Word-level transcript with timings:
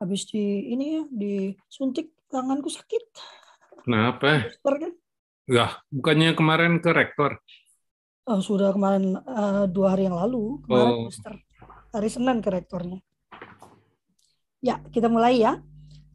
habis 0.00 0.24
di 0.24 0.72
ini 0.72 0.96
ya 0.96 1.02
disuntik 1.12 2.16
tanganku 2.32 2.72
sakit. 2.72 3.04
Kenapa? 3.84 4.48
Booster 4.48 4.74
kan? 4.80 4.92
Ya, 5.44 5.66
bukannya 5.92 6.32
kemarin 6.32 6.80
ke 6.80 6.90
rektor. 6.90 7.36
Oh, 8.24 8.40
sudah 8.40 8.72
kemarin 8.72 9.20
uh, 9.20 9.68
dua 9.68 9.92
hari 9.92 10.08
yang 10.08 10.16
lalu 10.16 10.64
kemarin 10.64 10.88
Oh. 10.88 11.00
booster 11.12 11.34
hari 11.92 12.08
Senin 12.08 12.40
ke 12.40 12.48
rektornya. 12.48 13.04
Ya, 14.64 14.80
kita 14.88 15.12
mulai 15.12 15.40
ya. 15.40 15.60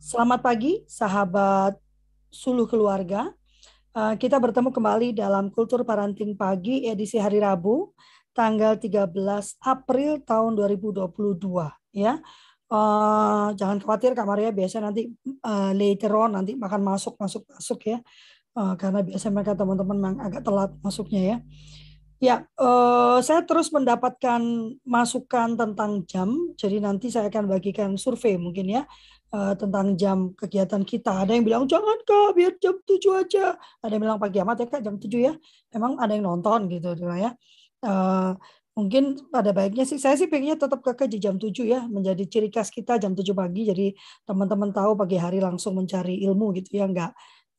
Selamat 0.02 0.42
pagi, 0.42 0.86
sahabat 0.90 1.78
suluh 2.34 2.66
keluarga. 2.66 3.34
Uh, 3.96 4.14
kita 4.18 4.38
bertemu 4.42 4.70
kembali 4.74 5.16
dalam 5.16 5.50
Kultur 5.54 5.82
Parenting 5.88 6.36
Pagi 6.36 6.86
edisi 6.86 7.16
hari 7.16 7.40
Rabu, 7.42 7.96
tanggal 8.36 8.78
13 8.78 9.08
April 9.64 10.20
tahun 10.22 10.52
2022. 10.58 11.72
Ya, 11.96 12.20
Uh, 12.66 13.54
jangan 13.54 13.78
khawatir 13.78 14.18
Kak 14.18 14.26
Maria, 14.26 14.50
biasa 14.50 14.82
nanti 14.82 15.06
uh, 15.46 15.72
later 15.76 16.12
on 16.18 16.34
nanti 16.34 16.58
makan 16.58 16.82
masuk 16.82 17.14
masuk 17.22 17.46
masuk 17.50 17.82
ya, 17.86 18.00
Uh, 18.56 18.72
karena 18.80 19.04
biasa 19.04 19.28
mereka 19.36 19.52
teman-teman 19.52 20.00
memang 20.00 20.16
agak 20.32 20.40
telat 20.48 20.72
masuknya 20.80 21.22
ya. 21.28 21.38
Ya, 22.24 22.48
eh, 22.48 23.18
saya 23.20 23.44
terus 23.44 23.68
mendapatkan 23.76 24.42
masukan 24.88 25.60
tentang 25.60 26.08
jam. 26.08 26.32
Jadi 26.56 26.80
nanti 26.80 27.12
saya 27.12 27.28
akan 27.28 27.52
bagikan 27.52 28.00
survei 28.00 28.40
mungkin 28.40 28.72
ya 28.72 28.82
eh, 29.36 29.54
tentang 29.60 30.00
jam 30.00 30.32
kegiatan 30.32 30.82
kita. 30.88 31.28
Ada 31.28 31.36
yang 31.36 31.44
bilang 31.44 31.64
jangan 31.68 32.00
kak, 32.08 32.40
biar 32.40 32.56
jam 32.64 32.80
7 32.88 33.20
aja. 33.20 33.60
Ada 33.84 33.92
yang 34.00 34.04
bilang 34.08 34.20
pagi 34.24 34.40
amat 34.40 34.58
ya 34.64 34.68
kak 34.72 34.82
jam 34.88 34.96
7 34.96 35.12
ya. 35.28 35.34
Emang 35.76 36.00
ada 36.00 36.16
yang 36.16 36.24
nonton 36.24 36.72
gitu 36.72 36.96
gitu 36.96 37.12
ya. 37.12 37.36
Eh, 37.84 38.32
mungkin 38.76 39.24
pada 39.32 39.56
baiknya 39.56 39.88
sih 39.88 39.96
saya 39.96 40.20
sih 40.20 40.28
pengennya 40.28 40.60
tetap 40.60 40.84
kakak 40.84 41.08
di 41.08 41.18
jam 41.18 41.40
7 41.40 41.52
ya 41.64 41.88
menjadi 41.88 42.28
ciri 42.28 42.52
khas 42.52 42.68
kita 42.68 43.00
jam 43.00 43.16
7 43.16 43.24
pagi 43.32 43.72
jadi 43.72 43.96
teman-teman 44.28 44.76
tahu 44.76 45.00
pagi 45.00 45.16
hari 45.16 45.40
langsung 45.40 45.80
mencari 45.80 46.20
ilmu 46.28 46.52
gitu 46.60 46.84
ya 46.84 46.86
nggak 46.92 47.12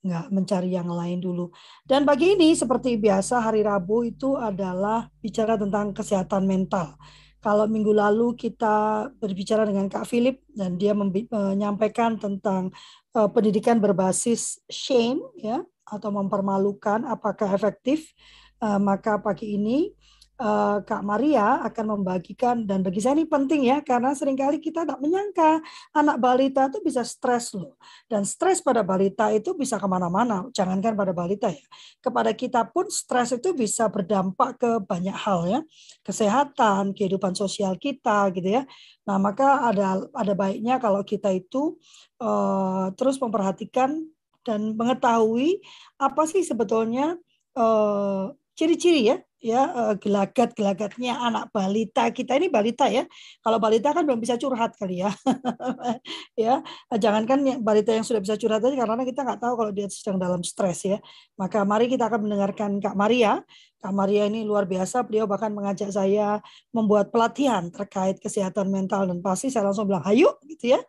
nggak 0.07 0.27
mencari 0.31 0.71
yang 0.71 0.87
lain 0.87 1.19
dulu. 1.19 1.51
Dan 1.83 2.07
pagi 2.07 2.39
ini 2.39 2.55
seperti 2.55 2.95
biasa 2.95 3.43
hari 3.43 3.67
Rabu 3.67 4.07
itu 4.07 4.39
adalah 4.39 5.11
bicara 5.19 5.59
tentang 5.59 5.91
kesehatan 5.91 6.47
mental. 6.47 6.95
Kalau 7.43 7.67
minggu 7.71 7.95
lalu 7.95 8.35
kita 8.35 9.07
berbicara 9.23 9.63
dengan 9.67 9.87
Kak 9.87 10.07
Philip 10.07 10.43
dan 10.51 10.79
dia 10.79 10.95
menyampaikan 10.95 12.19
tentang 12.19 12.75
uh, 13.15 13.31
pendidikan 13.31 13.79
berbasis 13.79 14.59
shame 14.67 15.23
ya 15.39 15.63
atau 15.87 16.11
mempermalukan 16.11 17.07
apakah 17.07 17.47
efektif, 17.55 18.11
uh, 18.59 18.83
maka 18.83 19.23
pagi 19.23 19.55
ini 19.55 19.95
uh, 20.41 20.79
Kak 20.85 21.03
Maria 21.05 21.65
akan 21.65 21.99
membagikan 21.99 22.65
dan 22.69 22.85
bagi 22.85 23.01
saya 23.01 23.17
ini 23.17 23.27
penting 23.29 23.69
ya 23.69 23.81
karena 23.81 24.13
sering 24.13 24.37
kali 24.37 24.61
kita 24.61 24.85
tak 24.85 25.01
menyangka 25.01 25.61
anak 25.97 26.17
balita 26.21 26.69
itu 26.69 26.81
bisa 26.85 27.03
stres 27.03 27.57
loh. 27.57 27.81
Dan 28.09 28.25
stres 28.29 28.61
pada 28.61 28.85
balita 28.85 29.33
itu 29.33 29.57
bisa 29.57 29.81
ke 29.81 29.89
mana-mana 29.89 30.49
jangankan 30.53 30.93
pada 30.97 31.13
balita 31.17 31.49
ya. 31.49 31.65
Kepada 32.01 32.33
kita 32.37 32.69
pun 32.69 32.89
stres 32.93 33.37
itu 33.37 33.57
bisa 33.57 33.89
berdampak 33.89 34.61
ke 34.61 34.71
banyak 34.85 35.17
hal 35.17 35.41
ya. 35.49 35.61
Kesehatan 36.05 36.93
kehidupan 36.93 37.33
sosial 37.33 37.77
kita 37.81 38.29
gitu 38.37 38.61
ya. 38.61 38.63
Nah 39.09 39.17
maka 39.17 39.73
ada 39.73 40.05
ada 40.13 40.33
baiknya 40.37 40.77
kalau 40.77 41.01
kita 41.03 41.33
itu 41.33 41.81
uh, 42.21 42.93
terus 42.95 43.17
memperhatikan 43.21 44.05
dan 44.47 44.79
mengetahui 44.79 45.59
apa 45.99 46.23
sih 46.31 46.47
sebetulnya 46.47 47.19
uh, 47.59 48.31
ciri-ciri 48.57 49.13
ya 49.13 49.17
ya 49.47 49.95
gelagat-gelagatnya 50.01 51.13
anak 51.21 51.55
balita 51.55 52.09
kita 52.11 52.35
ini 52.35 52.51
balita 52.51 52.91
ya. 52.91 53.07
Kalau 53.45 53.63
balita 53.63 53.95
kan 53.95 54.03
belum 54.03 54.19
bisa 54.19 54.35
curhat 54.41 54.75
kali 54.75 55.05
ya. 55.07 55.13
ya, 56.35 56.65
jangankan 56.91 57.63
balita 57.63 57.95
yang 57.95 58.03
sudah 58.03 58.19
bisa 58.19 58.35
curhat 58.41 58.65
aja 58.65 58.75
karena 58.75 59.05
kita 59.07 59.23
nggak 59.23 59.41
tahu 59.41 59.55
kalau 59.55 59.71
dia 59.71 59.87
sedang 59.87 60.19
dalam 60.19 60.41
stres 60.43 60.89
ya. 60.89 60.99
Maka 61.39 61.63
mari 61.63 61.87
kita 61.87 62.11
akan 62.11 62.27
mendengarkan 62.27 62.83
Kak 62.83 62.97
Maria. 62.99 63.39
Kak 63.79 63.93
Maria 63.95 64.27
ini 64.27 64.43
luar 64.43 64.67
biasa, 64.67 65.07
beliau 65.07 65.29
bahkan 65.31 65.53
mengajak 65.53 65.93
saya 65.95 66.41
membuat 66.75 67.15
pelatihan 67.15 67.71
terkait 67.71 68.19
kesehatan 68.19 68.73
mental 68.73 69.07
dan 69.07 69.23
pasti 69.23 69.53
saya 69.53 69.69
langsung 69.71 69.87
bilang, 69.87 70.03
"Ayo" 70.09 70.41
gitu 70.49 70.75
ya. 70.75 70.81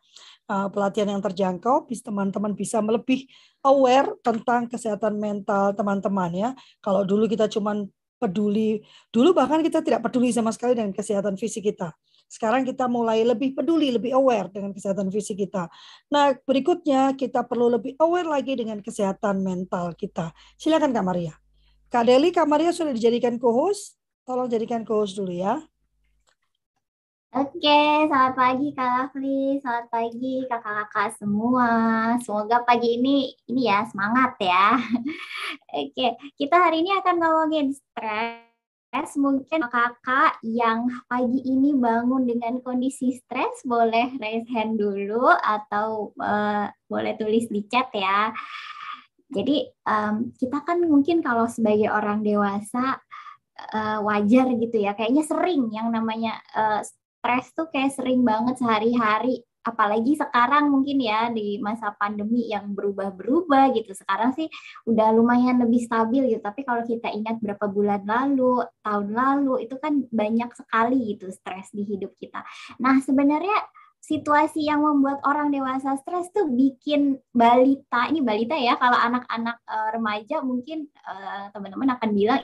Pelatihan 0.48 1.12
yang 1.12 1.24
terjangkau, 1.24 1.86
teman-teman 1.92 2.56
bisa 2.56 2.80
lebih 2.80 3.28
aware 3.68 4.16
tentang 4.24 4.72
kesehatan 4.72 5.20
mental 5.20 5.76
teman-teman 5.76 6.32
ya. 6.32 6.50
Kalau 6.80 7.04
dulu 7.04 7.28
kita 7.28 7.52
cuman 7.52 7.92
peduli. 8.18 8.82
Dulu 9.14 9.32
bahkan 9.32 9.62
kita 9.62 9.86
tidak 9.86 10.02
peduli 10.04 10.34
sama 10.34 10.50
sekali 10.50 10.74
dengan 10.74 10.92
kesehatan 10.92 11.38
fisik 11.38 11.70
kita. 11.70 11.94
Sekarang 12.28 12.68
kita 12.68 12.92
mulai 12.92 13.24
lebih 13.24 13.56
peduli, 13.56 13.88
lebih 13.94 14.12
aware 14.12 14.52
dengan 14.52 14.76
kesehatan 14.76 15.08
fisik 15.08 15.48
kita. 15.48 15.72
Nah, 16.12 16.36
berikutnya 16.44 17.16
kita 17.16 17.48
perlu 17.48 17.72
lebih 17.72 17.96
aware 18.04 18.28
lagi 18.28 18.60
dengan 18.60 18.84
kesehatan 18.84 19.40
mental 19.40 19.96
kita. 19.96 20.36
Silakan 20.60 20.92
Kak 20.92 21.06
Maria. 21.08 21.34
Kak 21.88 22.04
Deli, 22.04 22.36
Kak 22.36 22.50
Maria 22.52 22.76
sudah 22.76 22.92
dijadikan 22.92 23.40
co-host. 23.40 23.96
Tolong 24.28 24.52
jadikan 24.52 24.84
co-host 24.84 25.16
dulu 25.16 25.32
ya. 25.32 25.64
Oke, 27.36 28.08
selamat 28.08 28.40
pagi 28.40 28.72
Kak 28.72 28.88
Lafli, 28.88 29.60
selamat 29.60 29.92
pagi 29.92 30.48
kakak-kakak 30.48 31.20
semua. 31.20 31.70
Semoga 32.24 32.64
pagi 32.64 32.96
ini 32.96 33.36
ini 33.52 33.68
ya 33.68 33.84
semangat 33.84 34.40
ya. 34.40 34.80
Oke, 35.76 36.16
kita 36.40 36.56
hari 36.56 36.88
ini 36.88 36.96
akan 36.96 37.16
ngomongin 37.20 37.76
stres. 37.76 39.12
Mungkin 39.20 39.60
kakak 39.68 40.40
yang 40.40 40.88
pagi 41.12 41.44
ini 41.44 41.76
bangun 41.76 42.24
dengan 42.24 42.64
kondisi 42.64 43.20
stres 43.20 43.60
boleh 43.68 44.16
raise 44.24 44.48
hand 44.48 44.80
dulu 44.80 45.28
atau 45.28 46.16
uh, 46.24 46.72
boleh 46.88 47.14
tulis 47.20 47.52
di 47.52 47.68
chat 47.68 47.92
ya. 47.92 48.32
Jadi 49.28 49.68
um, 49.84 50.32
kita 50.32 50.64
kan 50.64 50.80
mungkin 50.80 51.20
kalau 51.20 51.52
sebagai 51.52 51.92
orang 51.92 52.24
dewasa 52.24 53.04
uh, 53.76 54.00
wajar 54.00 54.48
gitu 54.48 54.80
ya, 54.80 54.96
kayaknya 54.96 55.28
sering 55.28 55.68
yang 55.76 55.92
namanya 55.92 56.40
uh, 56.56 56.80
stres 57.28 57.52
tuh 57.52 57.68
kayak 57.68 57.92
sering 57.92 58.24
banget 58.24 58.56
sehari-hari. 58.56 59.44
Apalagi 59.68 60.16
sekarang 60.16 60.72
mungkin 60.72 60.96
ya 61.04 61.28
di 61.28 61.60
masa 61.60 61.92
pandemi 62.00 62.48
yang 62.48 62.72
berubah-berubah 62.72 63.76
gitu. 63.76 63.92
Sekarang 63.92 64.32
sih 64.32 64.48
udah 64.88 65.12
lumayan 65.12 65.60
lebih 65.60 65.84
stabil 65.84 66.24
gitu. 66.32 66.40
Tapi 66.40 66.64
kalau 66.64 66.88
kita 66.88 67.12
ingat 67.12 67.44
berapa 67.44 67.68
bulan 67.68 68.08
lalu 68.08 68.64
tahun 68.80 69.12
lalu 69.12 69.68
itu 69.68 69.76
kan 69.76 70.08
banyak 70.08 70.56
sekali 70.56 71.12
gitu 71.12 71.28
stres 71.36 71.68
di 71.76 71.84
hidup 71.84 72.16
kita. 72.16 72.48
Nah 72.80 73.04
sebenarnya 73.04 73.60
situasi 74.00 74.64
yang 74.64 74.88
membuat 74.88 75.20
orang 75.28 75.52
dewasa 75.52 76.00
stres 76.00 76.32
tuh 76.32 76.48
bikin 76.48 77.20
balita 77.36 78.08
ini 78.08 78.24
balita 78.24 78.56
ya 78.56 78.80
kalau 78.80 78.96
anak-anak 78.96 79.60
uh, 79.68 79.92
remaja 79.92 80.40
mungkin 80.48 80.88
uh, 81.04 81.52
teman-teman 81.52 81.92
akan 82.00 82.16
bilang 82.16 82.40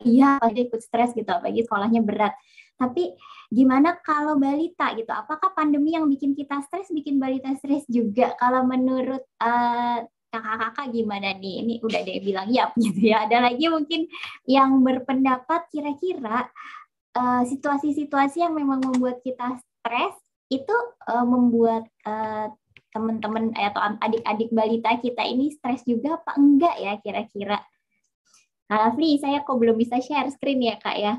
iya 0.00 0.38
pasti 0.40 0.64
ikut 0.64 0.80
stres 0.80 1.12
gitu 1.12 1.28
apalagi 1.28 1.66
sekolahnya 1.66 2.00
berat 2.00 2.32
tapi 2.78 3.10
gimana 3.50 3.98
kalau 3.98 4.38
balita 4.38 4.94
gitu? 4.94 5.10
Apakah 5.10 5.50
pandemi 5.50 5.98
yang 5.98 6.06
bikin 6.06 6.38
kita 6.38 6.62
stres 6.62 6.94
bikin 6.94 7.18
balita 7.18 7.50
stres 7.58 7.82
juga? 7.90 8.38
Kalau 8.38 8.62
menurut 8.62 9.26
uh, 9.42 9.98
kakak-kakak 10.30 10.86
gimana 10.94 11.34
nih? 11.34 11.66
Ini 11.66 11.74
udah 11.82 12.00
dia 12.06 12.18
bilang 12.22 12.48
ya 12.54 12.70
gitu 12.78 13.02
ya. 13.02 13.26
Ada 13.26 13.50
lagi 13.50 13.66
mungkin 13.66 14.06
yang 14.46 14.78
berpendapat 14.86 15.66
kira-kira 15.74 16.46
situasi-situasi 17.18 18.38
uh, 18.38 18.42
yang 18.46 18.54
memang 18.54 18.78
membuat 18.78 19.18
kita 19.26 19.58
stres 19.58 20.14
itu 20.48 20.76
uh, 21.10 21.26
membuat 21.26 21.90
uh, 22.06 22.46
teman-teman 22.94 23.52
atau 23.58 23.82
adik-adik 24.00 24.48
balita 24.54 24.96
kita 25.02 25.26
ini 25.26 25.50
stres 25.50 25.82
juga 25.82 26.22
apa 26.22 26.38
enggak 26.38 26.78
ya 26.78 26.94
kira-kira? 27.02 27.58
Kak 28.68 29.00
saya 29.00 29.42
kok 29.42 29.56
belum 29.56 29.80
bisa 29.80 29.96
share 29.98 30.28
screen 30.28 30.60
ya 30.60 30.76
kak 30.76 30.96
ya? 31.00 31.18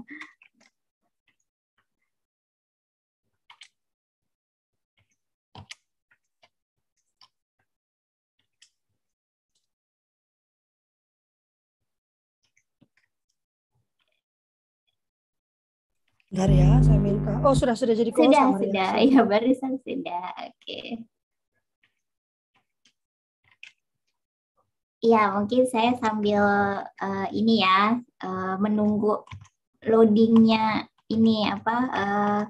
Bentar 16.29 16.45
ya, 16.53 16.77
saya 16.85 17.01
minta. 17.01 17.41
Oh, 17.41 17.57
sudah 17.57 17.73
sudah 17.73 17.97
jadi 17.97 18.13
call 18.13 18.29
Sudah, 18.29 18.53
sudah. 18.61 18.89
Ya, 19.01 19.21
barusan 19.25 19.81
sudah. 19.81 20.29
Oke. 20.45 20.61
Okay. 20.61 20.87
Ya, 25.01 25.33
mungkin 25.33 25.65
saya 25.65 25.97
sambil 25.97 26.45
uh, 26.85 27.27
ini 27.33 27.65
ya 27.65 27.97
uh, 28.21 28.55
menunggu 28.61 29.25
loadingnya 29.81 30.85
ini 31.09 31.49
apa? 31.49 31.75
Uh... 31.89 32.43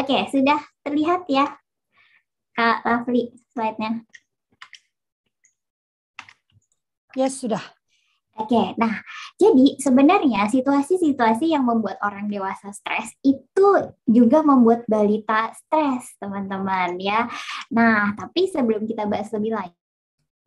Oke, 0.00 0.16
okay, 0.16 0.22
sudah 0.32 0.64
terlihat 0.80 1.28
ya, 1.28 1.44
Kak 2.56 2.88
Lovely 2.88 3.36
slide-nya. 3.52 4.00
Yes, 7.12 7.36
sudah. 7.36 7.77
Oke, 8.38 8.78
nah 8.78 9.02
jadi 9.34 9.74
sebenarnya 9.82 10.46
situasi-situasi 10.46 11.50
yang 11.50 11.66
membuat 11.66 11.98
orang 12.06 12.30
dewasa 12.30 12.70
stres 12.70 13.10
itu 13.26 13.68
juga 14.06 14.46
membuat 14.46 14.86
balita 14.86 15.50
stres, 15.58 16.14
teman-teman 16.22 16.94
ya. 17.02 17.26
Nah, 17.74 18.14
tapi 18.14 18.46
sebelum 18.46 18.86
kita 18.86 19.10
bahas 19.10 19.26
lebih 19.34 19.58
lanjut, 19.58 19.77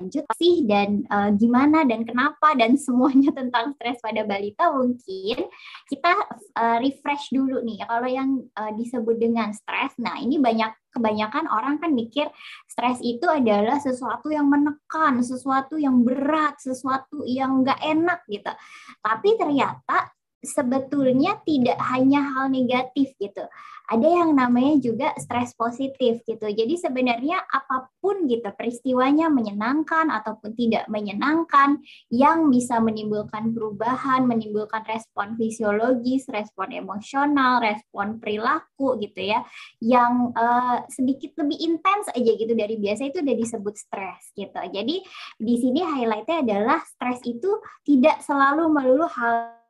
lanjut 0.02 0.26
sih 0.34 0.66
dan 0.66 1.06
uh, 1.14 1.30
gimana 1.38 1.86
dan 1.86 2.02
kenapa 2.02 2.58
dan 2.58 2.74
semuanya 2.74 3.30
tentang 3.38 3.78
stres 3.78 4.02
pada 4.02 4.26
balita 4.26 4.74
mungkin 4.74 5.46
kita 5.86 6.12
uh, 6.58 6.82
refresh 6.82 7.30
dulu 7.30 7.62
nih 7.62 7.86
kalau 7.86 8.10
yang 8.10 8.42
uh, 8.58 8.74
disebut 8.74 9.22
dengan 9.22 9.54
stres 9.54 9.94
nah 10.02 10.18
ini 10.18 10.42
banyak 10.42 10.74
kebanyakan 10.92 11.46
orang 11.48 11.78
kan 11.78 11.94
mikir 11.94 12.28
stres 12.68 13.00
itu 13.00 13.24
adalah 13.24 13.80
sesuatu 13.80 14.28
yang 14.28 14.52
menekan, 14.52 15.24
sesuatu 15.24 15.80
yang 15.80 16.04
berat, 16.04 16.60
sesuatu 16.60 17.24
yang 17.24 17.64
nggak 17.64 17.80
enak 17.80 18.20
gitu. 18.28 18.52
Tapi 19.00 19.40
ternyata 19.40 20.12
sebetulnya 20.42 21.38
tidak 21.46 21.78
hanya 21.94 22.26
hal 22.34 22.50
negatif 22.50 23.14
gitu. 23.22 23.46
Ada 23.92 24.08
yang 24.08 24.40
namanya 24.40 24.80
juga 24.80 25.12
stres 25.20 25.52
positif 25.54 26.24
gitu. 26.24 26.48
Jadi 26.48 26.80
sebenarnya 26.80 27.44
apa 27.44 27.92
pun 28.00 28.24
gitu 28.26 28.48
peristiwanya 28.56 29.28
menyenangkan 29.28 30.08
ataupun 30.10 30.56
tidak 30.56 30.88
menyenangkan 30.88 31.78
yang 32.08 32.48
bisa 32.48 32.80
menimbulkan 32.80 33.52
perubahan, 33.52 34.26
menimbulkan 34.26 34.88
respon 34.88 35.36
fisiologis, 35.36 36.24
respon 36.32 36.72
emosional, 36.72 37.60
respon 37.60 38.18
perilaku 38.18 38.96
gitu 39.04 39.28
ya, 39.28 39.44
yang 39.84 40.32
uh, 40.40 40.88
sedikit 40.88 41.36
lebih 41.44 41.60
intens 41.60 42.08
aja 42.16 42.32
gitu 42.32 42.54
dari 42.56 42.80
biasa 42.80 43.12
itu 43.12 43.20
udah 43.20 43.36
disebut 43.38 43.76
stres 43.76 44.32
gitu. 44.34 44.62
Jadi 44.72 45.04
di 45.36 45.56
sini 45.60 45.84
highlightnya 45.84 46.48
adalah 46.48 46.80
stres 46.88 47.20
itu 47.28 47.60
tidak 47.84 48.24
selalu 48.24 48.72
melulu 48.72 49.06
hal 49.06 49.61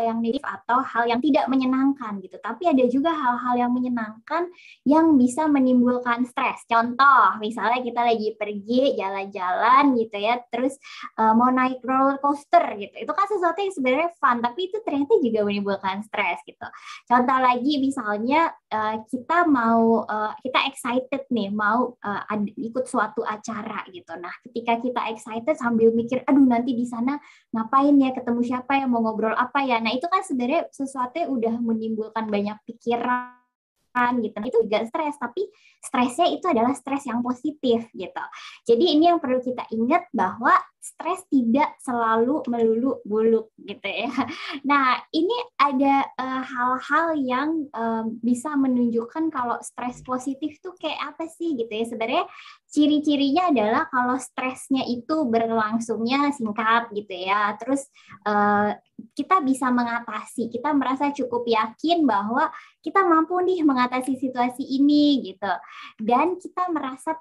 yang 0.00 0.24
negatif 0.24 0.40
atau 0.48 0.80
hal 0.80 1.04
yang 1.04 1.20
tidak 1.20 1.44
menyenangkan 1.52 2.16
gitu. 2.24 2.40
Tapi 2.40 2.64
ada 2.64 2.84
juga 2.88 3.12
hal-hal 3.12 3.68
yang 3.68 3.72
menyenangkan 3.76 4.48
yang 4.88 5.20
bisa 5.20 5.44
menimbulkan 5.44 6.24
stres. 6.24 6.64
Contoh, 6.64 7.36
misalnya 7.42 7.84
kita 7.84 8.00
lagi 8.00 8.32
pergi 8.40 8.96
jalan-jalan 8.96 9.92
gitu 10.00 10.16
ya, 10.16 10.40
terus 10.48 10.80
uh, 11.20 11.36
mau 11.36 11.52
naik 11.52 11.84
roller 11.84 12.16
coaster 12.24 12.64
gitu. 12.80 13.04
Itu 13.04 13.12
kan 13.12 13.26
sesuatu 13.28 13.58
yang 13.60 13.74
sebenarnya 13.76 14.10
fun, 14.16 14.40
tapi 14.40 14.72
itu 14.72 14.80
ternyata 14.80 15.12
juga 15.20 15.40
menimbulkan 15.44 16.00
stres 16.08 16.40
gitu. 16.48 16.66
Contoh 17.04 17.38
lagi 17.42 17.72
misalnya 17.76 18.48
uh, 18.72 18.96
kita 19.04 19.44
mau 19.44 20.08
uh, 20.08 20.32
kita 20.40 20.72
excited 20.72 21.28
nih 21.28 21.52
mau 21.52 21.92
uh, 22.00 22.22
ikut 22.56 22.88
suatu 22.88 23.20
acara 23.26 23.84
gitu. 23.92 24.16
Nah, 24.16 24.32
ketika 24.48 24.80
kita 24.80 25.00
excited 25.12 25.58
sambil 25.58 25.92
mikir, 25.92 26.24
aduh 26.24 26.46
nanti 26.46 26.72
di 26.72 26.88
sana 26.88 27.20
ngapain 27.52 27.92
ya, 28.00 28.16
ketemu 28.16 28.40
siapa 28.40 28.80
ya, 28.80 28.86
mau 28.88 29.04
ngobrol 29.04 29.34
apa 29.36 29.60
ya 29.66 29.81
Nah 29.82 29.92
itu 29.92 30.06
kan 30.06 30.22
sebenarnya 30.22 30.70
sesuatu 30.70 31.18
yang 31.18 31.30
udah 31.34 31.54
menimbulkan 31.58 32.30
banyak 32.30 32.56
pikiran 32.64 33.41
gitu. 34.20 34.36
Itu 34.48 34.58
juga 34.66 34.84
stres, 34.88 35.16
tapi 35.20 35.44
stresnya 35.82 36.28
itu 36.30 36.46
adalah 36.46 36.72
stres 36.72 37.04
yang 37.04 37.20
positif 37.20 37.90
gitu. 37.92 38.24
Jadi 38.64 38.84
ini 38.96 39.10
yang 39.10 39.18
perlu 39.18 39.42
kita 39.42 39.66
ingat 39.74 40.06
bahwa 40.14 40.54
stres 40.82 41.22
tidak 41.30 41.78
selalu 41.78 42.42
melulu 42.50 42.98
buluk 43.06 43.54
gitu 43.62 43.86
ya. 43.86 44.10
Nah, 44.68 44.98
ini 45.14 45.34
ada 45.54 46.06
eh, 46.10 46.42
hal-hal 46.42 47.06
uh, 47.14 47.18
yang 47.18 47.48
uh, 47.70 48.02
bisa 48.18 48.58
menunjukkan 48.58 49.30
kalau 49.30 49.62
stres 49.62 50.02
positif 50.02 50.58
tuh 50.58 50.74
kayak 50.74 51.14
apa 51.14 51.30
sih 51.30 51.54
gitu 51.54 51.70
ya. 51.70 51.86
Sebenarnya 51.86 52.24
ciri-cirinya 52.66 53.54
adalah 53.54 53.86
kalau 53.86 54.18
stresnya 54.18 54.82
itu 54.90 55.22
berlangsungnya 55.30 56.34
singkat 56.34 56.90
gitu 56.90 57.14
ya. 57.14 57.54
Terus 57.62 57.86
uh, 58.26 58.74
kita 59.14 59.38
bisa 59.42 59.70
mengatasi, 59.70 60.50
kita 60.50 60.74
merasa 60.74 61.14
cukup 61.14 61.46
yakin 61.46 62.02
bahwa 62.06 62.50
kita 62.82 63.06
mampu 63.06 63.38
nih 63.40 63.62
mengatasi 63.62 64.18
situasi 64.18 64.66
ini 64.66 65.22
gitu. 65.22 65.52
Dan 65.96 66.36
kita 66.36 66.68
merasa 66.68 67.14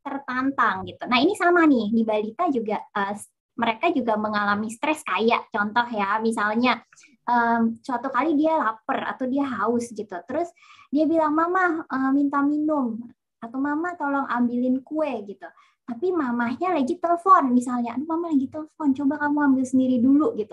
tertantang 0.00 0.86
gitu. 0.88 1.04
Nah 1.04 1.18
ini 1.20 1.34
sama 1.34 1.66
nih 1.66 1.92
di 1.92 2.02
balita 2.06 2.48
juga 2.48 2.80
uh, 2.94 3.12
mereka 3.58 3.90
juga 3.90 4.14
mengalami 4.14 4.70
stres 4.70 5.02
kayak 5.02 5.50
contoh 5.50 5.84
ya 5.90 6.22
misalnya 6.22 6.78
um, 7.26 7.74
suatu 7.82 8.08
kali 8.08 8.38
dia 8.38 8.54
lapar 8.56 9.12
atau 9.12 9.26
dia 9.26 9.44
haus 9.44 9.90
gitu. 9.90 10.14
Terus 10.24 10.48
dia 10.88 11.04
bilang 11.04 11.34
mama 11.34 11.84
uh, 11.84 12.10
minta 12.14 12.40
minum 12.40 12.96
atau 13.42 13.58
mama 13.58 13.98
tolong 13.98 14.26
ambilin 14.30 14.80
kue 14.80 15.10
gitu. 15.26 15.46
Tapi 15.88 16.12
mamahnya 16.12 16.76
lagi 16.76 17.00
telepon 17.00 17.48
misalnya, 17.56 17.96
aduh 17.96 18.04
mama 18.04 18.28
lagi 18.28 18.44
telepon, 18.52 18.92
coba 18.92 19.24
kamu 19.24 19.38
ambil 19.40 19.64
sendiri 19.64 19.96
dulu 20.04 20.36
gitu. 20.36 20.52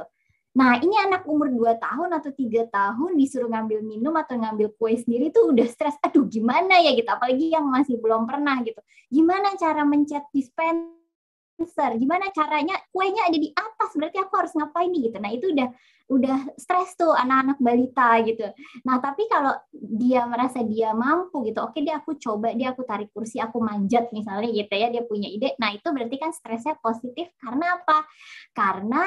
Nah, 0.56 0.80
ini 0.80 0.96
anak 0.96 1.28
umur 1.28 1.52
2 1.52 1.76
tahun 1.76 2.16
atau 2.16 2.32
tiga 2.32 2.64
tahun 2.72 3.20
disuruh 3.20 3.52
ngambil 3.52 3.84
minum 3.84 4.16
atau 4.16 4.40
ngambil 4.40 4.72
kue 4.80 4.96
sendiri 4.96 5.28
tuh 5.28 5.52
udah 5.52 5.68
stres. 5.68 6.00
Aduh, 6.00 6.24
gimana 6.32 6.80
ya 6.80 6.96
gitu. 6.96 7.12
Apalagi 7.12 7.52
yang 7.52 7.68
masih 7.68 8.00
belum 8.00 8.24
pernah 8.24 8.64
gitu. 8.64 8.80
Gimana 9.12 9.52
cara 9.60 9.84
mencet 9.84 10.24
dispenser? 10.32 12.00
Gimana 12.00 12.32
caranya 12.32 12.80
kuenya 12.88 13.28
ada 13.28 13.36
di 13.36 13.52
atas? 13.52 13.92
Berarti 14.00 14.16
aku 14.16 14.34
harus 14.40 14.56
ngapain 14.56 14.88
nih 14.96 15.12
gitu. 15.12 15.18
Nah, 15.20 15.32
itu 15.36 15.46
udah 15.52 15.70
udah 16.06 16.38
stres 16.62 16.94
tuh 16.94 17.12
anak-anak 17.12 17.58
balita 17.58 18.22
gitu. 18.24 18.46
Nah, 18.86 19.02
tapi 19.02 19.26
kalau 19.26 19.58
dia 19.74 20.24
merasa 20.30 20.62
dia 20.62 20.94
mampu 20.94 21.42
gitu, 21.50 21.66
oke 21.66 21.82
dia 21.82 21.98
aku 21.98 22.16
coba, 22.22 22.54
dia 22.54 22.78
aku 22.78 22.86
tarik 22.86 23.10
kursi, 23.10 23.42
aku 23.42 23.58
manjat 23.58 24.14
misalnya 24.14 24.54
gitu 24.54 24.74
ya, 24.78 24.94
dia 24.94 25.02
punya 25.02 25.26
ide. 25.26 25.58
Nah, 25.58 25.74
itu 25.74 25.90
berarti 25.90 26.16
kan 26.22 26.30
stresnya 26.30 26.78
positif 26.78 27.34
karena 27.42 27.82
apa? 27.82 28.06
Karena 28.54 29.02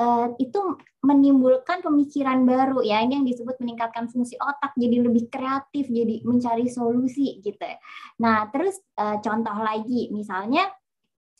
uh, 0.00 0.26
itu 0.40 0.80
menimbulkan 1.04 1.84
pemikiran 1.84 2.42
baru 2.48 2.80
ya. 2.80 3.04
Ini 3.04 3.20
yang 3.20 3.26
disebut 3.28 3.60
meningkatkan 3.60 4.08
fungsi 4.08 4.40
otak 4.40 4.72
jadi 4.80 5.04
lebih 5.04 5.28
kreatif 5.28 5.88
jadi 5.92 6.24
mencari 6.24 6.66
solusi 6.72 7.40
gitu. 7.44 7.68
Nah 8.24 8.48
terus 8.48 8.80
uh, 8.96 9.20
contoh 9.20 9.56
lagi 9.60 10.08
misalnya 10.08 10.72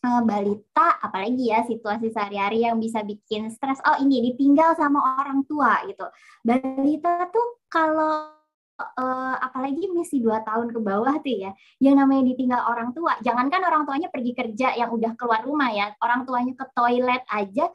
uh, 0.04 0.22
balita 0.24 1.00
apalagi 1.00 1.52
ya 1.52 1.64
situasi 1.64 2.12
sehari-hari 2.12 2.68
yang 2.68 2.76
bisa 2.76 3.00
bikin 3.04 3.48
stres. 3.52 3.80
Oh 3.88 4.00
ini 4.00 4.32
ditinggal 4.32 4.76
sama 4.76 5.20
orang 5.20 5.44
tua 5.48 5.80
gitu. 5.88 6.04
Balita 6.44 7.28
tuh 7.28 7.64
kalau 7.68 8.32
uh, 8.80 9.36
apalagi 9.44 9.92
masih 9.92 10.24
dua 10.24 10.40
tahun 10.40 10.72
ke 10.72 10.80
bawah 10.80 11.20
tuh 11.20 11.36
ya, 11.36 11.52
yang 11.84 12.00
namanya 12.00 12.32
ditinggal 12.32 12.60
orang 12.64 12.96
tua. 12.96 13.16
Jangankan 13.20 13.60
orang 13.60 13.84
tuanya 13.84 14.08
pergi 14.08 14.32
kerja 14.32 14.72
yang 14.72 14.88
udah 14.88 15.12
keluar 15.20 15.44
rumah 15.44 15.68
ya, 15.68 15.92
orang 16.00 16.24
tuanya 16.24 16.56
ke 16.56 16.64
toilet 16.72 17.20
aja 17.28 17.68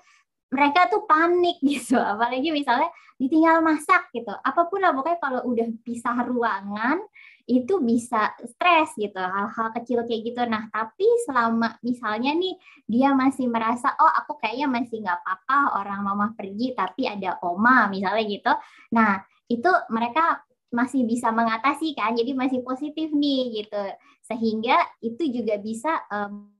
mereka 0.50 0.88
tuh 0.88 1.04
panik 1.10 1.58
gitu. 1.62 1.98
Apalagi 2.12 2.50
misalnya 2.54 2.90
ditinggal 3.18 3.64
masak 3.64 4.12
gitu. 4.12 4.32
Apa 4.32 4.68
pun 4.68 4.84
lah 4.84 4.92
pokoknya 4.92 5.20
kalau 5.20 5.42
udah 5.48 5.68
pisah 5.82 6.18
ruangan 6.28 7.00
itu 7.46 7.78
bisa 7.82 8.34
stres 8.42 8.94
gitu. 8.98 9.18
Hal-hal 9.18 9.68
kecil 9.82 10.04
kayak 10.06 10.22
gitu. 10.34 10.42
Nah 10.46 10.68
tapi 10.70 11.06
selama 11.26 11.78
misalnya 11.86 12.34
nih 12.36 12.58
dia 12.90 13.14
masih 13.14 13.48
merasa 13.50 13.94
oh 14.02 14.12
aku 14.12 14.38
kayaknya 14.42 14.68
masih 14.70 15.02
nggak 15.02 15.20
apa-apa 15.22 15.82
orang 15.82 16.00
mama 16.02 16.28
pergi 16.34 16.74
tapi 16.74 17.06
ada 17.06 17.38
oma 17.46 17.88
misalnya 17.90 18.24
gitu. 18.26 18.54
Nah 18.94 19.22
itu 19.46 19.70
mereka 19.94 20.42
masih 20.74 21.08
bisa 21.08 21.32
mengatasi 21.32 21.96
kan. 21.96 22.18
Jadi 22.18 22.36
masih 22.36 22.60
positif 22.66 23.14
nih 23.14 23.64
gitu. 23.64 23.84
Sehingga 24.26 24.76
itu 25.00 25.24
juga 25.30 25.56
bisa 25.62 26.04
um, 26.10 26.55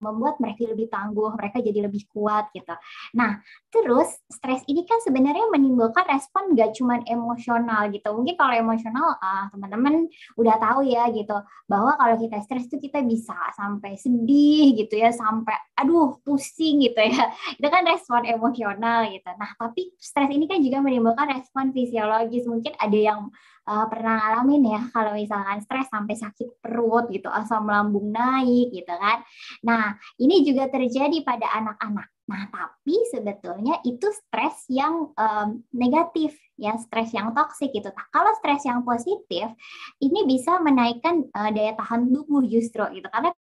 membuat 0.00 0.40
mereka 0.40 0.66
lebih 0.66 0.88
tangguh, 0.88 1.30
mereka 1.36 1.60
jadi 1.60 1.86
lebih 1.86 2.08
kuat 2.10 2.48
gitu. 2.56 2.72
Nah, 3.14 3.38
terus 3.68 4.08
stres 4.32 4.64
ini 4.66 4.88
kan 4.88 4.98
sebenarnya 5.04 5.46
menimbulkan 5.52 6.08
respon 6.08 6.56
gak 6.56 6.74
cuma 6.74 6.98
emosional 7.06 7.92
gitu. 7.92 8.08
Mungkin 8.10 8.34
kalau 8.34 8.54
emosional 8.56 9.20
uh, 9.20 9.46
teman-teman 9.52 10.08
udah 10.40 10.56
tahu 10.58 10.88
ya 10.88 11.12
gitu 11.12 11.36
bahwa 11.68 11.94
kalau 12.00 12.16
kita 12.16 12.40
stres 12.42 12.66
itu 12.66 12.90
kita 12.90 13.04
bisa 13.04 13.36
sampai 13.54 13.94
sedih 14.00 14.74
gitu 14.74 14.96
ya, 14.96 15.12
sampai 15.12 15.54
aduh 15.76 16.18
pusing 16.24 16.80
gitu 16.84 17.00
ya. 17.00 17.30
Itu 17.60 17.68
kan 17.68 17.84
respon 17.84 18.24
emosional 18.24 19.08
gitu. 19.12 19.30
Nah, 19.36 19.52
tapi 19.56 19.92
stres 19.96 20.28
ini 20.32 20.48
kan 20.48 20.60
juga 20.60 20.80
menimbulkan 20.84 21.28
respon 21.32 21.72
fisiologis. 21.72 22.44
Mungkin 22.48 22.76
ada 22.76 22.98
yang 22.98 23.32
uh, 23.70 23.86
pernah 23.86 24.18
ngalamin 24.18 24.74
ya 24.74 24.80
kalau 24.90 25.14
misalkan 25.14 25.62
stres 25.62 25.86
sampai 25.86 26.18
sakit 26.18 26.58
perut 26.58 27.06
gitu, 27.14 27.30
asam 27.30 27.70
lambung 27.70 28.10
naik 28.10 28.74
gitu 28.74 28.90
kan. 28.90 29.22
Nah, 29.62 29.94
ini 30.18 30.42
juga 30.42 30.66
terjadi 30.66 31.22
pada 31.22 31.46
anak-anak. 31.54 32.10
Nah, 32.30 32.46
tapi 32.46 32.94
sebetulnya 33.10 33.82
itu 33.82 34.06
stres 34.14 34.62
yang 34.70 35.10
um, 35.18 35.48
negatif, 35.74 36.38
ya 36.54 36.78
stres 36.78 37.10
yang 37.10 37.34
toksik 37.34 37.74
gitu. 37.74 37.90
Nah, 37.90 38.06
kalau 38.14 38.30
stres 38.38 38.62
yang 38.66 38.86
positif, 38.86 39.50
ini 39.98 40.20
bisa 40.26 40.62
menaikkan 40.62 41.26
uh, 41.34 41.50
daya 41.50 41.74
tahan 41.74 42.06
tubuh 42.10 42.46
justru 42.46 42.86
gitu. 42.94 43.10
Karena 43.10 43.34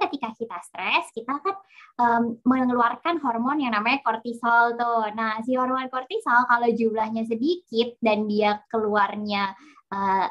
ketika 0.00 0.32
kita 0.32 0.56
stres, 0.64 1.12
kita 1.12 1.36
kan 1.36 1.56
um, 2.00 2.22
mengeluarkan 2.48 3.20
hormon 3.20 3.60
yang 3.60 3.76
namanya 3.76 4.00
kortisol 4.00 4.74
tuh. 4.74 5.12
Nah, 5.12 5.38
si 5.44 5.54
hormon 5.54 5.92
kortisol 5.92 6.48
kalau 6.48 6.68
jumlahnya 6.72 7.28
sedikit 7.28 8.00
dan 8.00 8.24
dia 8.24 8.64
keluarnya 8.72 9.52
uh, 9.92 10.26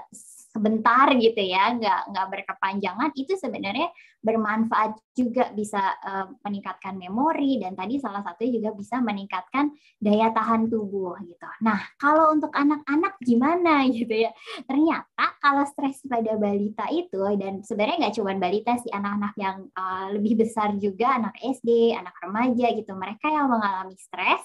sebentar 0.49 1.13
gitu 1.13 1.39
ya, 1.39 1.77
nggak 1.77 2.01
nggak 2.09 2.27
berkepanjangan, 2.33 3.09
itu 3.13 3.37
sebenarnya 3.37 3.93
bermanfaat 4.19 4.99
juga 5.15 5.53
bisa 5.55 5.79
uh, 6.03 6.27
meningkatkan 6.43 6.99
memori 6.99 7.61
dan 7.61 7.77
tadi 7.77 8.01
salah 8.03 8.19
satunya 8.19 8.59
juga 8.59 8.69
bisa 8.75 8.99
meningkatkan 8.99 9.71
daya 9.95 10.33
tahan 10.35 10.67
tubuh 10.67 11.15
gitu. 11.23 11.47
Nah 11.63 11.79
kalau 11.95 12.35
untuk 12.35 12.51
anak-anak 12.51 13.15
gimana 13.23 13.85
gitu 13.95 14.11
ya? 14.11 14.31
Ternyata 14.67 15.39
kalau 15.39 15.63
stres 15.69 16.03
pada 16.03 16.35
balita 16.35 16.89
itu 16.91 17.23
dan 17.39 17.63
sebenarnya 17.63 18.07
nggak 18.07 18.15
cuma 18.19 18.31
balita 18.35 18.75
sih 18.81 18.91
anak-anak 18.91 19.33
yang 19.39 19.57
uh, 19.71 20.11
lebih 20.11 20.43
besar 20.43 20.75
juga 20.75 21.15
anak 21.15 21.39
SD, 21.39 21.95
anak 21.95 22.15
remaja 22.19 22.67
gitu, 22.75 22.91
mereka 22.97 23.31
yang 23.31 23.47
mengalami 23.47 23.95
stres 23.95 24.43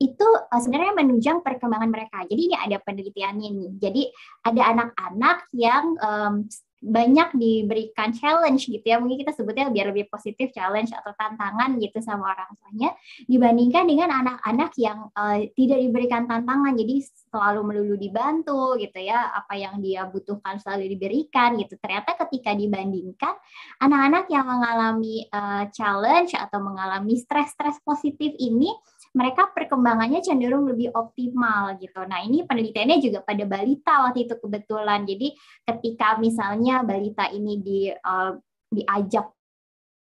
itu 0.00 0.24
uh, 0.24 0.60
sebenarnya 0.60 0.96
menunjang 0.96 1.44
perkembangan 1.44 1.92
mereka. 1.92 2.24
Jadi 2.24 2.40
ini 2.48 2.56
ada 2.56 2.80
penelitiannya 2.80 3.48
nih. 3.52 3.70
Jadi 3.76 4.02
ada 4.48 4.62
anak-anak 4.72 5.38
yang 5.52 5.84
um, 6.00 6.34
banyak 6.80 7.36
diberikan 7.36 8.08
challenge 8.16 8.64
gitu 8.64 8.80
ya 8.80 8.96
mungkin 8.96 9.20
kita 9.20 9.36
sebutnya 9.36 9.68
biar 9.68 9.92
lebih 9.92 10.08
positif 10.08 10.48
challenge 10.48 10.96
atau 10.96 11.12
tantangan 11.12 11.76
gitu 11.76 12.00
sama 12.00 12.32
orang 12.32 12.56
tuanya 12.56 12.96
dibandingkan 13.28 13.84
dengan 13.84 14.08
anak-anak 14.08 14.72
yang 14.80 15.12
uh, 15.12 15.44
tidak 15.52 15.76
diberikan 15.76 16.24
tantangan 16.24 16.72
jadi 16.72 17.04
selalu 17.28 17.60
melulu 17.68 18.00
dibantu 18.00 18.80
gitu 18.80 18.96
ya 18.96 19.28
apa 19.28 19.60
yang 19.60 19.76
dia 19.84 20.08
butuhkan 20.08 20.56
selalu 20.56 20.96
diberikan 20.96 21.60
gitu 21.60 21.76
ternyata 21.76 22.16
ketika 22.16 22.56
dibandingkan 22.56 23.36
anak-anak 23.84 24.24
yang 24.32 24.48
mengalami 24.48 25.28
uh, 25.36 25.68
challenge 25.76 26.32
atau 26.32 26.64
mengalami 26.64 27.20
stres-stres 27.20 27.76
positif 27.84 28.32
ini 28.40 28.72
mereka 29.10 29.50
perkembangannya 29.50 30.22
cenderung 30.22 30.70
lebih 30.70 30.94
optimal 30.94 31.74
gitu. 31.82 31.98
Nah 32.06 32.22
ini 32.22 32.46
penelitiannya 32.46 32.98
juga 33.02 33.26
pada 33.26 33.42
balita 33.42 34.06
waktu 34.06 34.30
itu 34.30 34.34
kebetulan. 34.38 35.02
Jadi 35.02 35.34
ketika 35.66 36.14
misalnya 36.22 36.86
balita 36.86 37.26
ini 37.34 37.58
di 37.58 37.90
uh, 37.90 38.32
diajak 38.70 39.34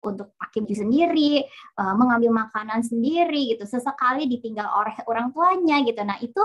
untuk 0.03 0.35
pakai 0.35 0.63
baju 0.63 0.75
sendiri, 0.75 1.43
uh, 1.79 1.95
mengambil 1.95 2.31
makanan 2.31 2.83
sendiri 2.83 3.55
gitu, 3.55 3.63
sesekali 3.67 4.27
ditinggal 4.27 4.67
oleh 4.67 4.95
orang 5.07 5.31
tuanya 5.31 5.79
gitu. 5.83 6.01
Nah 6.03 6.19
itu 6.19 6.41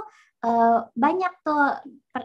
uh, 0.46 0.86
banyak 0.94 1.32
tuh 1.42 1.62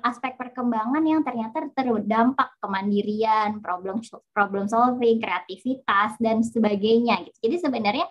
aspek 0.06 0.38
perkembangan 0.38 1.02
yang 1.02 1.26
ternyata 1.26 1.74
terdampak 1.74 2.54
kemandirian, 2.62 3.62
problem 3.66 4.02
problem 4.30 4.70
solving, 4.70 5.18
kreativitas 5.18 6.18
dan 6.22 6.46
sebagainya 6.46 7.26
gitu. 7.26 7.50
Jadi 7.50 7.56
sebenarnya 7.66 8.06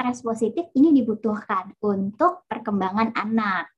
stres 0.00 0.24
positif 0.24 0.64
ini 0.72 0.96
dibutuhkan 0.96 1.76
untuk 1.84 2.48
perkembangan 2.48 3.12
anak. 3.12 3.68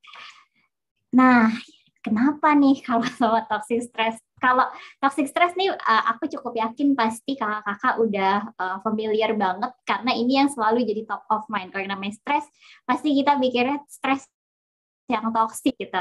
Nah, 1.19 1.51
kenapa 1.99 2.55
nih 2.55 2.79
kalau 2.79 3.03
soal 3.19 3.43
toxic 3.51 3.83
stress? 3.83 4.23
Kalau 4.39 4.71
toxic 5.03 5.27
stress 5.27 5.59
nih 5.59 5.75
uh, 5.75 6.03
aku 6.15 6.31
cukup 6.31 6.55
yakin 6.63 6.95
pasti 6.95 7.35
kakak-kakak 7.35 7.95
udah 7.99 8.35
uh, 8.55 8.79
familiar 8.87 9.35
banget 9.35 9.75
karena 9.83 10.15
ini 10.15 10.39
yang 10.39 10.47
selalu 10.47 10.87
jadi 10.87 11.03
top 11.11 11.27
of 11.27 11.43
mind. 11.51 11.75
Kalau 11.75 11.83
yang 11.83 11.99
namanya 11.99 12.15
stres, 12.15 12.47
pasti 12.87 13.19
kita 13.19 13.35
mikirnya 13.43 13.83
stres 13.91 14.23
yang 15.11 15.27
toxic 15.35 15.75
gitu. 15.75 15.99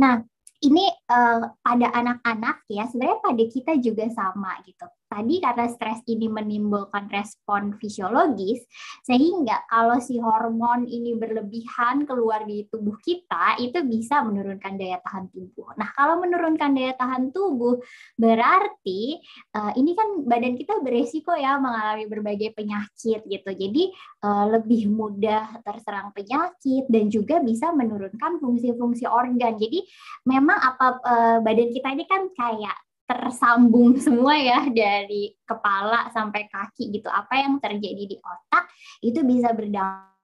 Nah, 0.00 0.24
ini 0.64 0.88
uh, 1.12 1.44
pada 1.60 1.92
anak-anak 1.92 2.64
ya 2.72 2.88
sebenarnya 2.88 3.20
pada 3.20 3.44
kita 3.44 3.72
juga 3.76 4.08
sama 4.08 4.56
gitu 4.64 4.88
tadi 5.08 5.40
karena 5.40 5.66
stres 5.72 6.04
ini 6.06 6.28
menimbulkan 6.28 7.08
respon 7.08 7.74
fisiologis, 7.80 8.62
sehingga 9.02 9.64
kalau 9.66 9.98
si 9.98 10.20
hormon 10.20 10.84
ini 10.84 11.16
berlebihan 11.16 12.04
keluar 12.04 12.44
di 12.44 12.68
tubuh 12.68 12.94
kita, 13.00 13.56
itu 13.58 13.80
bisa 13.88 14.20
menurunkan 14.20 14.76
daya 14.76 15.00
tahan 15.00 15.32
tubuh. 15.32 15.72
Nah, 15.80 15.88
kalau 15.96 16.20
menurunkan 16.20 16.76
daya 16.76 16.92
tahan 16.94 17.32
tubuh, 17.32 17.80
berarti 18.20 19.18
uh, 19.56 19.72
ini 19.74 19.96
kan 19.96 20.28
badan 20.28 20.54
kita 20.54 20.78
beresiko 20.84 21.32
ya 21.34 21.56
mengalami 21.56 22.04
berbagai 22.04 22.52
penyakit 22.52 23.24
gitu. 23.24 23.50
Jadi 23.50 23.90
uh, 24.22 24.44
lebih 24.60 24.92
mudah 24.92 25.64
terserang 25.64 26.12
penyakit 26.12 26.84
dan 26.92 27.08
juga 27.08 27.40
bisa 27.40 27.72
menurunkan 27.72 28.38
fungsi-fungsi 28.38 29.08
organ. 29.08 29.56
Jadi 29.56 29.82
memang 30.28 30.58
apa 30.60 30.86
uh, 31.00 31.38
badan 31.40 31.72
kita 31.72 31.88
ini 31.96 32.04
kan 32.04 32.28
kayak 32.36 32.76
tersambung 33.08 33.96
semua 33.96 34.36
ya 34.36 34.68
dari 34.68 35.32
kepala 35.48 36.12
sampai 36.12 36.44
kaki 36.52 36.92
gitu. 36.92 37.08
Apa 37.08 37.40
yang 37.40 37.56
terjadi 37.56 38.04
di 38.04 38.16
otak 38.20 38.68
itu 39.00 39.24
bisa 39.24 39.56
berdampak 39.56 40.17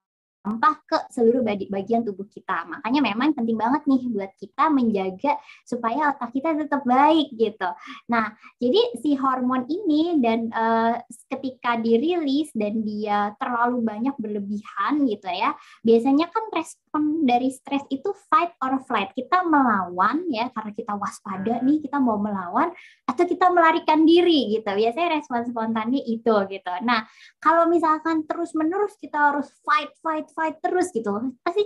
dampak 0.44 0.84
ke 0.84 0.98
seluruh 1.08 1.40
bagian 1.72 2.04
tubuh 2.04 2.28
kita. 2.28 2.68
Makanya 2.68 3.00
memang 3.00 3.32
penting 3.32 3.56
banget 3.56 3.88
nih 3.88 4.02
buat 4.12 4.32
kita 4.36 4.68
menjaga 4.68 5.40
supaya 5.64 6.12
otak 6.12 6.36
kita 6.36 6.52
tetap 6.52 6.84
baik 6.84 7.32
gitu. 7.32 7.72
Nah, 8.12 8.36
jadi 8.60 9.00
si 9.00 9.16
hormon 9.16 9.64
ini 9.72 10.20
dan 10.20 10.52
uh, 10.52 11.00
ketika 11.32 11.80
dirilis 11.80 12.52
dan 12.52 12.84
dia 12.84 13.32
terlalu 13.40 13.80
banyak 13.80 14.12
berlebihan 14.20 15.08
gitu 15.08 15.32
ya, 15.32 15.56
biasanya 15.80 16.28
kan 16.28 16.44
respon 16.52 17.24
dari 17.24 17.48
stres 17.48 17.88
itu 17.88 18.12
fight 18.28 18.52
or 18.60 18.84
flight. 18.84 19.16
Kita 19.16 19.48
melawan 19.48 20.28
ya 20.28 20.52
karena 20.52 20.76
kita 20.76 20.92
waspada 21.00 21.64
nih, 21.64 21.80
kita 21.80 21.96
mau 21.96 22.20
melawan 22.20 22.68
atau 23.08 23.24
kita 23.24 23.48
melarikan 23.48 24.04
diri 24.04 24.60
gitu. 24.60 24.68
Biasanya 24.68 25.08
respon 25.16 25.48
spontannya 25.48 26.04
itu 26.04 26.36
gitu. 26.52 26.72
Nah, 26.84 27.08
kalau 27.40 27.64
misalkan 27.64 28.28
terus-menerus 28.28 29.00
kita 29.00 29.32
harus 29.32 29.48
fight 29.64 29.88
fight 30.04 30.28
fight 30.34 30.58
terus 30.60 30.90
gitu 30.92 31.10
pasti 31.40 31.64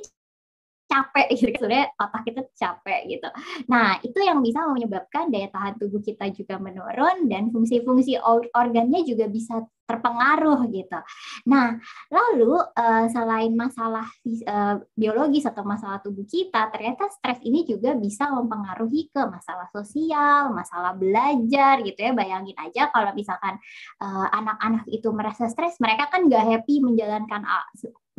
capek 0.88 1.26
gitu 1.36 1.52
sebenarnya 1.60 1.86
otak 2.00 2.22
kita 2.24 2.42
capek 2.56 3.00
gitu. 3.12 3.28
Nah 3.68 4.00
itu 4.00 4.18
yang 4.24 4.40
bisa 4.40 4.64
menyebabkan 4.64 5.28
daya 5.28 5.52
tahan 5.52 5.76
tubuh 5.76 6.00
kita 6.00 6.32
juga 6.32 6.56
menurun 6.56 7.28
dan 7.28 7.52
fungsi-fungsi 7.52 8.16
organnya 8.56 9.04
juga 9.04 9.28
bisa 9.28 9.60
terpengaruh 9.88 10.68
gitu. 10.68 11.00
Nah 11.48 11.76
lalu 12.12 12.60
uh, 12.60 13.06
selain 13.08 13.52
masalah 13.56 14.04
uh, 14.48 14.76
biologis 14.96 15.48
atau 15.48 15.64
masalah 15.64 16.00
tubuh 16.00 16.24
kita, 16.24 16.68
ternyata 16.72 17.08
stres 17.12 17.40
ini 17.44 17.64
juga 17.68 17.92
bisa 17.96 18.28
mempengaruhi 18.32 19.12
ke 19.12 19.22
masalah 19.28 19.68
sosial, 19.72 20.52
masalah 20.52 20.96
belajar 20.96 21.84
gitu 21.84 22.00
ya. 22.00 22.12
Bayangin 22.16 22.56
aja 22.56 22.88
kalau 22.92 23.12
misalkan 23.12 23.56
eh, 24.00 24.26
anak-anak 24.32 24.84
uh, 24.88 24.92
itu 24.92 25.08
merasa 25.12 25.48
stres, 25.48 25.76
mereka 25.80 26.08
kan 26.12 26.26
nggak 26.26 26.44
happy 26.44 26.80
menjalankan 26.80 27.44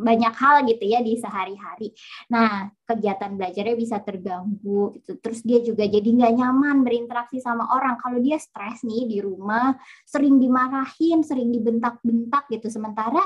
banyak 0.00 0.34
hal 0.34 0.64
gitu 0.64 0.84
ya 0.88 1.04
di 1.04 1.20
sehari-hari. 1.20 1.92
Nah, 2.32 2.72
kegiatan 2.88 3.36
belajarnya 3.36 3.76
bisa 3.76 4.00
terganggu 4.00 4.96
gitu. 4.96 5.20
Terus 5.20 5.40
dia 5.44 5.60
juga 5.60 5.84
jadi 5.84 6.08
nggak 6.08 6.32
nyaman 6.40 6.82
berinteraksi 6.82 7.38
sama 7.38 7.68
orang. 7.76 8.00
Kalau 8.00 8.18
dia 8.18 8.40
stres 8.40 8.80
nih 8.82 9.04
di 9.06 9.18
rumah, 9.20 9.76
sering 10.08 10.40
dimarahin, 10.40 11.20
sering 11.20 11.52
dibentak-bentak 11.52 12.48
gitu. 12.48 12.72
Sementara 12.72 13.20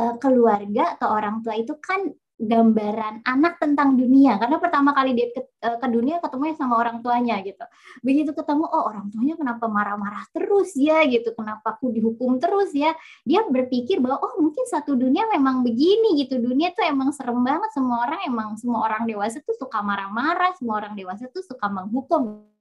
uh, 0.00 0.14
keluarga 0.18 0.96
atau 0.98 1.12
orang 1.12 1.44
tua 1.44 1.54
itu 1.54 1.76
kan 1.78 2.08
gambaran 2.34 3.22
anak 3.22 3.62
tentang 3.62 3.94
dunia. 3.94 4.36
Karena 4.42 4.58
pertama 4.58 4.90
kali 4.90 5.14
dia 5.14 5.30
ke, 5.30 5.40
eh, 5.62 5.78
ke 5.78 5.86
dunia 5.86 6.18
ketemu 6.18 6.54
sama 6.58 6.74
orang 6.82 6.98
tuanya 6.98 7.38
gitu. 7.46 7.62
Begitu 8.02 8.34
ketemu 8.34 8.66
oh 8.66 8.84
orang 8.90 9.06
tuanya 9.14 9.34
kenapa 9.38 9.70
marah-marah 9.70 10.26
terus 10.34 10.74
ya? 10.74 11.06
gitu. 11.06 11.30
Kenapa 11.36 11.78
aku 11.78 11.94
dihukum 11.94 12.42
terus 12.42 12.74
ya? 12.74 12.92
Dia 13.22 13.46
berpikir 13.46 14.02
bahwa 14.02 14.18
oh 14.22 14.34
mungkin 14.42 14.66
satu 14.66 14.98
dunia 14.98 15.30
memang 15.30 15.62
begini 15.62 16.18
gitu. 16.26 16.42
Dunia 16.42 16.74
tuh 16.74 16.82
emang 16.86 17.14
serem 17.14 17.38
banget. 17.42 17.70
Semua 17.70 18.06
orang 18.06 18.20
emang 18.26 18.48
semua 18.58 18.80
orang 18.82 19.06
dewasa 19.06 19.38
tuh 19.42 19.54
suka 19.54 19.78
marah-marah. 19.80 20.58
Semua 20.58 20.82
orang 20.82 20.98
dewasa 20.98 21.30
tuh 21.30 21.42
suka 21.46 21.70
menghukum 21.70 22.53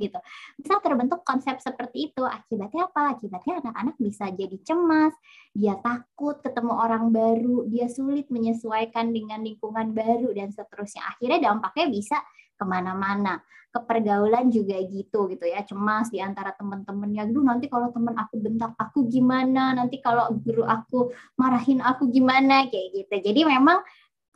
gitu. 0.00 0.18
Bisa 0.56 0.78
terbentuk 0.80 1.24
konsep 1.26 1.58
seperti 1.60 2.12
itu. 2.12 2.22
Akibatnya 2.24 2.88
apa? 2.88 3.16
Akibatnya 3.18 3.64
anak-anak 3.64 3.96
bisa 4.00 4.28
jadi 4.32 4.56
cemas, 4.64 5.14
dia 5.52 5.76
takut 5.80 6.40
ketemu 6.40 6.72
orang 6.72 7.12
baru, 7.12 7.68
dia 7.68 7.86
sulit 7.88 8.28
menyesuaikan 8.32 9.12
dengan 9.12 9.44
lingkungan 9.44 9.92
baru 9.92 10.32
dan 10.32 10.52
seterusnya. 10.52 11.04
Akhirnya 11.16 11.52
dampaknya 11.52 11.86
bisa 11.92 12.18
ke 12.56 12.64
mana-mana. 12.64 13.42
Kepergaulan 13.72 14.52
juga 14.52 14.76
gitu 14.84 15.32
gitu 15.32 15.48
ya, 15.48 15.64
cemas 15.64 16.12
di 16.12 16.20
antara 16.20 16.52
teman-temannya. 16.52 17.24
Dulu 17.32 17.40
nanti 17.40 17.72
kalau 17.72 17.88
teman 17.88 18.12
aku 18.20 18.36
bentak 18.36 18.76
aku 18.76 19.08
gimana? 19.08 19.72
Nanti 19.72 19.96
kalau 20.04 20.28
guru 20.36 20.60
aku 20.68 21.08
marahin 21.40 21.80
aku 21.80 22.12
gimana? 22.12 22.68
Kayak 22.68 22.88
gitu. 23.00 23.32
Jadi 23.32 23.48
memang 23.48 23.80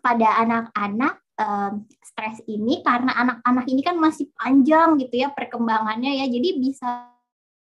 pada 0.01 0.41
anak-anak 0.41 1.26
stres 2.01 2.41
ini 2.49 2.81
karena 2.81 3.13
anak-anak 3.13 3.67
ini 3.69 3.85
kan 3.85 4.01
masih 4.01 4.33
panjang 4.33 4.97
gitu 4.97 5.21
ya 5.21 5.29
perkembangannya 5.33 6.25
ya. 6.25 6.27
Jadi 6.27 6.49
bisa 6.57 7.16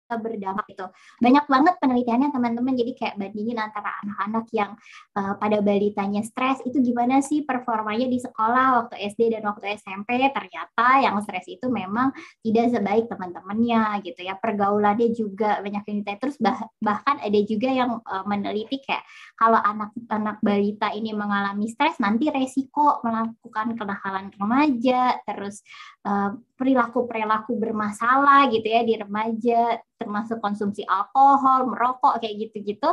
berdampak 0.10 0.68
itu. 0.70 0.86
Banyak 1.22 1.46
banget 1.48 1.76
penelitiannya 1.80 2.30
teman-teman. 2.36 2.74
Jadi 2.76 2.92
kayak 2.98 3.16
bandingin 3.18 3.58
antara 3.60 3.96
anak-anak 4.04 4.46
yang 4.52 4.72
uh, 5.16 5.34
pada 5.40 5.58
balitanya 5.64 6.22
stres 6.22 6.60
itu 6.68 6.84
gimana 6.84 7.24
sih 7.24 7.48
performanya 7.48 8.08
di 8.08 8.20
sekolah 8.20 8.84
waktu 8.84 8.96
SD 9.14 9.40
dan 9.40 9.44
waktu 9.48 9.80
SMP. 9.80 10.20
Ternyata 10.30 10.88
yang 11.02 11.16
stres 11.24 11.48
itu 11.48 11.66
memang 11.72 12.12
tidak 12.44 12.76
sebaik 12.76 13.06
teman-temannya 13.08 14.04
gitu 14.04 14.22
ya. 14.22 14.36
Pergaulannya 14.38 15.08
juga 15.16 15.64
banyak 15.64 15.84
yang 15.88 15.98
ditanya. 16.04 16.20
Terus 16.20 16.38
bah 16.40 16.60
bahkan 16.84 17.18
ada 17.24 17.40
juga 17.48 17.70
yang 17.72 18.04
uh, 18.04 18.26
meneliti 18.28 18.84
kayak 18.84 19.04
kalau 19.40 19.60
anak-anak 19.60 20.38
balita 20.44 20.92
ini 20.94 21.12
mengalami 21.16 21.68
stres 21.72 21.98
nanti 21.98 22.30
resiko 22.30 23.02
melakukan 23.02 23.76
kenakalan 23.76 24.30
remaja 24.36 25.20
terus 25.28 25.64
uh, 26.08 26.36
perilaku-perilaku 26.58 27.58
bermasalah 27.58 28.48
gitu 28.54 28.68
ya 28.68 28.82
di 28.86 28.96
remaja 28.96 29.80
termasuk 30.04 30.44
konsumsi 30.44 30.84
alkohol, 30.84 31.72
merokok 31.72 32.20
kayak 32.20 32.52
gitu-gitu 32.52 32.92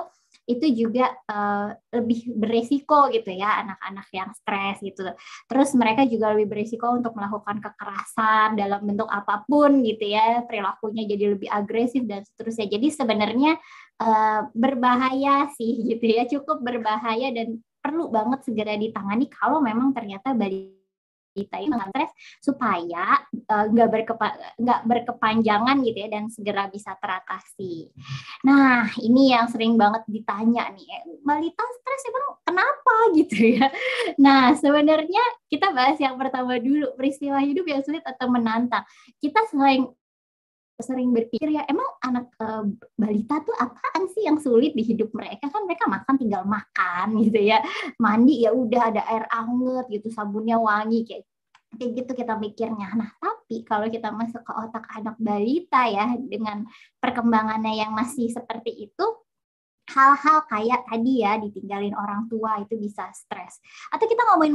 itu 0.50 0.67
juga 0.87 1.14
uh, 1.31 1.71
lebih 1.95 2.35
beresiko 2.35 3.07
gitu 3.14 3.31
ya 3.35 3.62
anak-anak 3.67 4.07
yang 4.11 4.31
stres 4.35 4.83
gitu. 4.83 5.07
Terus 5.47 5.71
mereka 5.79 6.02
juga 6.07 6.35
lebih 6.35 6.50
beresiko 6.50 6.90
untuk 6.90 7.14
melakukan 7.14 7.62
kekerasan 7.62 8.59
dalam 8.59 8.83
bentuk 8.83 9.07
apa 9.07 9.47
pun 9.47 9.83
gitu 9.87 10.11
ya, 10.11 10.43
perilakunya 10.47 11.07
jadi 11.07 11.25
lebih 11.38 11.50
agresif 11.50 12.02
dan 12.07 12.26
seterusnya. 12.26 12.67
Jadi 12.67 12.88
sebenarnya 12.90 13.52
uh, 14.02 14.50
berbahaya 14.50 15.50
sih 15.55 15.87
gitu 15.87 16.05
ya, 16.11 16.26
cukup 16.26 16.62
berbahaya 16.62 17.31
dan 17.31 17.62
perlu 17.81 18.11
banget 18.12 18.45
segera 18.45 18.76
ditangani 18.76 19.31
kalau 19.31 19.62
memang 19.62 19.97
ternyata 19.97 20.37
balik 20.37 20.79
kita 21.40 21.56
ini 21.56 21.73
stres 21.73 22.12
supaya 22.44 23.18
eh, 23.32 23.64
nggak 23.73 23.88
uh, 23.88 23.92
berkepa 23.92 24.28
berkepanjangan 24.85 25.80
gitu 25.85 25.99
ya 26.04 26.09
dan 26.12 26.28
segera 26.28 26.68
bisa 26.68 26.92
teratasi. 27.00 27.88
Nah 28.44 28.92
ini 29.00 29.32
yang 29.32 29.49
sering 29.49 29.80
banget 29.80 30.04
ditanya 30.09 30.68
nih, 30.73 30.87
eh, 30.87 31.02
balita 31.25 31.64
stres 31.64 32.02
emang 32.09 32.26
kenapa 32.44 32.94
gitu 33.16 33.37
ya? 33.56 33.66
Nah 34.20 34.52
sebenarnya 34.56 35.23
kita 35.49 35.73
bahas 35.73 35.97
yang 35.99 36.14
pertama 36.20 36.61
dulu 36.61 36.94
peristiwa 36.94 37.40
hidup 37.40 37.66
yang 37.66 37.82
sulit 37.82 38.04
atau 38.04 38.28
menantang. 38.28 38.85
Kita 39.18 39.44
selain 39.50 39.88
sering 40.82 41.14
berpikir 41.14 41.49
ya 41.52 41.62
emang 41.68 41.87
anak 42.04 42.32
e, 42.37 42.46
balita 42.99 43.40
tuh 43.44 43.56
apaan 43.56 44.08
sih 44.12 44.26
yang 44.26 44.37
sulit 44.40 44.76
di 44.76 44.82
hidup 44.84 45.12
mereka? 45.14 45.49
Kan 45.49 45.64
mereka 45.64 45.88
makan 45.88 46.14
tinggal 46.16 46.42
makan 46.44 47.16
gitu 47.25 47.40
ya. 47.40 47.62
Mandi 47.96 48.44
ya 48.44 48.50
udah 48.52 48.82
ada 48.92 49.02
air 49.08 49.25
anget 49.30 49.87
gitu 49.88 50.08
sabunnya 50.12 50.56
wangi 50.58 51.06
kayak 51.06 51.25
kayak 51.78 51.90
gitu 52.02 52.12
kita 52.18 52.34
mikirnya. 52.34 52.92
Nah 52.99 53.10
tapi 53.22 53.62
kalau 53.62 53.87
kita 53.87 54.10
masuk 54.10 54.42
ke 54.42 54.52
otak 54.52 54.84
anak 54.94 55.16
balita 55.22 55.87
ya 55.87 56.18
dengan 56.18 56.66
perkembangannya 56.99 57.78
yang 57.78 57.94
masih 57.94 58.26
seperti 58.30 58.90
itu 58.90 59.06
hal-hal 59.90 60.46
kayak 60.46 60.87
tadi 60.87 61.26
ya 61.26 61.34
ditinggalin 61.38 61.94
orang 61.99 62.30
tua 62.30 62.62
itu 62.62 62.78
bisa 62.78 63.10
stres. 63.10 63.58
Atau 63.90 64.06
kita 64.06 64.22
ngomongin 64.30 64.54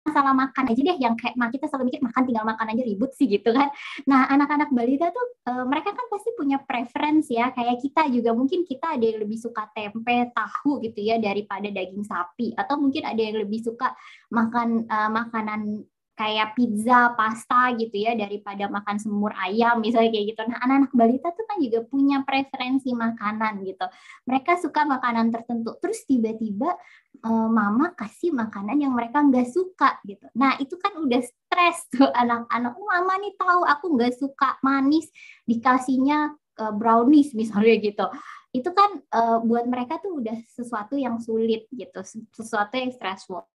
masalah 0.00 0.32
makan 0.32 0.64
aja 0.72 0.80
deh 0.80 0.98
yang 0.98 1.14
kayak 1.14 1.36
kita 1.52 1.68
selalu 1.68 1.92
mikir 1.92 2.00
makan 2.00 2.22
tinggal 2.24 2.46
makan 2.48 2.66
aja 2.72 2.82
ribut 2.82 3.10
sih 3.12 3.28
gitu 3.28 3.52
kan. 3.52 3.68
Nah, 4.08 4.26
anak-anak 4.32 4.72
balita 4.72 5.12
tuh 5.12 5.26
e, 5.44 5.52
mereka 5.68 5.92
kan 5.92 6.06
pasti 6.08 6.30
punya 6.34 6.58
preferensi 6.60 7.36
ya 7.36 7.52
kayak 7.52 7.78
kita 7.84 8.08
juga 8.08 8.32
mungkin 8.32 8.64
kita 8.64 8.96
ada 8.96 9.04
yang 9.04 9.20
lebih 9.20 9.36
suka 9.36 9.68
tempe, 9.76 10.32
tahu 10.32 10.80
gitu 10.84 11.00
ya 11.04 11.20
daripada 11.20 11.68
daging 11.68 12.04
sapi 12.04 12.56
atau 12.56 12.80
mungkin 12.80 13.04
ada 13.04 13.20
yang 13.20 13.36
lebih 13.44 13.60
suka 13.60 13.92
makan 14.32 14.88
e, 14.88 14.96
makanan 15.12 15.84
kayak 16.20 16.52
pizza, 16.52 17.16
pasta 17.16 17.72
gitu 17.80 17.96
ya 17.96 18.12
daripada 18.12 18.68
makan 18.68 19.00
semur 19.00 19.32
ayam 19.40 19.80
misalnya 19.80 20.12
kayak 20.12 20.36
gitu. 20.36 20.40
Nah, 20.44 20.60
anak-anak 20.60 20.92
balita 20.92 21.28
tuh 21.32 21.48
kan 21.48 21.56
juga 21.64 21.80
punya 21.88 22.20
preferensi 22.28 22.92
makanan 22.92 23.64
gitu. 23.64 23.88
Mereka 24.28 24.60
suka 24.60 24.84
makanan 24.84 25.32
tertentu. 25.32 25.80
Terus 25.80 26.04
tiba-tiba 26.04 26.76
uh, 27.24 27.48
mama 27.48 27.92
kasih 27.96 28.32
makanan 28.32 28.80
yang 28.80 28.92
mereka 28.92 29.20
nggak 29.20 29.48
suka 29.48 30.00
gitu. 30.04 30.26
Nah, 30.36 30.56
itu 30.60 30.76
kan 30.80 30.96
udah 30.98 31.20
stres 31.20 31.88
tuh 31.92 32.08
anak-anak. 32.22 32.72
Oh, 32.76 32.86
mama 32.88 33.16
nih 33.20 33.34
tahu 33.38 33.62
aku 33.64 33.86
nggak 33.96 34.14
suka 34.16 34.58
manis, 34.64 35.08
dikasihnya 35.44 36.34
uh, 36.60 36.72
brownies 36.74 37.32
misalnya 37.36 37.76
gitu 37.88 38.06
itu 38.50 38.66
kan 38.74 38.98
uh, 39.14 39.38
buat 39.46 39.62
mereka 39.70 40.02
tuh 40.02 40.18
udah 40.18 40.34
sesuatu 40.50 40.98
yang 40.98 41.22
sulit 41.22 41.70
gitu, 41.70 42.00
sesuatu 42.34 42.74
yang 42.74 42.90
stressful. 42.90 43.46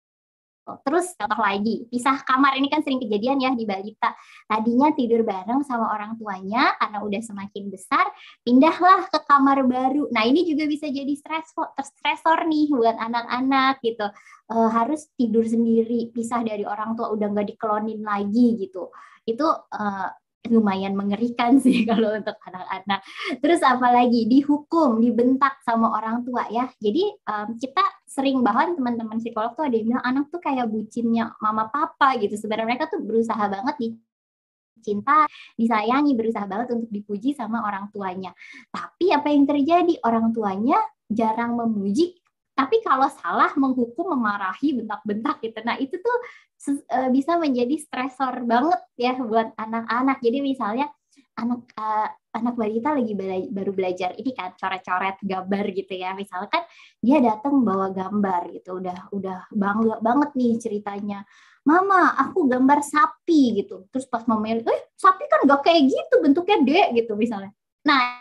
Terus 0.65 1.13
contoh 1.13 1.41
lagi, 1.45 1.85
pisah 1.93 2.25
kamar 2.25 2.57
ini 2.57 2.73
kan 2.73 2.81
sering 2.81 2.97
kejadian 2.97 3.37
ya 3.37 3.53
di 3.53 3.69
balita. 3.69 4.17
Tadinya 4.49 4.89
tidur 4.97 5.21
bareng 5.21 5.61
sama 5.61 5.93
orang 5.93 6.17
tuanya 6.17 6.73
karena 6.81 7.05
udah 7.05 7.21
semakin 7.21 7.69
besar, 7.69 8.09
pindahlah 8.41 9.05
ke 9.13 9.19
kamar 9.29 9.61
baru. 9.69 10.09
Nah 10.09 10.25
ini 10.25 10.49
juga 10.49 10.65
bisa 10.65 10.89
jadi 10.89 11.13
stressor, 11.13 11.77
stresor 11.77 12.49
nih 12.49 12.73
buat 12.73 12.97
anak-anak 12.97 13.85
gitu. 13.85 14.09
E, 14.49 14.57
harus 14.73 15.13
tidur 15.21 15.45
sendiri, 15.45 16.09
pisah 16.17 16.41
dari 16.41 16.65
orang 16.65 16.97
tua, 16.97 17.13
udah 17.13 17.29
nggak 17.29 17.57
diklonin 17.57 18.01
lagi 18.01 18.57
gitu. 18.57 18.89
Itu 19.29 19.45
e, 19.69 19.85
lumayan 20.53 20.93
mengerikan 20.93 21.57
sih 21.65 21.89
kalau 21.89 22.13
untuk 22.13 22.37
anak-anak. 22.45 23.01
Terus 23.41 23.61
apalagi 23.65 24.29
dihukum, 24.29 25.01
dibentak 25.01 25.61
sama 25.65 25.93
orang 25.97 26.25
tua 26.25 26.45
ya. 26.53 26.69
Jadi 26.81 27.05
um, 27.25 27.49
kita 27.57 27.85
sering 28.05 28.45
bahkan 28.45 28.77
teman-teman 28.77 29.19
psikolog 29.21 29.57
tuh 29.57 29.65
ada 29.65 29.75
yang 29.77 29.97
bilang 29.97 30.05
anak 30.05 30.25
tuh 30.29 30.41
kayak 30.43 30.69
bucinnya 30.69 31.33
mama 31.41 31.69
papa 31.73 32.21
gitu. 32.21 32.37
Sebenarnya 32.37 32.67
mereka 32.69 32.85
tuh 32.93 33.01
berusaha 33.01 33.45
banget 33.49 33.77
di 33.81 33.89
cinta, 34.85 35.25
disayangi, 35.57 36.13
berusaha 36.13 36.45
banget 36.45 36.77
untuk 36.77 36.91
dipuji 36.93 37.33
sama 37.33 37.65
orang 37.65 37.89
tuanya. 37.89 38.37
Tapi 38.69 39.17
apa 39.17 39.33
yang 39.33 39.49
terjadi? 39.49 39.97
Orang 40.05 40.37
tuanya 40.37 40.77
jarang 41.09 41.57
memuji 41.57 42.21
tapi 42.55 42.79
kalau 42.87 43.11
salah 43.11 43.51
menghukum, 43.59 44.15
memarahi, 44.15 44.79
bentak-bentak 44.79 45.43
gitu. 45.43 45.59
Nah, 45.67 45.75
itu 45.83 45.99
tuh 45.99 46.17
uh, 46.69 47.09
bisa 47.13 47.37
menjadi 47.41 47.77
stresor 47.81 48.45
banget 48.45 48.81
ya 48.97 49.17
buat 49.19 49.53
anak-anak. 49.57 50.19
Jadi 50.21 50.39
misalnya 50.45 50.89
anak 51.35 51.67
uh, 51.75 52.09
anak 52.35 52.55
balita 52.55 52.95
lagi 52.95 53.15
bela 53.15 53.39
baru 53.51 53.71
belajar 53.75 54.15
ini 54.19 54.35
kan 54.35 54.55
coret-coret 54.55 55.19
gambar 55.23 55.65
gitu 55.75 55.95
ya. 55.95 56.13
Misalkan 56.15 56.63
dia 57.01 57.19
datang 57.23 57.63
bawa 57.63 57.91
gambar 57.91 58.55
gitu, 58.55 58.79
udah 58.79 59.11
udah 59.15 59.39
bangga 59.51 59.97
banget 60.05 60.31
nih 60.39 60.53
ceritanya. 60.61 61.23
Mama, 61.65 62.13
aku 62.21 62.45
gambar 62.45 62.85
sapi 62.85 63.65
gitu. 63.65 63.89
Terus 63.89 64.05
pas 64.05 64.29
mama 64.29 64.53
eh 64.53 64.61
sapi 65.01 65.25
kan 65.33 65.49
gak 65.49 65.65
kayak 65.65 65.89
gitu 65.89 66.15
bentuknya 66.21 66.61
dek 66.61 66.89
gitu 67.01 67.17
misalnya. 67.17 67.57
Nah, 67.89 68.21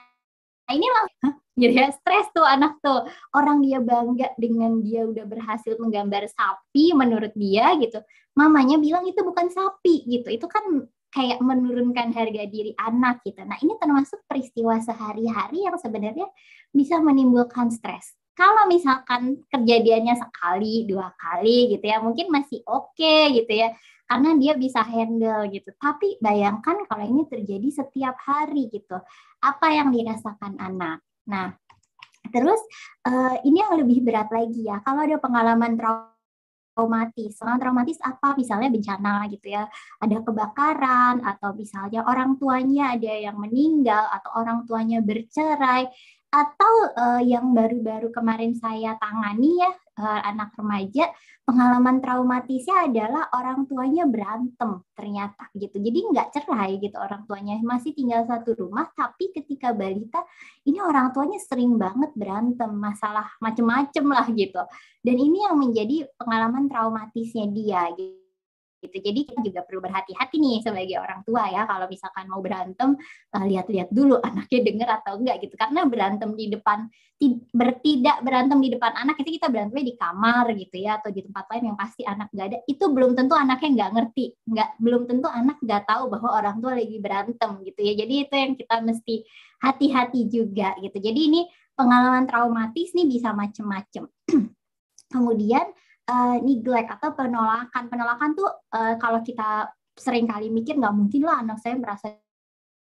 ini 0.71 0.87
langsung 0.87 1.42
jadi 1.53 1.85
ya 1.85 1.87
stres 1.93 2.33
tuh 2.33 2.41
anak 2.41 2.81
tuh. 2.81 3.05
Orang 3.29 3.61
dia 3.61 3.77
bangga 3.77 4.33
dengan 4.41 4.81
dia 4.81 5.05
udah 5.05 5.25
berhasil 5.29 5.77
menggambar 5.77 6.25
sapi 6.25 6.97
menurut 6.97 7.29
dia 7.37 7.77
gitu. 7.77 8.01
Mamanya 8.33 8.81
bilang 8.81 9.05
itu 9.05 9.21
bukan 9.21 9.53
sapi 9.53 10.01
gitu. 10.09 10.33
Itu 10.33 10.49
kan 10.49 10.89
kayak 11.13 11.45
menurunkan 11.45 12.09
harga 12.09 12.43
diri 12.49 12.73
anak 12.73 13.21
gitu. 13.21 13.45
Nah 13.45 13.61
ini 13.61 13.77
termasuk 13.77 14.25
peristiwa 14.25 14.81
sehari-hari 14.81 15.69
yang 15.69 15.77
sebenarnya 15.77 16.25
bisa 16.73 16.97
menimbulkan 16.97 17.69
stres. 17.69 18.17
Kalau 18.33 18.65
misalkan 18.65 19.45
kejadiannya 19.45 20.17
sekali 20.17 20.89
dua 20.89 21.13
kali 21.21 21.77
gitu 21.77 21.85
ya 21.85 22.01
mungkin 22.01 22.33
masih 22.33 22.65
oke 22.65 22.97
okay, 22.97 23.29
gitu 23.29 23.53
ya 23.53 23.77
karena 24.09 24.33
dia 24.41 24.57
bisa 24.57 24.81
handle 24.81 25.45
gitu. 25.53 25.69
Tapi 25.77 26.17
bayangkan 26.17 26.81
kalau 26.89 27.05
ini 27.05 27.29
terjadi 27.29 27.85
setiap 27.85 28.17
hari 28.25 28.73
gitu. 28.73 28.97
Apa 29.37 29.69
yang 29.69 29.93
dirasakan 29.93 30.57
anak 30.57 31.05
Nah, 31.29 31.55
terus 32.31 32.59
uh, 33.07 33.35
ini 33.43 33.63
yang 33.63 33.79
lebih 33.79 34.03
berat 34.03 34.31
lagi 34.31 34.67
ya, 34.67 34.79
kalau 34.83 35.03
ada 35.03 35.17
pengalaman 35.19 35.75
traumatis. 35.75 37.37
Pengalaman 37.39 37.61
traumatis 37.61 37.99
apa? 38.03 38.35
Misalnya 38.35 38.69
bencana 38.73 39.27
gitu 39.29 39.47
ya, 39.51 39.67
ada 40.01 40.17
kebakaran 40.23 41.23
atau 41.23 41.51
misalnya 41.53 42.03
orang 42.07 42.35
tuanya 42.41 42.95
ada 42.95 43.13
yang 43.13 43.37
meninggal 43.37 44.09
atau 44.09 44.29
orang 44.39 44.65
tuanya 44.67 44.99
bercerai 44.99 45.87
atau 46.33 46.73
uh, 46.97 47.21
yang 47.21 47.53
baru-baru 47.53 48.09
kemarin 48.09 48.57
saya 48.57 48.97
tangani 48.97 49.61
ya 49.61 49.69
uh, 49.99 50.21
anak 50.25 50.55
remaja 50.57 51.11
pengalaman 51.43 51.99
traumatisnya 51.99 52.87
adalah 52.87 53.27
orang 53.35 53.67
tuanya 53.67 54.07
berantem 54.07 54.79
ternyata 54.95 55.51
gitu. 55.59 55.75
Jadi 55.77 55.99
nggak 56.09 56.27
cerai 56.31 56.79
gitu 56.79 56.95
orang 56.95 57.27
tuanya. 57.27 57.59
Masih 57.59 57.91
tinggal 57.91 58.23
satu 58.23 58.55
rumah 58.55 58.87
tapi 58.95 59.35
ketika 59.35 59.75
balita 59.75 60.23
ini 60.63 60.79
orang 60.79 61.11
tuanya 61.11 61.37
sering 61.43 61.75
banget 61.75 62.15
berantem 62.15 62.71
masalah 62.71 63.27
macem-macem 63.43 64.05
lah 64.07 64.25
gitu. 64.31 64.61
Dan 65.03 65.15
ini 65.19 65.43
yang 65.43 65.59
menjadi 65.59 66.07
pengalaman 66.15 66.71
traumatisnya 66.71 67.51
dia 67.51 67.91
gitu 67.99 68.22
gitu. 68.83 68.97
Jadi 68.99 69.19
kita 69.23 69.39
juga 69.39 69.63
perlu 69.63 69.79
berhati-hati 69.79 70.35
nih 70.37 70.59
sebagai 70.59 70.99
orang 70.99 71.23
tua 71.23 71.47
ya 71.47 71.63
kalau 71.63 71.87
misalkan 71.87 72.27
mau 72.27 72.43
berantem 72.43 72.99
uh, 73.31 73.45
lihat-lihat 73.47 73.89
dulu 73.89 74.19
anaknya 74.19 74.59
denger 74.67 74.89
atau 75.01 75.13
enggak 75.17 75.39
gitu. 75.41 75.55
Karena 75.55 75.87
berantem 75.87 76.29
di 76.35 76.51
depan 76.51 76.91
bertidak 77.53 78.19
berantem 78.25 78.59
di 78.59 78.69
depan 78.73 78.91
anak 78.99 79.15
itu 79.21 79.39
kita 79.39 79.47
berantemnya 79.47 79.85
di 79.85 79.95
kamar 79.95 80.45
gitu 80.57 80.75
ya 80.75 80.99
atau 80.99 81.13
di 81.13 81.23
tempat 81.23 81.45
lain 81.53 81.63
yang 81.71 81.77
pasti 81.79 82.03
anak 82.03 82.27
nggak 82.33 82.47
ada 82.51 82.59
itu 82.67 82.85
belum 82.89 83.11
tentu 83.15 83.33
anaknya 83.37 83.69
nggak 83.79 83.91
ngerti 83.95 84.25
nggak 84.43 84.69
belum 84.81 85.01
tentu 85.07 85.27
anak 85.29 85.57
nggak 85.63 85.83
tahu 85.87 86.03
bahwa 86.11 86.29
orang 86.35 86.57
tua 86.59 86.73
lagi 86.75 86.97
berantem 86.99 87.51
gitu 87.63 87.79
ya 87.79 87.93
jadi 87.95 88.13
itu 88.27 88.33
yang 88.35 88.53
kita 88.59 88.75
mesti 88.83 89.15
hati-hati 89.63 90.21
juga 90.27 90.75
gitu 90.83 90.97
jadi 90.99 91.19
ini 91.31 91.41
pengalaman 91.77 92.27
traumatis 92.27 92.91
nih 92.91 93.07
bisa 93.07 93.31
macem-macem 93.31 94.03
kemudian 95.13 95.65
uh, 96.09 96.37
neglect 96.41 96.89
atau 96.99 97.15
penolakan. 97.15 97.87
Penolakan 97.87 98.29
tuh 98.35 98.49
uh, 98.49 98.95
kalau 98.99 99.19
kita 99.23 99.71
sering 99.93 100.25
kali 100.25 100.49
mikir 100.49 100.75
nggak 100.75 100.95
mungkin 100.95 101.21
lah 101.23 101.45
anak 101.45 101.61
saya 101.61 101.77
merasa 101.77 102.17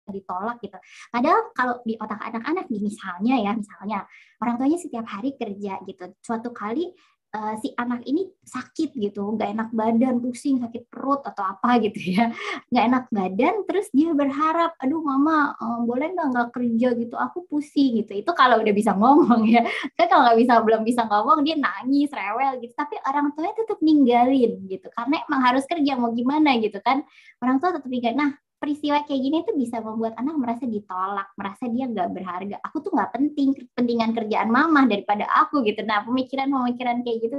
ditolak 0.10 0.58
gitu. 0.62 0.78
Padahal 1.14 1.54
kalau 1.54 1.76
di 1.86 1.94
otak 1.94 2.18
anak-anak 2.18 2.66
misalnya 2.74 3.36
ya, 3.46 3.52
misalnya 3.54 4.00
orang 4.42 4.58
tuanya 4.58 4.78
setiap 4.82 5.06
hari 5.06 5.38
kerja 5.38 5.78
gitu. 5.86 6.06
Suatu 6.26 6.50
kali 6.50 6.90
uh, 7.36 7.54
si 7.62 7.70
anak 7.78 8.02
ini 8.10 8.26
sakit 8.42 8.98
gitu, 8.98 9.38
nggak 9.38 9.50
enak 9.54 9.70
badan, 9.70 10.18
pusing, 10.18 10.58
sakit 10.62 10.90
perut 10.90 11.22
atau 11.22 11.44
apa 11.46 11.78
gitu 11.86 12.18
ya, 12.18 12.34
nggak 12.74 12.86
enak 12.90 13.06
badan, 13.14 13.56
terus 13.70 13.88
dia 13.94 14.10
berharap, 14.14 14.74
aduh 14.82 15.02
mama 15.02 15.54
um, 15.62 15.86
boleh 15.86 16.10
nggak 16.14 16.28
nggak 16.34 16.48
kerja 16.56 16.88
gitu, 16.98 17.16
aku 17.16 17.46
pusing 17.46 18.02
gitu. 18.02 18.18
Itu 18.18 18.32
kalau 18.34 18.62
udah 18.62 18.74
bisa 18.74 18.98
ngomong 18.98 19.46
ya, 19.46 19.62
kan 19.98 20.06
kalau 20.10 20.22
nggak 20.30 20.40
bisa 20.42 20.54
belum 20.66 20.82
bisa 20.86 21.02
ngomong 21.06 21.40
dia 21.46 21.56
nangis, 21.58 22.10
rewel 22.10 22.58
gitu. 22.64 22.74
Tapi 22.74 22.96
orang 23.06 23.32
tuanya 23.38 23.54
tetap 23.54 23.80
ninggalin 23.82 24.52
gitu, 24.66 24.88
karena 24.94 25.16
emang 25.30 25.42
harus 25.46 25.64
kerja 25.70 25.94
mau 26.00 26.12
gimana 26.14 26.58
gitu 26.58 26.82
kan, 26.82 27.06
orang 27.42 27.62
tua 27.62 27.78
tetap 27.78 27.90
ninggalin. 27.90 28.18
Nah 28.18 28.32
peristiwa 28.60 29.08
kayak 29.08 29.22
gini 29.24 29.38
tuh 29.48 29.56
bisa 29.56 29.80
membuat 29.80 30.20
anak 30.20 30.36
merasa 30.36 30.68
ditolak, 30.68 31.32
merasa 31.40 31.64
dia 31.72 31.88
nggak 31.88 32.10
berharga. 32.12 32.56
Aku 32.68 32.84
tuh 32.84 32.92
nggak 32.92 33.12
penting, 33.16 33.56
kepentingan 33.56 34.12
kerjaan 34.12 34.52
mama 34.52 34.84
daripada 34.86 35.24
aku 35.32 35.64
gitu. 35.64 35.82
Nah 35.88 36.04
pemikiran-pemikiran 36.04 37.02
kayak 37.08 37.18
gitu 37.24 37.36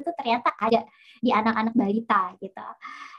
itu 0.00 0.10
ternyata 0.16 0.56
ada 0.56 0.80
di 1.20 1.28
anak-anak 1.28 1.76
balita 1.76 2.32
gitu. 2.40 2.64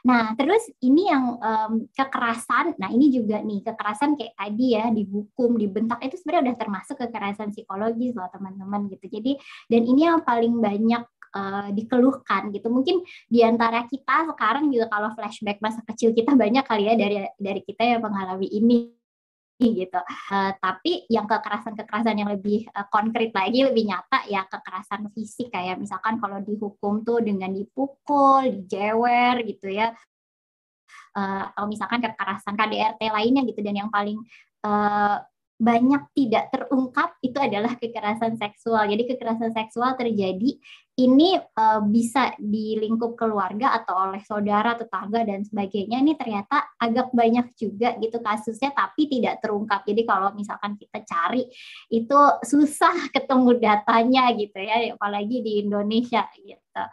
Nah 0.10 0.34
terus 0.34 0.66
ini 0.82 1.14
yang 1.14 1.38
um, 1.38 1.86
kekerasan, 1.94 2.74
nah 2.82 2.90
ini 2.90 3.14
juga 3.14 3.38
nih 3.38 3.62
kekerasan 3.62 4.18
kayak 4.18 4.34
tadi 4.34 4.74
ya 4.74 4.90
dihukum, 4.90 5.62
dibentak 5.62 6.02
itu 6.02 6.18
sebenarnya 6.18 6.50
udah 6.50 6.58
termasuk 6.58 6.96
kekerasan 6.98 7.54
psikologis 7.54 8.18
loh 8.18 8.26
teman-teman 8.34 8.90
gitu. 8.90 9.06
Jadi 9.06 9.38
dan 9.70 9.82
ini 9.86 10.10
yang 10.10 10.26
paling 10.26 10.58
banyak 10.58 11.06
uh, 11.36 11.67
dikeluhkan 11.72 12.52
gitu. 12.52 12.67
Mungkin 12.67 13.04
di 13.28 13.41
antara 13.41 13.88
kita 13.88 14.32
sekarang 14.32 14.72
juga 14.72 14.91
kalau 14.91 15.12
flashback 15.15 15.60
masa 15.63 15.82
kecil 15.88 16.12
kita 16.12 16.36
banyak 16.36 16.63
kali 16.63 16.88
ya 16.91 16.96
dari 16.96 17.17
dari 17.39 17.62
kita 17.63 17.84
yang 17.84 18.02
mengalami 18.04 18.48
ini 18.52 18.91
gitu. 19.62 20.02
Uh, 20.34 20.52
tapi 20.58 21.06
yang 21.06 21.30
kekerasan-kekerasan 21.30 22.17
yang 22.17 22.34
lebih 22.34 22.65
uh, 22.74 22.89
konkret 22.89 23.30
lagi, 23.30 23.62
lebih 23.62 23.86
nyata 23.86 24.26
ya 24.26 24.41
kekerasan 24.50 25.13
fisik 25.13 25.54
kayak 25.54 25.78
misalkan 25.78 26.17
kalau 26.17 26.41
dihukum 26.41 27.06
tuh 27.06 27.22
dengan 27.22 27.54
dipukul, 27.54 28.50
dijewer 28.50 29.46
gitu 29.46 29.70
ya. 29.70 29.94
Uh, 31.12 31.44
atau 31.52 31.67
misalkan 31.67 32.00
kekerasan 32.00 32.56
KDRT 32.56 33.02
lainnya 33.12 33.44
gitu 33.44 33.60
dan 33.60 33.76
yang 33.76 33.91
paling 33.91 34.24
uh, 34.63 35.20
banyak 35.62 36.10
tidak 36.17 36.50
terungkap 36.50 37.13
itu 37.21 37.38
adalah 37.38 37.78
kekerasan 37.78 38.34
seksual. 38.34 38.89
Jadi 38.89 39.06
kekerasan 39.13 39.54
seksual 39.54 39.93
terjadi 39.93 40.58
ini 40.97 41.38
uh, 41.38 41.82
bisa 41.86 42.34
di 42.41 42.82
lingkup 42.82 43.13
keluarga 43.13 43.78
atau 43.78 44.10
oleh 44.10 44.26
saudara, 44.26 44.74
tetangga 44.74 45.21
dan 45.21 45.45
sebagainya. 45.45 46.02
Ini 46.02 46.17
ternyata 46.17 46.74
agak 46.82 47.13
banyak 47.13 47.54
juga 47.54 47.93
gitu 48.02 48.17
kasusnya 48.26 48.74
tapi 48.74 49.06
tidak 49.06 49.38
terungkap. 49.45 49.86
Jadi 49.86 50.02
kalau 50.02 50.34
misalkan 50.34 50.74
kita 50.82 51.06
cari 51.06 51.45
itu 51.93 52.19
susah 52.41 53.08
ketemu 53.15 53.62
datanya 53.62 54.34
gitu 54.34 54.58
ya, 54.58 54.97
apalagi 54.97 55.45
di 55.45 55.62
Indonesia 55.62 56.26
gitu. 56.41 56.84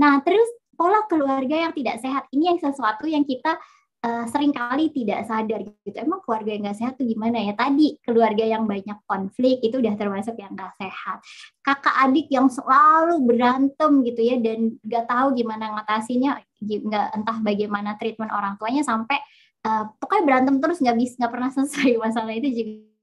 Nah, 0.00 0.24
terus 0.24 0.48
pola 0.78 1.04
keluarga 1.10 1.68
yang 1.68 1.76
tidak 1.76 2.00
sehat 2.00 2.24
ini 2.32 2.56
yang 2.56 2.58
sesuatu 2.62 3.04
yang 3.04 3.26
kita 3.28 3.60
uh, 4.04 4.24
sering 4.30 4.54
kali 4.54 4.90
tidak 4.94 5.26
sadar 5.26 5.64
gitu. 5.64 5.96
Emang 5.98 6.22
keluarga 6.22 6.50
yang 6.54 6.62
nggak 6.66 6.78
sehat 6.78 6.94
tuh 6.98 7.06
gimana 7.06 7.38
ya? 7.42 7.52
Tadi 7.54 7.98
keluarga 8.02 8.44
yang 8.44 8.64
banyak 8.68 8.98
konflik 9.08 9.58
itu 9.62 9.78
udah 9.78 9.94
termasuk 9.98 10.34
yang 10.38 10.54
nggak 10.54 10.74
sehat. 10.78 11.18
Kakak 11.62 11.96
adik 12.06 12.26
yang 12.30 12.46
selalu 12.46 13.22
berantem 13.26 13.92
gitu 14.06 14.20
ya 14.22 14.36
dan 14.38 14.78
nggak 14.82 15.04
tahu 15.08 15.28
gimana 15.34 15.64
ngatasinya, 15.78 16.38
nggak 16.62 17.06
entah 17.18 17.38
bagaimana 17.42 17.90
treatment 17.98 18.30
orang 18.30 18.54
tuanya 18.58 18.82
sampai 18.86 19.18
uh, 19.66 19.90
pokoknya 19.98 20.24
berantem 20.24 20.56
terus 20.62 20.78
nggak 20.78 20.98
bisa 20.98 21.14
nggak 21.18 21.32
pernah 21.32 21.50
selesai 21.50 21.90
masalah 22.04 22.34
itu 22.34 22.48
juga 22.50 22.97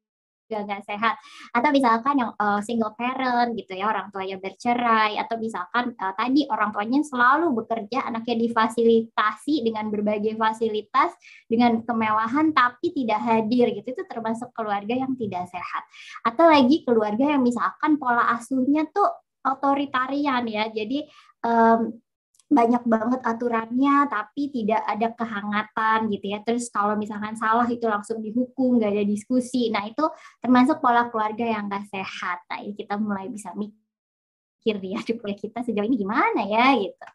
juga 0.46 0.62
nggak 0.70 0.84
sehat. 0.86 1.16
Atau 1.52 1.70
misalkan 1.74 2.22
yang 2.22 2.32
uh, 2.38 2.62
single 2.62 2.94
parent 2.94 3.58
gitu 3.58 3.74
ya 3.74 3.90
orang 3.90 4.14
tuanya 4.14 4.38
bercerai 4.38 5.18
atau 5.18 5.36
misalkan 5.42 5.98
uh, 5.98 6.14
tadi 6.14 6.46
orang 6.48 6.70
tuanya 6.70 7.02
selalu 7.02 7.52
bekerja 7.58 8.06
anaknya 8.06 8.46
difasilitasi 8.46 9.66
dengan 9.66 9.90
berbagai 9.90 10.38
fasilitas 10.38 11.18
dengan 11.50 11.82
kemewahan 11.82 12.54
tapi 12.54 12.94
tidak 12.94 13.20
hadir 13.26 13.74
gitu 13.74 13.98
itu 13.98 14.04
termasuk 14.06 14.54
keluarga 14.54 14.94
yang 14.94 15.18
tidak 15.18 15.50
sehat. 15.50 15.84
Atau 16.22 16.46
lagi 16.46 16.86
keluarga 16.86 17.36
yang 17.36 17.42
misalkan 17.42 17.98
pola 17.98 18.30
asuhnya 18.38 18.86
tuh 18.94 19.10
otoritarian 19.46 20.42
ya 20.50 20.66
jadi 20.74 21.06
um, 21.46 21.94
banyak 22.56 22.84
banget 22.88 23.20
aturannya 23.28 24.08
tapi 24.08 24.48
tidak 24.48 24.82
ada 24.88 25.08
kehangatan 25.12 26.00
gitu 26.16 26.26
ya. 26.32 26.40
Terus 26.48 26.72
kalau 26.72 26.96
misalkan 26.96 27.36
salah 27.36 27.68
itu 27.68 27.84
langsung 27.84 28.24
dihukum 28.24 28.80
gak 28.80 28.96
ada 28.96 29.04
diskusi. 29.04 29.68
Nah 29.68 29.84
itu 29.84 30.08
termasuk 30.40 30.80
pola 30.80 31.12
keluarga 31.12 31.44
yang 31.44 31.68
gak 31.68 31.84
sehat. 31.92 32.48
Nah 32.48 32.64
ini 32.64 32.74
kita 32.74 32.96
mulai 32.96 33.28
bisa 33.28 33.52
mikir 33.54 34.80
ya 34.82 34.98
di 35.04 35.14
kita 35.36 35.60
sejauh 35.62 35.86
ini 35.86 36.00
gimana 36.00 36.42
ya 36.48 36.80
gitu. 36.80 37.08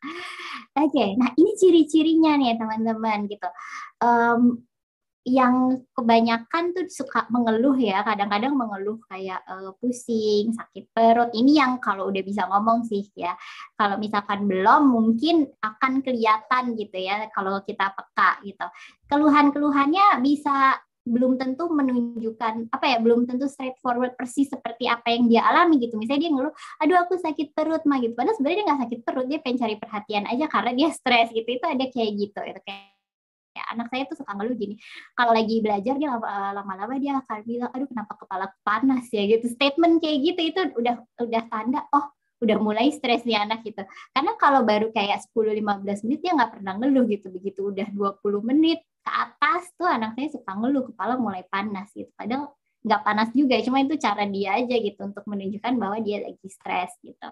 Oke 0.76 1.18
nah 1.18 1.32
ini 1.34 1.50
ciri-cirinya 1.56 2.36
nih 2.36 2.60
teman-teman 2.60 3.26
gitu. 3.26 3.48
Um, 4.04 4.69
yang 5.28 5.84
kebanyakan 5.92 6.72
tuh 6.72 6.88
suka 6.88 7.28
mengeluh 7.28 7.76
ya, 7.76 8.00
kadang-kadang 8.00 8.56
mengeluh 8.56 8.96
kayak 9.04 9.44
uh, 9.44 9.76
pusing, 9.76 10.56
sakit 10.56 10.88
perut. 10.96 11.28
Ini 11.36 11.60
yang 11.60 11.72
kalau 11.76 12.08
udah 12.08 12.22
bisa 12.24 12.48
ngomong 12.48 12.88
sih 12.88 13.04
ya. 13.12 13.36
Kalau 13.76 14.00
misalkan 14.00 14.48
belum 14.48 14.88
mungkin 14.88 15.44
akan 15.60 16.00
kelihatan 16.00 16.72
gitu 16.74 16.96
ya 16.96 17.28
kalau 17.36 17.60
kita 17.60 17.92
peka 17.92 18.40
gitu. 18.48 18.66
Keluhan-keluhannya 19.12 20.24
bisa 20.24 20.80
belum 21.00 21.40
tentu 21.40 21.64
menunjukkan 21.72 22.68
apa 22.70 22.84
ya 22.84 23.00
belum 23.00 23.24
tentu 23.24 23.48
straightforward 23.48 24.20
persis 24.20 24.52
seperti 24.52 24.84
apa 24.84 25.08
yang 25.08 25.32
dia 25.32 25.48
alami 25.48 25.80
gitu 25.80 25.96
misalnya 25.96 26.28
dia 26.28 26.32
ngeluh 26.36 26.54
aduh 26.76 26.96
aku 27.00 27.16
sakit 27.16 27.56
perut 27.56 27.82
mah 27.88 28.04
gitu 28.04 28.12
padahal 28.12 28.36
sebenarnya 28.36 28.56
dia 28.60 28.66
nggak 28.68 28.80
sakit 28.84 29.00
perut 29.00 29.26
dia 29.26 29.40
pengen 29.40 29.58
cari 29.64 29.76
perhatian 29.80 30.24
aja 30.28 30.44
karena 30.52 30.70
dia 30.76 30.88
stres 30.92 31.32
gitu 31.32 31.48
itu 31.48 31.64
ada 31.64 31.84
kayak 31.88 32.10
gitu 32.20 32.40
itu 32.44 32.60
kayak 32.68 32.84
ya 32.84 32.99
anak 33.72 33.86
saya 33.88 34.02
tuh 34.10 34.18
suka 34.20 34.32
ngeluh 34.36 34.56
gini 34.58 34.74
kalau 35.14 35.32
lagi 35.32 35.62
belajar 35.62 35.94
dia 35.96 36.10
eh, 36.10 36.52
lama-lama 36.54 36.94
dia 36.98 37.18
akan 37.22 37.38
bilang 37.46 37.70
aduh 37.70 37.88
kenapa 37.88 38.12
kepala 38.18 38.46
panas 38.66 39.06
ya 39.14 39.22
gitu. 39.26 39.46
Statement 39.48 40.02
kayak 40.02 40.18
gitu 40.22 40.40
itu 40.54 40.60
udah 40.76 40.96
udah 41.22 41.42
tanda 41.48 41.86
oh 41.94 42.10
udah 42.40 42.56
mulai 42.56 42.88
stres 42.90 43.22
nih 43.28 43.36
anak 43.36 43.60
gitu. 43.62 43.84
Karena 44.16 44.32
kalau 44.40 44.64
baru 44.64 44.88
kayak 44.90 45.20
10-15 45.28 46.08
menit 46.08 46.20
dia 46.24 46.32
nggak 46.32 46.52
pernah 46.58 46.72
ngeluh 46.80 47.04
gitu. 47.08 47.28
Begitu 47.28 47.60
udah 47.68 47.88
20 47.92 48.48
menit 48.48 48.80
ke 49.00 49.10
atas 49.12 49.68
tuh 49.76 49.88
anak 49.88 50.16
saya 50.16 50.28
suka 50.32 50.50
ngeluh 50.56 50.88
kepala 50.92 51.20
mulai 51.20 51.44
panas 51.48 51.92
gitu. 51.92 52.08
Padahal 52.16 52.52
nggak 52.80 53.00
panas 53.04 53.28
juga 53.36 53.60
cuma 53.60 53.84
itu 53.84 53.94
cara 54.00 54.24
dia 54.24 54.56
aja 54.56 54.72
gitu 54.72 55.00
untuk 55.04 55.24
menunjukkan 55.28 55.72
bahwa 55.76 56.00
dia 56.00 56.24
lagi 56.24 56.48
stres 56.48 56.96
gitu. 57.04 57.28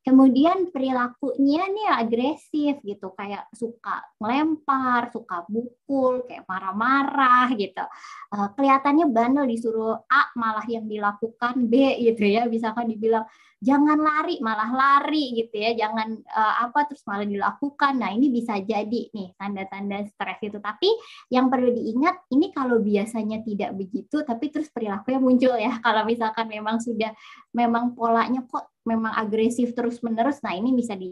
Kemudian 0.00 0.72
perilakunya 0.72 1.68
nih 1.68 1.88
agresif 2.00 2.80
gitu 2.80 3.12
kayak 3.12 3.44
suka 3.52 4.00
melempar 4.16 5.12
suka 5.12 5.44
bukul 5.50 6.24
kayak 6.24 6.48
marah-marah 6.48 7.52
gitu. 7.60 7.84
Uh, 8.32 8.48
kelihatannya 8.56 9.12
bandel 9.12 9.44
disuruh 9.44 10.00
A 10.08 10.32
malah 10.32 10.64
yang 10.64 10.88
dilakukan 10.88 11.68
B 11.68 12.00
gitu 12.00 12.24
ya 12.24 12.48
misalkan 12.48 12.88
dibilang 12.88 13.28
jangan 13.60 13.98
lari 13.98 14.36
malah 14.44 14.70
lari 14.72 15.36
gitu 15.36 15.56
ya. 15.56 15.72
Jangan 15.74 16.08
uh, 16.24 16.54
apa 16.68 16.88
terus 16.88 17.02
malah 17.08 17.24
dilakukan. 17.24 17.96
Nah 18.00 18.12
ini 18.12 18.28
bisa 18.28 18.60
jadi 18.60 19.10
nih 19.12 19.36
tanda-tanda 19.36 20.04
stres 20.08 20.40
itu. 20.44 20.58
Tapi 20.60 20.88
yang 21.32 21.48
perlu 21.48 21.72
diingat 21.72 22.28
ini 22.32 22.52
kalau 22.52 22.80
biasanya 22.80 23.40
tidak 23.42 23.76
begitu 23.76 24.22
tapi 24.22 24.52
terus 24.52 24.68
perilakunya 24.72 25.20
muncul 25.20 25.54
ya. 25.56 25.78
Kalau 25.86 26.02
misalkan 26.02 26.50
memang 26.50 26.82
sudah 26.82 27.14
memang 27.54 27.94
polanya 27.96 28.42
kok 28.44 28.68
memang 28.86 29.12
agresif 29.18 29.74
terus 29.74 29.98
menerus 30.00 30.38
nah 30.44 30.54
ini 30.54 30.70
bisa 30.70 30.94
di 30.94 31.10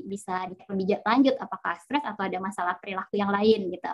bisa 0.00 0.48
lebih 0.72 1.00
lanjut 1.04 1.36
apakah 1.36 1.76
stres 1.80 2.02
atau 2.02 2.24
ada 2.24 2.38
masalah 2.40 2.74
perilaku 2.80 3.20
yang 3.20 3.28
lain 3.28 3.68
gitu. 3.68 3.92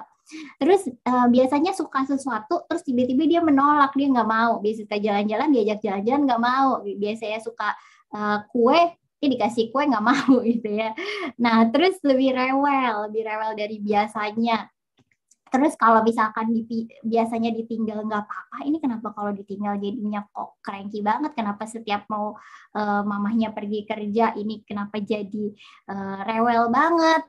Terus 0.61 0.87
uh, 1.09 1.27
biasanya 1.27 1.75
suka 1.75 2.07
sesuatu 2.07 2.65
terus 2.71 2.87
tiba-tiba 2.87 3.25
dia 3.27 3.41
menolak 3.43 3.93
dia 3.99 4.09
nggak 4.09 4.29
mau. 4.29 4.63
Biasa 4.63 4.87
kita 4.87 4.99
jalan-jalan 5.03 5.49
diajak 5.51 5.79
jalan-jalan 5.83 6.23
nggak 6.29 6.43
mau. 6.43 6.71
Biasanya 6.85 7.39
suka 7.43 7.75
uh, 8.15 8.39
kue 8.51 8.81
dia 9.19 9.29
dikasih 9.35 9.75
kue 9.75 9.83
nggak 9.83 10.05
mau 10.05 10.33
gitu 10.51 10.71
ya. 10.71 10.95
Nah, 11.43 11.67
terus 11.75 11.99
lebih 12.07 12.35
rewel, 12.35 13.11
lebih 13.11 13.23
rewel 13.27 13.53
dari 13.59 13.77
biasanya. 13.83 14.71
Terus 15.49 15.75
kalau 15.75 16.01
misalkan 16.05 16.53
di, 16.53 16.63
biasanya 17.03 17.51
ditinggal 17.53 18.05
nggak 18.05 18.25
apa-apa, 18.25 18.59
ini 18.69 18.79
kenapa 18.79 19.13
kalau 19.17 19.33
ditinggal 19.35 19.81
jadinya 19.81 20.25
kok 20.29 20.61
cranky 20.61 21.01
banget? 21.03 21.33
Kenapa 21.35 21.65
setiap 21.65 22.05
mau 22.13 22.37
uh, 22.77 23.03
mamahnya 23.03 23.51
pergi 23.57 23.85
kerja, 23.89 24.37
ini 24.37 24.63
kenapa 24.63 25.01
jadi 25.01 25.53
uh, 25.91 26.21
rewel 26.25 26.71
banget? 26.71 27.23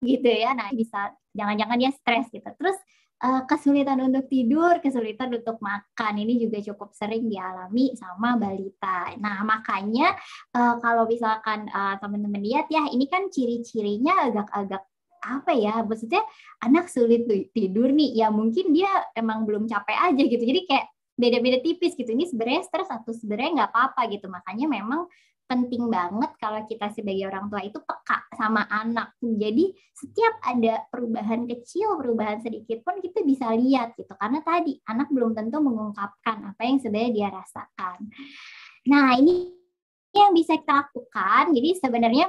Gitu 0.00 0.28
ya. 0.28 0.52
Nah, 0.56 0.72
bisa 0.72 1.12
jangan-jangan 1.36 1.76
dia 1.76 1.92
stres 1.92 2.26
gitu. 2.32 2.48
Terus 2.56 2.76
uh, 3.24 3.42
kesulitan 3.48 4.00
untuk 4.04 4.28
tidur, 4.28 4.80
kesulitan 4.80 5.32
untuk 5.32 5.56
makan. 5.60 6.12
Ini 6.20 6.34
juga 6.40 6.58
cukup 6.60 6.92
sering 6.92 7.28
dialami 7.28 7.96
sama 7.96 8.36
balita. 8.36 9.12
Nah, 9.20 9.40
makanya 9.44 10.12
uh, 10.52 10.76
kalau 10.80 11.08
misalkan 11.08 11.68
uh, 11.72 11.96
teman-teman 12.00 12.42
lihat 12.44 12.68
ya, 12.68 12.88
ini 12.92 13.08
kan 13.08 13.28
ciri-cirinya 13.32 14.28
agak-agak 14.28 14.84
apa 15.26 15.52
ya? 15.52 15.82
Maksudnya 15.82 16.22
anak 16.62 16.86
sulit 16.86 17.26
tidur 17.50 17.90
nih, 17.90 18.22
ya 18.22 18.30
mungkin 18.30 18.70
dia 18.70 18.88
emang 19.18 19.42
belum 19.42 19.66
capek 19.66 20.14
aja 20.14 20.22
gitu. 20.22 20.44
Jadi 20.46 20.60
kayak 20.70 20.86
beda-beda 21.16 21.58
tipis 21.64 21.98
gitu. 21.98 22.12
Ini 22.12 22.28
sebenarnya 22.30 22.62
stres 22.68 22.88
atau 22.92 23.10
sebenarnya 23.10 23.64
nggak 23.64 23.70
apa-apa 23.74 24.02
gitu. 24.12 24.30
Makanya 24.30 24.66
memang 24.70 25.08
penting 25.46 25.86
banget 25.86 26.34
kalau 26.42 26.60
kita 26.66 26.90
sebagai 26.90 27.30
orang 27.30 27.46
tua 27.46 27.62
itu 27.62 27.78
peka 27.78 28.26
sama 28.34 28.66
anak. 28.66 29.14
Jadi 29.22 29.72
setiap 29.94 30.42
ada 30.42 30.84
perubahan 30.90 31.46
kecil, 31.46 31.96
perubahan 31.96 32.42
sedikit 32.42 32.82
pun 32.82 32.98
kita 32.98 33.22
bisa 33.22 33.54
lihat 33.54 33.94
gitu. 33.94 34.10
Karena 34.18 34.42
tadi 34.42 34.76
anak 34.90 35.08
belum 35.08 35.32
tentu 35.38 35.62
mengungkapkan 35.62 36.50
apa 36.54 36.62
yang 36.66 36.82
sebenarnya 36.82 37.12
dia 37.14 37.28
rasakan. 37.30 37.98
Nah, 38.90 39.18
ini 39.18 39.54
yang 40.14 40.34
bisa 40.34 40.58
kita 40.58 40.84
lakukan. 40.84 41.54
Jadi 41.54 41.70
sebenarnya 41.78 42.26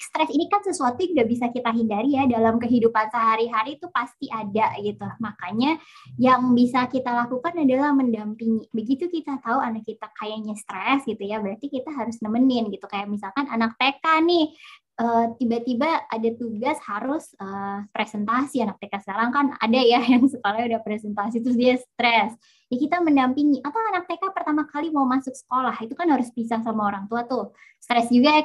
stres 0.00 0.32
ini 0.32 0.48
kan 0.48 0.64
sesuatu 0.64 0.96
yang 1.04 1.12
tidak 1.12 1.28
bisa 1.28 1.46
kita 1.52 1.70
hindari 1.76 2.16
ya 2.16 2.24
dalam 2.24 2.56
kehidupan 2.56 3.12
sehari-hari 3.12 3.76
itu 3.76 3.86
pasti 3.92 4.32
ada 4.32 4.72
gitu. 4.80 5.04
Makanya 5.20 5.76
yang 6.16 6.56
bisa 6.56 6.88
kita 6.88 7.12
lakukan 7.12 7.52
adalah 7.60 7.92
mendampingi. 7.92 8.72
Begitu 8.72 9.12
kita 9.12 9.36
tahu 9.44 9.60
anak 9.60 9.84
kita 9.84 10.08
kayaknya 10.16 10.56
stres 10.56 11.04
gitu 11.04 11.20
ya, 11.20 11.44
berarti 11.44 11.68
kita 11.68 11.92
harus 11.92 12.16
nemenin 12.24 12.72
gitu. 12.72 12.88
Kayak 12.88 13.12
misalkan 13.12 13.44
anak 13.52 13.76
TK 13.76 14.04
nih 14.24 14.46
eh, 15.04 15.26
tiba-tiba 15.36 16.08
ada 16.08 16.28
tugas 16.36 16.76
harus 16.84 17.32
uh, 17.40 17.84
presentasi 17.92 18.64
anak 18.64 18.80
TK 18.80 19.04
sekarang 19.04 19.30
kan 19.32 19.46
ada 19.60 19.80
ya 19.80 20.00
yang 20.16 20.24
sekolahnya 20.28 20.76
udah 20.76 20.82
presentasi 20.84 21.44
terus 21.44 21.56
dia 21.56 21.76
stres 21.80 22.36
ya 22.68 22.76
kita 22.76 23.00
mendampingi 23.00 23.64
atau 23.64 23.80
anak 23.92 24.04
TK 24.08 24.28
pertama 24.32 24.68
kali 24.68 24.92
mau 24.92 25.08
masuk 25.08 25.32
sekolah 25.32 25.72
itu 25.80 25.96
kan 25.96 26.04
harus 26.12 26.28
pisah 26.36 26.60
sama 26.60 26.84
orang 26.84 27.08
tua 27.08 27.24
tuh 27.24 27.56
stres 27.80 28.12
juga 28.12 28.44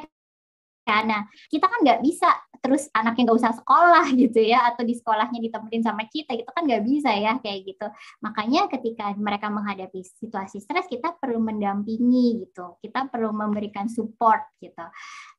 karena 0.86 1.26
kita 1.50 1.66
kan 1.66 1.82
nggak 1.82 2.00
bisa 2.06 2.30
terus 2.62 2.88
anaknya 2.94 3.30
nggak 3.30 3.38
usah 3.42 3.54
sekolah 3.58 4.06
gitu 4.22 4.40
ya 4.42 4.74
atau 4.74 4.82
di 4.82 4.94
sekolahnya 4.94 5.38
ditemenin 5.38 5.82
sama 5.82 6.06
kita 6.06 6.34
itu 6.34 6.50
kan 6.50 6.62
nggak 6.66 6.84
bisa 6.86 7.10
ya 7.14 7.38
kayak 7.42 7.66
gitu. 7.66 7.86
Makanya 8.22 8.70
ketika 8.70 9.10
mereka 9.18 9.50
menghadapi 9.50 10.02
situasi 10.02 10.62
stres 10.62 10.86
kita 10.86 11.14
perlu 11.18 11.42
mendampingi 11.42 12.46
gitu. 12.46 12.78
Kita 12.82 13.06
perlu 13.10 13.30
memberikan 13.34 13.90
support 13.90 14.46
gitu. 14.62 14.82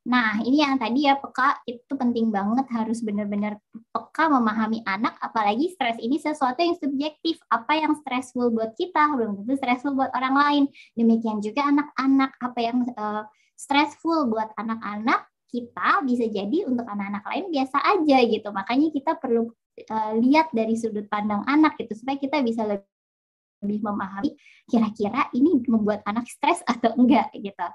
Nah 0.08 0.40
ini 0.40 0.64
yang 0.64 0.80
tadi 0.80 1.04
ya 1.04 1.20
peka 1.20 1.60
itu 1.68 1.92
penting 1.92 2.32
banget 2.32 2.64
harus 2.72 3.04
benar-benar 3.04 3.60
peka 3.92 4.32
memahami 4.32 4.80
anak 4.88 5.20
apalagi 5.20 5.68
stres 5.72 6.00
ini 6.00 6.16
sesuatu 6.16 6.60
yang 6.64 6.76
subjektif. 6.80 7.36
Apa 7.52 7.76
yang 7.76 7.92
stressful 8.00 8.48
buat 8.52 8.72
kita 8.76 9.16
belum 9.16 9.44
tentu 9.44 9.52
stressful 9.60 9.92
buat 9.92 10.12
orang 10.16 10.34
lain. 10.36 10.64
Demikian 10.96 11.44
juga 11.44 11.68
anak-anak 11.68 12.30
apa 12.40 12.58
yang 12.60 12.78
uh, 12.96 13.24
stressful 13.58 14.30
buat 14.30 14.54
anak-anak 14.54 15.28
kita 15.48 16.04
bisa 16.04 16.28
jadi 16.28 16.68
untuk 16.68 16.84
anak-anak 16.84 17.24
lain 17.24 17.46
biasa 17.48 17.76
aja 17.80 18.18
gitu. 18.28 18.48
Makanya 18.52 18.88
kita 18.92 19.16
perlu 19.16 19.48
uh, 19.88 20.12
lihat 20.20 20.52
dari 20.52 20.76
sudut 20.76 21.08
pandang 21.08 21.42
anak 21.48 21.80
gitu 21.80 21.96
supaya 21.96 22.20
kita 22.20 22.44
bisa 22.44 22.68
lebih 22.68 22.97
lebih 23.62 23.80
memahami 23.82 24.30
kira-kira 24.68 25.32
ini 25.32 25.64
membuat 25.64 26.04
anak 26.04 26.28
stres 26.28 26.60
atau 26.68 26.92
enggak 27.00 27.32
gitu. 27.32 27.66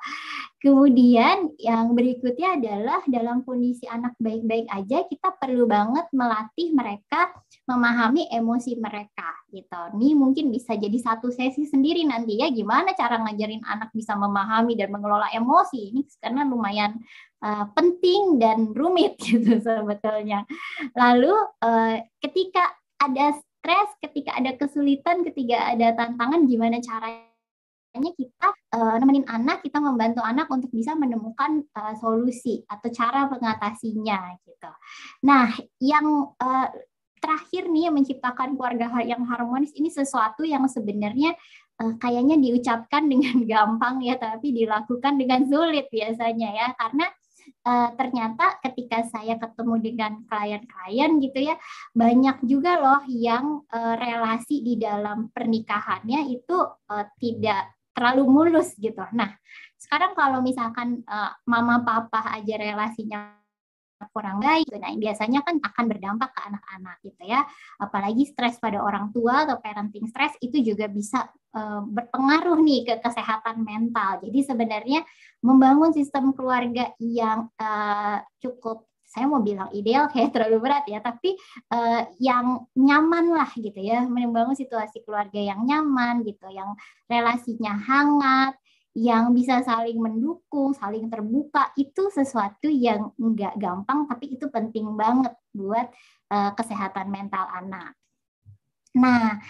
Kemudian 0.62 1.52
yang 1.60 1.92
berikutnya 1.92 2.56
adalah 2.56 3.02
dalam 3.10 3.42
kondisi 3.44 3.90
anak 3.90 4.16
baik-baik 4.22 4.70
aja 4.70 5.04
kita 5.10 5.34
perlu 5.36 5.66
banget 5.66 6.08
melatih 6.14 6.72
mereka 6.72 7.34
memahami 7.68 8.30
emosi 8.30 8.78
mereka 8.78 9.34
gitu. 9.50 9.82
Ini 10.00 10.16
mungkin 10.16 10.54
bisa 10.54 10.78
jadi 10.78 10.96
satu 11.02 11.34
sesi 11.34 11.66
sendiri 11.68 12.06
nanti 12.06 12.40
ya 12.40 12.48
gimana 12.54 12.94
cara 12.94 13.20
ngajarin 13.26 13.66
anak 13.66 13.90
bisa 13.92 14.14
memahami 14.14 14.78
dan 14.78 14.94
mengelola 14.94 15.28
emosi. 15.34 15.92
Ini 15.92 16.02
karena 16.22 16.46
lumayan 16.46 16.96
uh, 17.44 17.66
penting 17.76 18.40
dan 18.40 18.72
rumit 18.72 19.20
gitu 19.28 19.60
sebetulnya. 19.60 20.48
Lalu 20.96 21.34
uh, 21.60 21.98
ketika 22.24 22.72
ada 23.02 23.36
stres, 23.64 23.90
ketika 24.04 24.36
ada 24.36 24.52
kesulitan, 24.60 25.24
ketika 25.24 25.72
ada 25.72 25.96
tantangan, 25.96 26.44
gimana 26.52 26.84
caranya 26.84 28.12
kita 28.12 28.52
uh, 28.76 29.00
nemenin 29.00 29.24
anak, 29.24 29.64
kita 29.64 29.80
membantu 29.80 30.20
anak 30.20 30.52
untuk 30.52 30.68
bisa 30.76 30.92
menemukan 31.00 31.64
uh, 31.72 31.96
solusi 31.96 32.60
atau 32.68 32.92
cara 32.92 33.32
mengatasinya 33.32 34.36
gitu. 34.44 34.72
Nah, 35.24 35.56
yang 35.80 36.36
uh, 36.36 36.68
terakhir 37.24 37.72
nih 37.72 37.88
yang 37.88 37.96
menciptakan 37.96 38.60
keluarga 38.60 38.92
yang 39.08 39.24
harmonis 39.24 39.72
ini 39.80 39.88
sesuatu 39.88 40.44
yang 40.44 40.68
sebenarnya 40.68 41.32
uh, 41.80 41.96
kayaknya 42.04 42.36
diucapkan 42.36 43.08
dengan 43.16 43.48
gampang 43.48 44.04
ya, 44.04 44.20
tapi 44.20 44.52
dilakukan 44.52 45.16
dengan 45.16 45.48
sulit 45.48 45.88
biasanya 45.88 46.50
ya, 46.52 46.68
karena 46.76 47.08
uh, 47.66 47.90
ternyata 47.98 48.60
ketika 48.64 49.04
saya 49.10 49.36
ketemu 49.40 49.76
dengan 49.82 50.12
klien-klien 50.28 51.12
gitu 51.20 51.40
ya 51.40 51.56
banyak 51.96 52.38
juga 52.48 52.80
loh 52.80 53.02
yang 53.10 53.64
uh, 53.72 53.96
relasi 53.98 54.64
di 54.64 54.80
dalam 54.80 55.32
pernikahannya 55.32 56.32
itu 56.32 56.58
uh, 56.64 57.06
tidak 57.20 57.74
terlalu 57.94 58.26
mulus 58.26 58.74
gitu. 58.82 59.06
Nah, 59.14 59.30
sekarang 59.78 60.18
kalau 60.18 60.42
misalkan 60.42 61.06
uh, 61.06 61.32
mama 61.46 61.86
papa 61.86 62.34
aja 62.34 62.58
relasinya 62.58 63.43
kurang 64.12 64.44
baik. 64.44 64.68
Nah, 64.76 64.92
biasanya 64.98 65.46
kan 65.46 65.62
akan 65.62 65.86
berdampak 65.88 66.30
ke 66.34 66.42
anak-anak 66.44 66.98
gitu 67.06 67.24
ya. 67.24 67.46
Apalagi 67.80 68.24
stres 68.28 68.58
pada 68.58 68.82
orang 68.82 69.14
tua 69.16 69.48
atau 69.48 69.62
parenting 69.62 70.10
stress 70.10 70.34
itu 70.44 70.60
juga 70.60 70.90
bisa 70.90 71.30
uh, 71.56 71.82
berpengaruh 71.86 72.60
nih 72.60 72.82
ke 72.84 72.94
kesehatan 73.00 73.64
mental. 73.64 74.20
Jadi 74.26 74.40
sebenarnya 74.44 75.02
membangun 75.40 75.94
sistem 75.94 76.34
keluarga 76.34 76.92
yang 77.00 77.48
uh, 77.62 78.20
cukup 78.44 78.90
saya 79.14 79.30
mau 79.30 79.46
bilang 79.46 79.70
ideal 79.78 80.10
kayak 80.10 80.32
terlalu 80.34 80.58
berat 80.66 80.90
ya, 80.90 80.98
tapi 80.98 81.38
uh, 81.70 82.10
yang 82.18 82.66
nyaman 82.74 83.30
lah 83.30 83.54
gitu 83.54 83.78
ya, 83.78 84.02
membangun 84.10 84.58
situasi 84.58 85.06
keluarga 85.06 85.38
yang 85.38 85.62
nyaman 85.70 86.26
gitu, 86.26 86.50
yang 86.50 86.74
relasinya 87.06 87.78
hangat, 87.78 88.58
yang 88.94 89.34
bisa 89.34 89.66
saling 89.66 89.98
mendukung, 89.98 90.78
saling 90.78 91.10
terbuka 91.10 91.74
itu 91.74 92.14
sesuatu 92.14 92.70
yang 92.70 93.10
nggak 93.18 93.58
gampang 93.58 94.06
tapi 94.06 94.38
itu 94.38 94.46
penting 94.54 94.94
banget 94.94 95.34
buat 95.50 95.90
uh, 96.30 96.54
kesehatan 96.54 97.10
mental 97.10 97.50
anak. 97.50 97.98
Nah, 98.94 99.42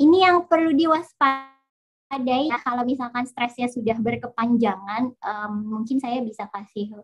ini 0.00 0.24
yang 0.24 0.48
perlu 0.48 0.72
diwaspadai 0.72 2.48
ya, 2.48 2.56
kalau 2.64 2.88
misalkan 2.88 3.28
stresnya 3.28 3.68
sudah 3.68 4.00
berkepanjangan, 4.00 5.12
um, 5.20 5.52
mungkin 5.76 6.00
saya 6.00 6.24
bisa 6.24 6.48
kasih 6.48 6.96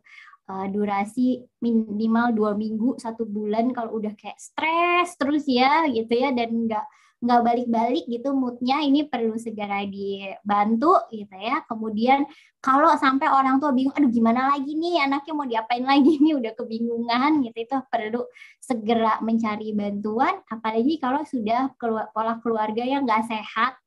uh, 0.48 0.66
durasi 0.72 1.44
minimal 1.60 2.32
dua 2.32 2.52
minggu 2.56 2.96
satu 2.96 3.28
bulan 3.28 3.72
kalau 3.76 4.00
udah 4.00 4.16
kayak 4.16 4.40
stres 4.40 5.20
terus 5.20 5.44
ya 5.44 5.84
gitu 5.92 6.12
ya 6.16 6.32
dan 6.32 6.48
nggak 6.64 6.86
nggak 7.24 7.40
balik-balik 7.40 8.04
gitu 8.04 8.36
moodnya 8.36 8.84
ini 8.84 9.08
perlu 9.08 9.34
segera 9.40 9.82
dibantu 9.88 11.08
gitu 11.08 11.32
ya. 11.40 11.64
Kemudian 11.64 12.28
kalau 12.60 12.92
sampai 13.00 13.32
orang 13.32 13.56
tua 13.60 13.72
bingung 13.72 13.96
aduh 13.96 14.12
gimana 14.12 14.52
lagi 14.52 14.76
nih? 14.76 15.08
Anaknya 15.08 15.32
mau 15.32 15.48
diapain 15.48 15.84
lagi 15.84 16.20
nih? 16.20 16.36
Udah 16.36 16.52
kebingungan 16.52 17.40
gitu. 17.48 17.58
Itu 17.64 17.76
perlu 17.88 18.28
segera 18.60 19.18
mencari 19.24 19.72
bantuan 19.72 20.44
apalagi 20.52 21.00
kalau 21.00 21.24
sudah 21.24 21.72
pola 22.12 22.36
keluarga 22.44 22.84
yang 22.84 23.08
nggak 23.08 23.24
sehat 23.28 23.80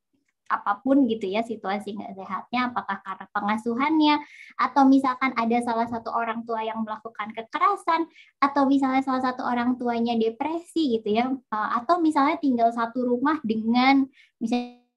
apa 0.47 0.79
pun 0.81 1.05
gitu 1.05 1.27
ya 1.27 1.43
situasi 1.43 1.93
nggak 1.95 2.17
sehatnya 2.17 2.71
apakah 2.71 2.97
karena 3.03 3.25
pengasuhannya 3.31 4.15
atau 4.57 4.83
misalkan 4.88 5.31
ada 5.36 5.57
salah 5.62 5.88
satu 5.88 6.10
orang 6.12 6.47
tua 6.47 6.63
yang 6.63 6.81
melakukan 6.81 7.31
kekerasan 7.36 8.07
atau 8.39 8.63
misalnya 8.65 9.03
salah 9.03 9.23
satu 9.23 9.43
orang 9.45 9.75
tuanya 9.75 10.15
depresi 10.15 10.99
gitu 10.99 11.10
ya 11.13 11.25
eh, 11.31 11.69
atau 11.77 11.99
misalnya 11.99 12.39
tinggal 12.39 12.71
satu 12.73 13.03
rumah 13.03 13.38
dengan 13.43 14.07
misalnya 14.41 14.88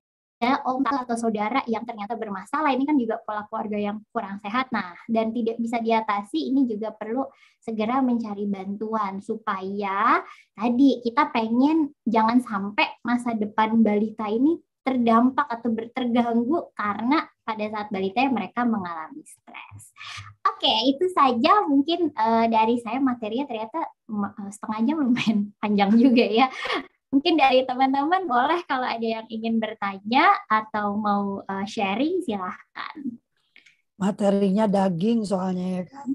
om 0.64 0.80
atau 0.80 1.16
saudara 1.20 1.60
yang 1.68 1.84
ternyata 1.84 2.16
bermasalah 2.16 2.72
ini 2.72 2.88
kan 2.88 2.96
juga 2.96 3.20
pola 3.20 3.44
keluarga 3.44 3.76
yang 3.76 4.00
kurang 4.08 4.40
sehat. 4.40 4.72
Nah 4.72 4.96
dan 5.04 5.36
tidak 5.36 5.60
bisa 5.60 5.84
diatasi 5.84 6.48
ini 6.48 6.64
juga 6.64 6.96
perlu 6.96 7.28
segera 7.60 8.00
mencari 8.00 8.48
bantuan 8.48 9.20
supaya 9.20 10.24
tadi 10.56 11.04
kita 11.04 11.28
pengen 11.28 11.92
jangan 12.08 12.40
sampai 12.40 12.88
masa 13.04 13.36
depan 13.36 13.84
balita 13.84 14.32
ini 14.32 14.56
terdampak 14.80 15.46
atau 15.46 15.68
terganggu 15.92 16.72
karena 16.72 17.28
pada 17.44 17.64
saat 17.68 17.88
balita 17.92 18.24
mereka 18.30 18.64
mengalami 18.64 19.20
stres. 19.26 19.92
Oke, 20.46 20.70
itu 20.88 21.04
saja 21.12 21.66
mungkin 21.66 22.14
uh, 22.14 22.46
dari 22.48 22.80
saya 22.80 23.02
materinya 23.02 23.44
ternyata 23.44 23.80
uh, 24.08 24.50
setengah 24.50 24.80
jam 24.86 24.96
lumayan 25.02 25.38
panjang 25.62 25.90
juga 25.98 26.24
ya. 26.24 26.46
Mungkin 27.10 27.34
dari 27.34 27.66
teman-teman 27.66 28.22
boleh 28.30 28.62
kalau 28.70 28.86
ada 28.86 29.02
yang 29.02 29.26
ingin 29.26 29.58
bertanya 29.58 30.30
atau 30.46 30.94
mau 30.94 31.42
uh, 31.42 31.66
sharing 31.66 32.22
silahkan. 32.22 32.96
Materinya 33.98 34.70
daging 34.70 35.26
soalnya 35.26 35.82
ya 35.82 35.84
kan. 35.90 36.08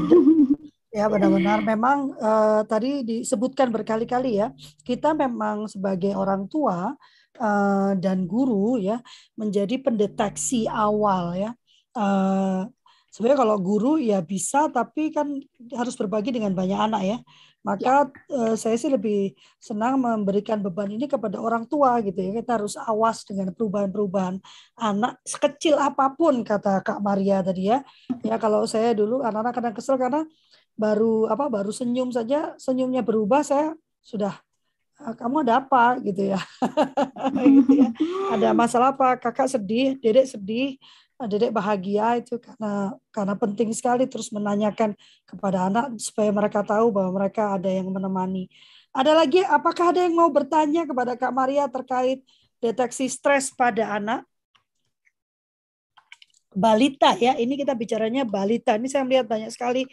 Aduh. 0.00 0.48
Ya 0.90 1.06
benar-benar 1.06 1.62
memang 1.62 2.18
uh, 2.18 2.66
tadi 2.66 3.06
disebutkan 3.06 3.70
berkali-kali 3.70 4.42
ya 4.42 4.50
kita 4.82 5.14
memang 5.14 5.70
sebagai 5.70 6.18
orang 6.18 6.50
tua 6.50 6.98
uh, 7.40 7.96
dan 7.96 8.28
guru 8.28 8.76
ya 8.76 9.00
menjadi 9.34 9.80
pendeteksi 9.80 10.68
awal 10.68 11.34
ya. 11.34 11.50
Uh, 11.96 12.68
Sebenarnya 13.10 13.42
kalau 13.42 13.58
guru 13.58 13.98
ya 13.98 14.22
bisa 14.22 14.70
tapi 14.70 15.10
kan 15.10 15.26
harus 15.74 15.98
berbagi 15.98 16.30
dengan 16.30 16.54
banyak 16.54 16.78
anak 16.78 17.02
ya. 17.02 17.18
Maka 17.60 18.06
ya. 18.06 18.38
uh, 18.38 18.54
saya 18.54 18.78
sih 18.78 18.86
lebih 18.86 19.34
senang 19.58 19.98
memberikan 19.98 20.62
beban 20.62 20.88
ini 20.94 21.10
kepada 21.10 21.42
orang 21.42 21.66
tua 21.66 21.98
gitu 22.06 22.22
ya. 22.22 22.38
Kita 22.38 22.62
harus 22.62 22.78
awas 22.78 23.26
dengan 23.26 23.50
perubahan-perubahan 23.50 24.38
anak 24.78 25.18
sekecil 25.26 25.74
apa 25.82 26.14
pun 26.14 26.46
kata 26.46 26.86
Kak 26.86 27.02
Maria 27.02 27.42
tadi 27.42 27.74
ya. 27.74 27.82
Ya 28.22 28.38
kalau 28.38 28.62
saya 28.70 28.94
dulu 28.94 29.26
anak-anak 29.26 29.54
kadang 29.58 29.74
kesel 29.74 29.98
karena 29.98 30.22
baru 30.78 31.26
apa 31.34 31.50
baru 31.50 31.74
senyum 31.74 32.14
saja 32.14 32.54
senyumnya 32.62 33.02
berubah 33.02 33.42
saya 33.42 33.74
sudah 34.00 34.32
ah, 34.32 34.38
kamu 35.16 35.46
ada 35.46 35.64
apa 35.64 35.96
gitu 36.04 36.32
ya. 36.36 36.40
gitu 37.56 37.72
ya 37.72 37.88
ada 38.32 38.48
masalah 38.60 38.92
apa 38.92 39.16
kakak 39.16 39.48
sedih 39.48 39.96
dedek 39.98 40.26
sedih 40.28 40.76
ah, 41.16 41.26
dedek 41.28 41.50
bahagia 41.52 42.20
itu 42.20 42.36
karena 42.36 42.94
karena 43.10 43.34
penting 43.36 43.70
sekali 43.72 44.04
terus 44.04 44.28
menanyakan 44.30 44.92
kepada 45.24 45.72
anak 45.72 45.96
supaya 45.96 46.30
mereka 46.30 46.60
tahu 46.60 46.92
bahwa 46.92 47.24
mereka 47.24 47.56
ada 47.56 47.68
yang 47.68 47.88
menemani 47.88 48.46
ada 48.90 49.14
lagi 49.14 49.40
apakah 49.46 49.94
ada 49.94 50.04
yang 50.04 50.14
mau 50.18 50.28
bertanya 50.28 50.84
kepada 50.84 51.16
kak 51.16 51.32
Maria 51.32 51.70
terkait 51.70 52.20
deteksi 52.60 53.08
stres 53.08 53.48
pada 53.54 53.96
anak 53.96 54.26
balita 56.54 57.14
ya. 57.14 57.38
Ini 57.38 57.54
kita 57.54 57.74
bicaranya 57.78 58.26
balita. 58.26 58.74
Ini 58.74 58.90
saya 58.90 59.06
melihat 59.06 59.26
banyak 59.30 59.50
sekali 59.54 59.86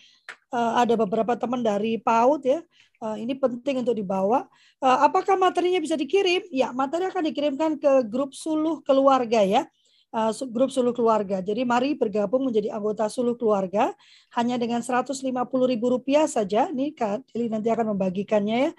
uh, 0.53 0.81
ada 0.81 0.97
beberapa 0.97 1.37
teman 1.37 1.61
dari 1.61 2.01
PAUD 2.01 2.41
ya. 2.45 2.59
Uh, 2.97 3.13
ini 3.13 3.37
penting 3.37 3.85
untuk 3.85 3.93
dibawa. 3.93 4.49
Uh, 4.81 5.05
apakah 5.05 5.37
materinya 5.37 5.77
bisa 5.77 5.93
dikirim? 5.93 6.41
Ya, 6.49 6.73
materi 6.73 7.05
akan 7.05 7.29
dikirimkan 7.29 7.77
ke 7.77 8.09
grup 8.09 8.33
suluh 8.33 8.81
keluarga 8.81 9.45
ya. 9.45 9.69
Uh, 10.09 10.33
grup 10.49 10.73
suluh 10.73 10.97
keluarga. 10.97 11.37
Jadi 11.37 11.61
mari 11.61 11.93
bergabung 11.93 12.49
menjadi 12.49 12.73
anggota 12.73 13.05
suluh 13.05 13.37
keluarga 13.37 13.93
hanya 14.33 14.57
dengan 14.57 14.81
Rp150.000 14.81 16.25
saja. 16.25 16.73
Ini 16.73 16.97
Kak 16.97 17.37
nanti 17.37 17.69
akan 17.69 17.93
membagikannya 17.93 18.57
ya. 18.57 18.71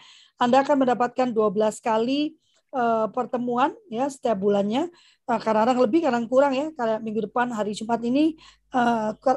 Anda 0.42 0.66
akan 0.66 0.83
mendapatkan 0.83 1.31
12 1.31 1.78
kali 1.78 2.35
pertemuan 3.16 3.72
ya 3.88 4.12
setiap 4.12 4.44
bulannya 4.44 4.92
uh, 5.24 5.40
kadang-kadang 5.40 5.88
lebih 5.88 6.04
kadang 6.04 6.28
kurang 6.28 6.52
ya 6.52 6.68
kayak 6.76 7.00
minggu 7.00 7.24
depan 7.24 7.48
hari 7.48 7.72
Jumat 7.72 7.96
ini 8.04 8.37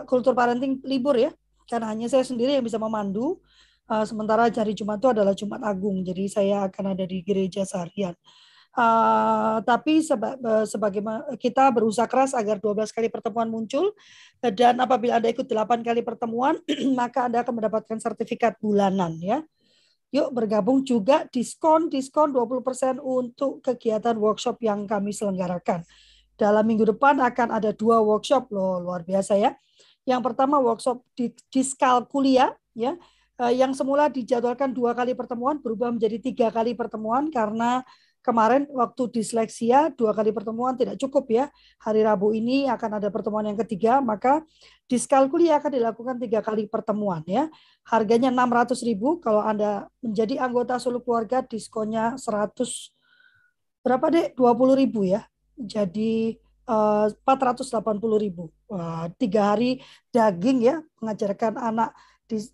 kultur 0.03 0.35
parenting 0.35 0.83
libur 0.83 1.15
ya 1.15 1.31
karena 1.71 1.95
hanya 1.95 2.11
saya 2.11 2.27
sendiri 2.27 2.59
yang 2.59 2.65
bisa 2.67 2.75
memandu 2.75 3.39
uh, 3.91 4.05
sementara 4.07 4.47
hari 4.47 4.71
Jumat 4.71 5.03
itu 5.03 5.09
adalah 5.11 5.35
Jumat 5.35 5.59
Agung 5.67 6.07
jadi 6.07 6.23
saya 6.31 6.55
akan 6.71 6.95
ada 6.95 7.03
di 7.03 7.19
gereja 7.19 7.67
seharian 7.67 8.15
Uh, 8.71 9.59
tapi 9.67 9.99
seba, 9.99 10.39
uh, 10.39 10.63
sebagai 10.63 11.03
kita 11.35 11.67
berusaha 11.75 12.07
keras 12.07 12.31
agar 12.31 12.55
12 12.55 12.87
kali 12.95 13.11
pertemuan 13.11 13.51
muncul 13.51 13.91
dan 14.39 14.79
apabila 14.79 15.19
Anda 15.19 15.27
ikut 15.27 15.43
8 15.43 15.83
kali 15.83 15.99
pertemuan 15.99 16.55
maka 16.99 17.27
Anda 17.27 17.43
akan 17.43 17.59
mendapatkan 17.59 17.99
sertifikat 17.99 18.55
bulanan 18.63 19.19
ya. 19.19 19.43
Yuk 20.15 20.31
bergabung 20.31 20.87
juga 20.87 21.27
diskon 21.35 21.91
diskon 21.91 22.31
20% 22.31 23.03
untuk 23.03 23.59
kegiatan 23.59 24.15
workshop 24.15 24.63
yang 24.63 24.87
kami 24.87 25.11
selenggarakan. 25.11 25.83
Dalam 26.39 26.63
minggu 26.63 26.95
depan 26.95 27.19
akan 27.19 27.51
ada 27.51 27.75
dua 27.75 27.99
workshop 27.99 28.55
loh, 28.55 28.79
luar 28.79 29.03
biasa 29.03 29.35
ya. 29.35 29.51
Yang 30.07 30.31
pertama 30.31 30.63
workshop 30.63 31.03
di 31.11 31.35
diskalkulia 31.51 32.55
ya, 32.71 32.95
eh, 32.95 32.97
yang 33.49 33.73
semula 33.73 34.05
dijadwalkan 34.05 34.69
dua 34.69 34.93
kali 34.93 35.17
pertemuan 35.17 35.57
berubah 35.57 35.89
menjadi 35.89 36.21
tiga 36.21 36.47
kali 36.53 36.77
pertemuan 36.77 37.33
karena 37.33 37.81
kemarin 38.21 38.69
waktu 38.69 39.09
disleksia 39.17 39.89
dua 39.97 40.13
kali 40.13 40.29
pertemuan 40.29 40.77
tidak 40.77 41.01
cukup 41.01 41.25
ya. 41.33 41.45
Hari 41.81 42.05
Rabu 42.05 42.37
ini 42.37 42.69
akan 42.69 43.01
ada 43.01 43.09
pertemuan 43.09 43.49
yang 43.49 43.57
ketiga, 43.65 43.97
maka 43.99 44.45
diskalkulia 44.85 45.57
akan 45.57 45.71
dilakukan 45.73 46.15
tiga 46.21 46.39
kali 46.45 46.69
pertemuan 46.69 47.25
ya. 47.25 47.49
Harganya 47.81 48.29
600 48.29 48.77
ribu 48.85 49.17
kalau 49.17 49.41
Anda 49.41 49.89
menjadi 50.05 50.37
anggota 50.37 50.77
seluruh 50.77 51.01
keluarga 51.01 51.41
diskonnya 51.41 52.15
100 52.21 52.93
berapa 53.81 54.05
deh 54.13 54.25
20 54.37 54.81
ribu 54.85 55.01
ya. 55.09 55.25
Jadi 55.57 56.37
eh, 56.69 57.05
480 57.25 58.21
ribu. 58.21 58.53
Wah, 58.69 59.09
tiga 59.17 59.51
hari 59.51 59.81
daging 60.13 60.59
ya 60.61 60.75
mengajarkan 61.01 61.57
anak 61.57 61.91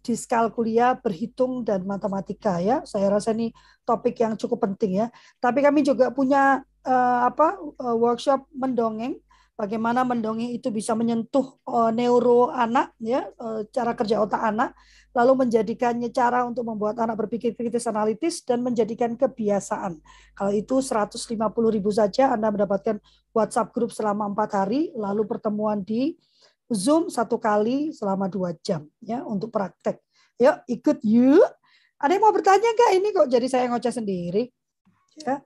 diskalkulia, 0.02 0.98
berhitung 0.98 1.62
dan 1.62 1.86
matematika 1.86 2.58
ya. 2.58 2.82
Saya 2.84 3.14
rasa 3.14 3.34
ini 3.34 3.54
topik 3.86 4.18
yang 4.18 4.34
cukup 4.34 4.66
penting 4.66 5.06
ya. 5.06 5.08
Tapi 5.38 5.62
kami 5.62 5.86
juga 5.86 6.10
punya 6.10 6.66
uh, 6.88 7.20
apa 7.28 7.60
uh, 7.60 7.96
workshop 7.98 8.48
mendongeng 8.56 9.20
bagaimana 9.58 10.06
mendongeng 10.06 10.54
itu 10.54 10.70
bisa 10.70 10.94
menyentuh 10.94 11.58
uh, 11.66 11.90
neuro 11.90 12.54
anak 12.54 12.94
ya 13.02 13.26
uh, 13.42 13.66
cara 13.74 13.98
kerja 13.98 14.22
otak 14.22 14.38
anak 14.38 14.78
lalu 15.18 15.50
menjadikannya 15.50 16.14
cara 16.14 16.46
untuk 16.46 16.62
membuat 16.70 17.02
anak 17.02 17.26
berpikir 17.26 17.58
kritis 17.58 17.90
analitis 17.90 18.46
dan 18.46 18.62
menjadikan 18.62 19.18
kebiasaan. 19.18 19.98
Kalau 20.38 20.54
itu 20.54 20.78
150 20.78 21.18
ribu 21.74 21.90
saja 21.90 22.38
Anda 22.38 22.54
mendapatkan 22.54 23.02
WhatsApp 23.34 23.74
grup 23.74 23.90
selama 23.90 24.30
empat 24.30 24.54
hari, 24.54 24.94
lalu 24.94 25.26
pertemuan 25.26 25.82
di 25.82 26.14
Zoom 26.68 27.08
satu 27.08 27.40
kali 27.40 27.96
selama 27.96 28.28
dua 28.28 28.52
jam 28.60 28.84
ya 29.00 29.24
untuk 29.24 29.52
praktek. 29.52 30.04
Yuk 30.38 30.58
ikut 30.68 30.98
yuk. 31.04 31.48
Ada 31.98 32.14
yang 32.14 32.24
mau 32.24 32.36
bertanya 32.36 32.70
nggak 32.70 32.92
ini 33.00 33.08
kok 33.10 33.28
jadi 33.32 33.48
saya 33.50 33.66
ngoceh 33.72 33.94
sendiri? 33.96 34.44
Ya. 35.24 35.42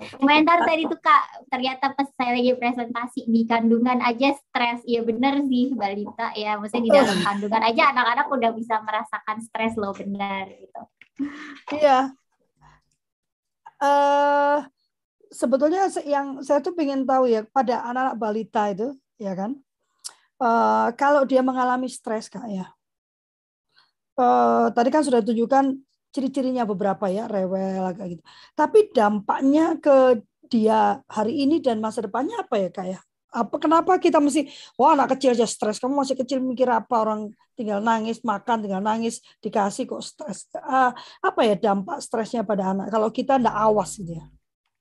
Komentar 0.00 0.64
tadi 0.64 0.88
tuh 0.88 0.96
kak, 0.96 1.44
ternyata 1.52 1.92
pas 1.92 2.08
saya 2.16 2.32
lagi 2.32 2.56
presentasi 2.56 3.28
di 3.28 3.44
kandungan 3.44 4.00
aja 4.00 4.32
stres. 4.32 4.80
Iya 4.88 5.04
bener 5.04 5.44
sih 5.44 5.76
balita 5.76 6.32
ya, 6.32 6.56
maksudnya 6.56 6.84
di 6.88 6.92
dalam 6.92 7.18
kandungan 7.20 7.62
aja 7.68 7.82
anak-anak 7.92 8.26
udah 8.32 8.50
bisa 8.56 8.80
merasakan 8.80 9.44
stres 9.44 9.76
loh 9.76 9.92
benar 9.92 10.48
gitu. 10.56 10.82
Iya. 11.76 12.16
Uh, 13.80 14.64
sebetulnya 15.28 15.88
yang 16.08 16.40
saya 16.40 16.64
tuh 16.64 16.72
pengen 16.72 17.04
tahu 17.04 17.28
ya 17.28 17.44
pada 17.52 17.84
anak-anak 17.84 18.16
balita 18.16 18.62
itu, 18.72 18.88
ya 19.20 19.36
kan? 19.36 19.60
Uh, 20.40 20.88
kalau 20.96 21.22
dia 21.28 21.44
mengalami 21.44 21.86
stres 21.86 22.26
kak 22.26 22.48
ya. 22.48 22.66
Uh, 24.18 24.68
tadi 24.74 24.88
kan 24.92 25.00
sudah 25.00 25.24
tunjukkan 25.24 25.80
ciri-cirinya 26.10 26.66
beberapa 26.66 27.06
ya 27.06 27.30
rewel 27.30 27.86
agak 27.86 28.18
gitu. 28.18 28.22
Tapi 28.58 28.90
dampaknya 28.90 29.78
ke 29.78 30.20
dia 30.50 30.98
hari 31.06 31.46
ini 31.46 31.62
dan 31.62 31.78
masa 31.78 32.02
depannya 32.02 32.42
apa 32.42 32.56
ya 32.58 32.68
kak 32.72 32.86
ya? 32.90 33.00
Apa 33.30 33.62
kenapa 33.62 33.94
kita 34.02 34.18
mesti 34.18 34.50
wah 34.74 34.98
anak 34.98 35.14
kecil 35.14 35.38
aja 35.38 35.46
stres 35.46 35.78
kamu 35.78 36.02
masih 36.02 36.18
kecil 36.18 36.42
mikir 36.42 36.66
apa 36.66 36.98
orang 36.98 37.30
tinggal 37.54 37.78
nangis 37.78 38.18
makan 38.26 38.66
tinggal 38.66 38.82
nangis 38.82 39.22
dikasih 39.38 39.86
kok 39.86 40.02
stres. 40.02 40.50
Uh, 40.58 40.90
apa 41.22 41.40
ya 41.46 41.54
dampak 41.54 42.02
stresnya 42.02 42.42
pada 42.42 42.74
anak? 42.74 42.90
Kalau 42.90 43.08
kita 43.14 43.38
ndak 43.38 43.54
awas 43.54 43.94
gitu 43.94 44.18
ya 44.18 44.26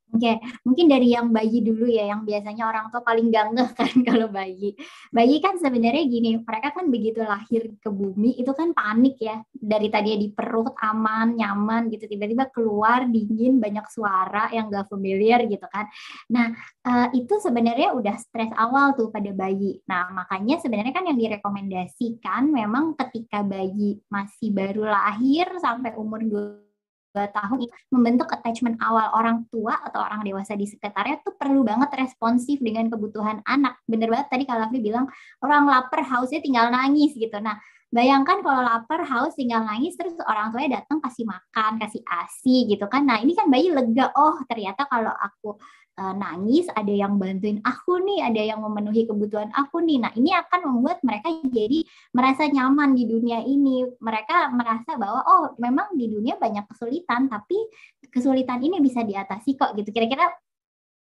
Oke, 0.10 0.26
okay. 0.26 0.36
mungkin 0.66 0.90
dari 0.90 1.14
yang 1.14 1.30
bayi 1.30 1.62
dulu 1.62 1.86
ya, 1.86 2.10
yang 2.10 2.26
biasanya 2.26 2.66
orang 2.66 2.90
tua 2.90 3.06
paling 3.06 3.30
ganggu 3.30 3.62
kan 3.78 3.94
kalau 4.10 4.26
bayi. 4.26 4.74
Bayi 5.14 5.38
kan 5.38 5.62
sebenarnya 5.62 6.02
gini, 6.10 6.42
mereka 6.42 6.74
kan 6.74 6.90
begitu 6.90 7.22
lahir 7.22 7.70
ke 7.78 7.90
bumi 7.94 8.34
itu 8.42 8.50
kan 8.58 8.74
panik 8.74 9.22
ya. 9.22 9.38
Dari 9.54 9.86
tadi 9.94 10.18
di 10.18 10.34
perut 10.34 10.74
aman, 10.82 11.38
nyaman 11.38 11.94
gitu, 11.94 12.10
tiba-tiba 12.10 12.50
keluar 12.50 13.06
dingin, 13.06 13.62
banyak 13.62 13.86
suara 13.94 14.50
yang 14.50 14.74
gak 14.74 14.90
familiar 14.90 15.46
gitu 15.46 15.70
kan. 15.70 15.86
Nah, 16.34 16.58
uh, 16.90 17.14
itu 17.14 17.38
sebenarnya 17.38 17.94
udah 17.94 18.18
stres 18.18 18.50
awal 18.58 18.98
tuh 18.98 19.14
pada 19.14 19.30
bayi. 19.30 19.78
Nah, 19.86 20.10
makanya 20.10 20.58
sebenarnya 20.58 20.90
kan 20.90 21.06
yang 21.06 21.22
direkomendasikan 21.22 22.50
memang 22.50 22.98
ketika 22.98 23.46
bayi 23.46 24.02
masih 24.10 24.50
baru 24.58 24.90
lahir 24.90 25.46
sampai 25.62 25.94
umur 25.94 26.26
2 26.26 26.69
tahun 27.14 27.70
membentuk 27.90 28.30
attachment 28.30 28.78
awal 28.80 29.10
orang 29.18 29.46
tua 29.50 29.78
atau 29.82 30.00
orang 30.02 30.22
dewasa 30.22 30.54
di 30.54 30.70
sekitarnya 30.70 31.26
tuh 31.26 31.34
perlu 31.36 31.66
banget 31.66 31.90
responsif 31.98 32.62
dengan 32.62 32.88
kebutuhan 32.88 33.42
anak. 33.46 33.82
Bener 33.90 34.10
banget 34.14 34.28
tadi 34.30 34.44
kalau 34.46 34.70
Lavi 34.70 34.80
bilang 34.80 35.10
orang 35.42 35.66
lapar 35.66 36.06
hausnya 36.06 36.40
tinggal 36.40 36.70
nangis 36.70 37.18
gitu. 37.18 37.38
Nah 37.42 37.58
bayangkan 37.90 38.46
kalau 38.46 38.62
lapar, 38.62 39.02
haus, 39.02 39.34
tinggal 39.34 39.66
nangis, 39.66 39.98
terus 39.98 40.14
orang 40.22 40.54
tuanya 40.54 40.82
datang 40.82 41.02
kasih 41.02 41.26
makan, 41.26 41.82
kasih 41.82 42.02
asi 42.06 42.70
gitu 42.70 42.86
kan. 42.86 43.06
Nah 43.06 43.18
ini 43.22 43.34
kan 43.34 43.50
bayi 43.50 43.74
lega, 43.74 44.14
oh 44.14 44.38
ternyata 44.46 44.86
kalau 44.86 45.10
aku 45.10 45.58
uh, 46.00 46.16
nangis, 46.16 46.72
ada 46.72 46.90
yang 46.90 47.20
bantuin 47.20 47.60
aku 47.68 48.00
nih, 48.00 48.24
ada 48.24 48.40
yang 48.40 48.64
memenuhi 48.64 49.04
kebutuhan 49.04 49.52
aku 49.52 49.84
nih. 49.84 50.00
Nah, 50.00 50.12
ini 50.16 50.32
akan 50.32 50.72
membuat 50.72 51.04
mereka 51.04 51.28
jadi 51.52 51.84
merasa 52.16 52.48
nyaman 52.48 52.96
di 52.96 53.04
dunia 53.04 53.44
ini. 53.44 53.84
Mereka 54.00 54.56
merasa 54.56 54.96
bahwa 54.96 55.22
oh, 55.28 55.46
memang 55.60 55.92
di 56.00 56.08
dunia 56.08 56.40
banyak 56.40 56.64
kesulitan, 56.72 57.28
tapi 57.28 57.60
kesulitan 58.08 58.64
ini 58.64 58.80
bisa 58.80 59.04
diatasi 59.04 59.60
kok 59.60 59.76
gitu. 59.76 59.92
Kira-kira 59.92 60.32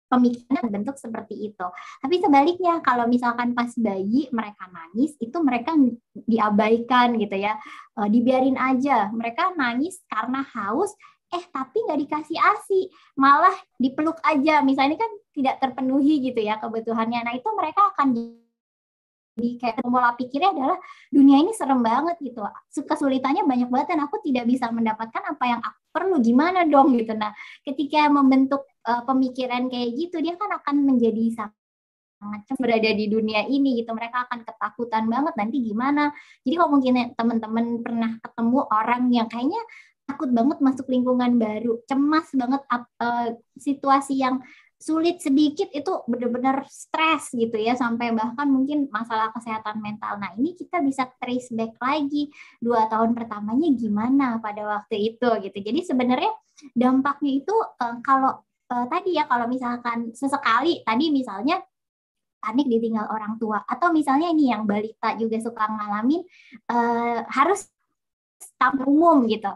pemikiran 0.08 0.72
bentuk 0.72 0.96
seperti 0.96 1.52
itu. 1.52 1.68
Tapi 2.00 2.16
sebaliknya 2.24 2.80
kalau 2.80 3.06
misalkan 3.12 3.52
pas 3.52 3.68
bayi 3.76 4.32
mereka 4.32 4.72
nangis 4.72 5.14
itu 5.20 5.36
mereka 5.44 5.76
diabaikan 6.16 7.20
gitu 7.20 7.36
ya, 7.36 7.60
uh, 8.00 8.08
dibiarin 8.08 8.56
aja. 8.56 9.12
Mereka 9.12 9.60
nangis 9.60 10.00
karena 10.08 10.48
haus, 10.48 10.96
eh 11.28 11.44
tapi 11.52 11.78
nggak 11.84 12.00
dikasih 12.08 12.38
asi 12.40 12.88
malah 13.20 13.54
dipeluk 13.76 14.18
aja. 14.24 14.64
Misalnya 14.64 14.98
kan 15.00 15.12
tidak 15.36 15.60
terpenuhi 15.60 16.24
gitu 16.24 16.40
ya 16.40 16.58
kebutuhannya. 16.58 17.20
Nah 17.24 17.34
itu 17.36 17.50
mereka 17.54 17.94
akan 17.94 18.08
di 18.16 18.26
kayak 19.38 19.86
pola 19.86 20.18
pikirnya 20.18 20.50
adalah 20.50 20.78
dunia 21.14 21.38
ini 21.46 21.54
serem 21.54 21.86
banget 21.86 22.18
gitu. 22.26 22.42
Kesulitannya 22.74 23.46
banyak 23.46 23.70
banget 23.70 23.88
dan 23.94 24.02
aku 24.10 24.18
tidak 24.26 24.50
bisa 24.50 24.74
mendapatkan 24.74 25.22
apa 25.22 25.44
yang 25.46 25.62
aku 25.62 25.80
perlu. 25.94 26.18
Gimana 26.24 26.66
dong 26.66 26.98
gitu. 26.98 27.14
Nah 27.14 27.32
ketika 27.62 28.10
membentuk 28.10 28.66
uh, 28.90 29.06
pemikiran 29.06 29.70
kayak 29.70 29.94
gitu 29.94 30.18
dia 30.26 30.34
kan 30.40 30.50
akan 30.58 30.90
menjadi 30.90 31.38
sangat 31.38 32.58
berada 32.58 32.90
di 32.98 33.06
dunia 33.06 33.46
ini 33.46 33.86
gitu. 33.86 33.94
Mereka 33.94 34.26
akan 34.26 34.42
ketakutan 34.42 35.06
banget. 35.06 35.34
Nanti 35.38 35.62
gimana? 35.62 36.10
Jadi 36.42 36.54
kalau 36.58 36.72
mungkin 36.74 37.14
teman-teman 37.14 37.66
pernah 37.86 38.12
ketemu 38.18 38.60
orang 38.74 39.04
yang 39.14 39.30
kayaknya 39.30 39.62
takut 40.08 40.32
banget 40.32 40.58
masuk 40.64 40.88
lingkungan 40.88 41.36
baru, 41.36 41.84
cemas 41.84 42.32
banget 42.32 42.64
uh, 42.72 43.36
situasi 43.60 44.24
yang 44.24 44.40
sulit 44.78 45.18
sedikit 45.18 45.74
itu 45.74 45.90
benar-benar 46.06 46.62
stres 46.70 47.34
gitu 47.34 47.58
ya 47.58 47.74
sampai 47.74 48.14
bahkan 48.14 48.46
mungkin 48.46 48.86
masalah 48.94 49.34
kesehatan 49.34 49.82
mental. 49.82 50.22
Nah 50.22 50.38
ini 50.38 50.54
kita 50.54 50.86
bisa 50.86 51.10
trace 51.18 51.50
back 51.50 51.76
lagi 51.82 52.30
dua 52.62 52.86
tahun 52.86 53.18
pertamanya 53.18 53.74
gimana 53.74 54.38
pada 54.38 54.64
waktu 54.64 55.18
itu 55.18 55.30
gitu. 55.50 55.58
Jadi 55.58 55.80
sebenarnya 55.82 56.32
dampaknya 56.78 57.42
itu 57.42 57.56
uh, 57.58 57.98
kalau 58.06 58.38
uh, 58.70 58.86
tadi 58.86 59.18
ya 59.18 59.26
kalau 59.26 59.50
misalkan 59.50 60.14
sesekali 60.14 60.86
tadi 60.86 61.10
misalnya 61.10 61.58
panik 62.38 62.70
ditinggal 62.70 63.10
orang 63.10 63.36
tua 63.42 63.66
atau 63.66 63.90
misalnya 63.90 64.30
ini 64.30 64.54
yang 64.54 64.70
balita 64.70 65.18
juga 65.18 65.42
suka 65.42 65.68
ngalamin 65.68 66.22
uh, 66.70 67.26
harus 67.34 67.66
tamu 68.62 68.86
umum 68.86 69.26
gitu 69.26 69.50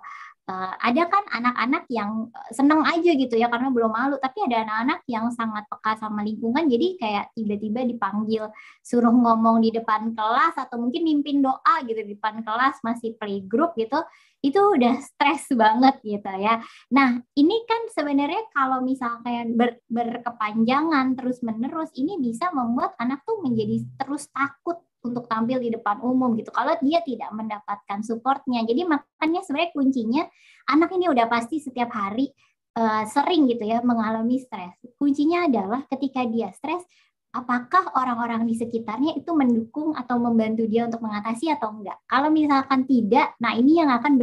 uh, 0.50 0.74
ada 0.82 1.04
kan 1.10 1.24
anak-anak 1.30 1.84
yang 1.92 2.30
eh, 2.32 2.52
seneng 2.56 2.82
aja 2.88 3.12
gitu 3.14 3.36
ya 3.38 3.52
karena 3.52 3.70
belum 3.70 3.92
malu 3.92 4.16
tapi 4.18 4.46
ada 4.48 4.66
anak-anak 4.66 5.00
yang 5.06 5.30
sangat 5.34 5.68
peka 5.70 6.00
sama 6.02 6.26
lingkungan 6.26 6.66
jadi 6.66 6.88
kayak 6.98 7.26
tiba-tiba 7.38 7.86
dipanggil 7.86 8.44
suruh 8.82 9.14
ngomong 9.14 9.62
di 9.62 9.70
depan 9.76 10.14
kelas 10.18 10.56
atau 10.58 10.82
mungkin 10.82 11.06
mimpin 11.06 11.44
doa 11.44 11.76
gitu 11.86 12.00
di 12.02 12.18
depan 12.18 12.42
kelas 12.42 12.82
masih 12.82 13.14
playgroup 13.20 13.78
gitu 13.78 14.02
itu 14.42 14.58
udah 14.58 14.98
stres 15.06 15.54
banget 15.54 16.02
gitu 16.02 16.34
ya. 16.42 16.58
Nah 16.90 17.22
ini 17.38 17.62
kan 17.70 17.82
sebenarnya 17.94 18.50
kalau 18.50 18.82
misalnya 18.82 19.46
ber, 19.54 19.78
berkepanjangan 19.86 21.14
terus 21.14 21.46
menerus 21.46 21.94
ini 21.94 22.18
bisa 22.18 22.50
membuat 22.50 22.98
anak 22.98 23.22
tuh 23.22 23.38
menjadi 23.46 23.86
terus 24.02 24.26
takut 24.34 24.82
untuk 25.02 25.26
tampil 25.26 25.58
di 25.62 25.70
depan 25.74 26.00
umum 26.02 26.38
gitu. 26.38 26.54
Kalau 26.54 26.78
dia 26.82 27.02
tidak 27.02 27.30
mendapatkan 27.34 28.00
supportnya. 28.06 28.62
Jadi 28.64 28.86
makanya 28.86 29.42
sebenarnya 29.42 29.72
kuncinya 29.74 30.24
anak 30.70 30.90
ini 30.94 31.06
udah 31.10 31.26
pasti 31.26 31.58
setiap 31.58 31.90
hari 31.92 32.30
uh, 32.78 33.04
sering 33.10 33.50
gitu 33.50 33.66
ya 33.66 33.82
mengalami 33.82 34.38
stres. 34.38 34.78
Kuncinya 34.96 35.50
adalah 35.50 35.84
ketika 35.90 36.24
dia 36.30 36.54
stres 36.54 36.86
apakah 37.32 37.96
orang-orang 37.96 38.44
di 38.44 38.60
sekitarnya 38.60 39.16
itu 39.16 39.32
mendukung 39.32 39.96
atau 39.96 40.20
membantu 40.20 40.68
dia 40.68 40.86
untuk 40.86 41.02
mengatasi 41.02 41.52
atau 41.52 41.72
enggak? 41.72 41.98
Kalau 42.06 42.30
misalkan 42.30 42.84
tidak 42.86 43.34
nah 43.40 43.56
ini 43.56 43.80
yang 43.80 43.90
akan 43.90 44.20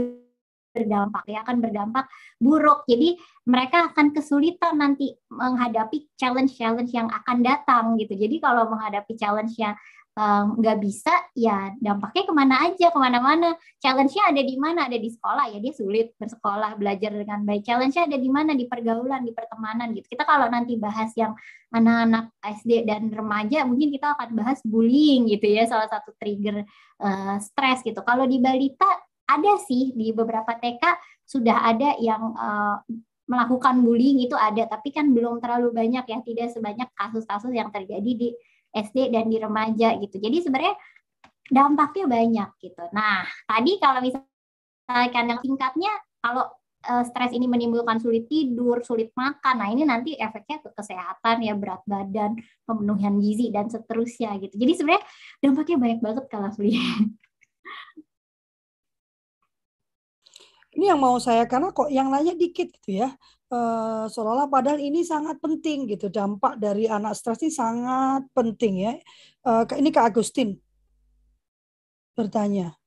berdampak 0.79 1.24
ya 1.26 1.43
akan 1.43 1.59
berdampak 1.59 2.07
buruk. 2.39 2.85
Jadi 2.87 3.18
mereka 3.49 3.91
akan 3.91 4.12
kesulitan 4.14 4.79
nanti 4.79 5.16
menghadapi 5.33 6.12
challenge-challenge 6.14 6.93
yang 6.95 7.09
akan 7.11 7.43
datang 7.43 7.97
gitu. 7.99 8.14
Jadi 8.14 8.39
kalau 8.39 8.68
menghadapi 8.70 9.16
challenge-nya 9.16 9.74
nggak 10.19 10.77
um, 10.79 10.83
bisa 10.83 11.14
ya 11.39 11.71
dampaknya 11.79 12.27
ke 12.27 12.33
mana 12.35 12.55
aja 12.66 12.91
ke 12.91 12.99
mana-mana. 12.99 13.55
Challenge-nya 13.79 14.35
ada 14.35 14.43
di 14.43 14.57
mana? 14.59 14.91
Ada 14.91 14.99
di 14.99 15.14
sekolah. 15.14 15.47
Ya 15.55 15.62
dia 15.62 15.71
sulit 15.71 16.11
bersekolah 16.19 16.75
belajar 16.75 17.14
dengan 17.14 17.47
baik. 17.47 17.62
Challenge-nya 17.62 18.11
ada 18.11 18.19
di 18.19 18.27
mana? 18.27 18.51
Di 18.59 18.66
pergaulan 18.66 19.23
di 19.23 19.31
pertemanan 19.31 19.95
gitu. 19.95 20.11
Kita 20.19 20.27
kalau 20.27 20.51
nanti 20.51 20.75
bahas 20.75 21.14
yang 21.14 21.39
anak-anak 21.71 22.35
SD 22.43 22.83
dan 22.83 23.14
remaja 23.14 23.62
mungkin 23.62 23.95
kita 23.95 24.19
akan 24.19 24.35
bahas 24.35 24.59
bullying 24.66 25.31
gitu 25.31 25.47
ya 25.47 25.71
salah 25.71 25.87
satu 25.87 26.11
trigger 26.19 26.66
uh, 26.99 27.39
stres 27.39 27.87
gitu. 27.87 28.03
Kalau 28.03 28.27
di 28.27 28.43
balita 28.43 28.91
ada 29.31 29.55
sih. 29.71 29.95
Di 29.95 30.11
beberapa 30.11 30.51
TK 30.59 30.83
sudah 31.23 31.62
ada 31.62 31.95
yang 32.03 32.35
uh, 32.35 32.83
melakukan 33.31 33.87
bullying 33.87 34.19
itu 34.19 34.35
ada. 34.35 34.66
Tapi 34.66 34.91
kan 34.91 35.14
belum 35.14 35.39
terlalu 35.39 35.71
banyak 35.71 36.11
ya. 36.11 36.19
Tidak 36.27 36.59
sebanyak 36.59 36.91
kasus-kasus 36.99 37.55
yang 37.55 37.71
terjadi 37.71 38.12
di 38.19 38.35
SD 38.73 39.12
dan 39.12 39.27
di 39.29 39.37
remaja 39.41 39.97
gitu. 39.99 40.16
Jadi 40.21 40.45
sebenarnya 40.45 40.75
dampaknya 41.49 42.05
banyak 42.07 42.49
gitu. 42.61 42.85
Nah, 42.93 43.25
tadi 43.49 43.81
kalau 43.81 44.01
misalkan 44.05 45.25
yang 45.29 45.41
singkatnya 45.41 45.93
kalau 46.21 46.45
uh, 46.87 47.05
stres 47.05 47.33
ini 47.35 47.49
menimbulkan 47.49 47.99
sulit 47.99 48.29
tidur, 48.29 48.85
sulit 48.85 49.11
makan. 49.16 49.55
Nah, 49.59 49.69
ini 49.73 49.83
nanti 49.83 50.14
efeknya 50.14 50.62
ke 50.62 50.71
kesehatan 50.77 51.43
ya, 51.43 51.57
berat 51.57 51.83
badan, 51.89 52.37
pemenuhan 52.69 53.19
gizi 53.19 53.51
dan 53.51 53.66
seterusnya 53.73 54.37
gitu. 54.39 54.55
Jadi 54.55 54.73
sebenarnya 54.77 55.05
dampaknya 55.41 55.77
banyak 55.81 56.01
banget 56.05 56.25
kalau 56.31 56.51
beli. 56.55 56.77
Ini 60.79 60.95
yang 60.95 61.03
mau 61.03 61.18
saya 61.18 61.43
karena 61.51 61.74
kok 61.74 61.91
yang 61.91 62.07
nanya 62.07 62.39
dikit 62.39 62.70
gitu 62.70 63.03
ya. 63.03 63.11
Uh, 63.51 64.07
seolah-olah 64.07 64.47
padahal 64.47 64.79
ini 64.79 65.03
sangat 65.03 65.43
penting 65.43 65.91
gitu 65.91 66.07
dampak 66.07 66.55
dari 66.62 66.87
anak 66.87 67.18
stres 67.18 67.43
ini 67.43 67.51
sangat 67.51 68.22
penting 68.31 68.87
ya. 68.87 68.95
Uh, 69.43 69.66
ini 69.74 69.91
Kak 69.91 70.14
Agustin 70.14 70.55
bertanya. 72.14 72.78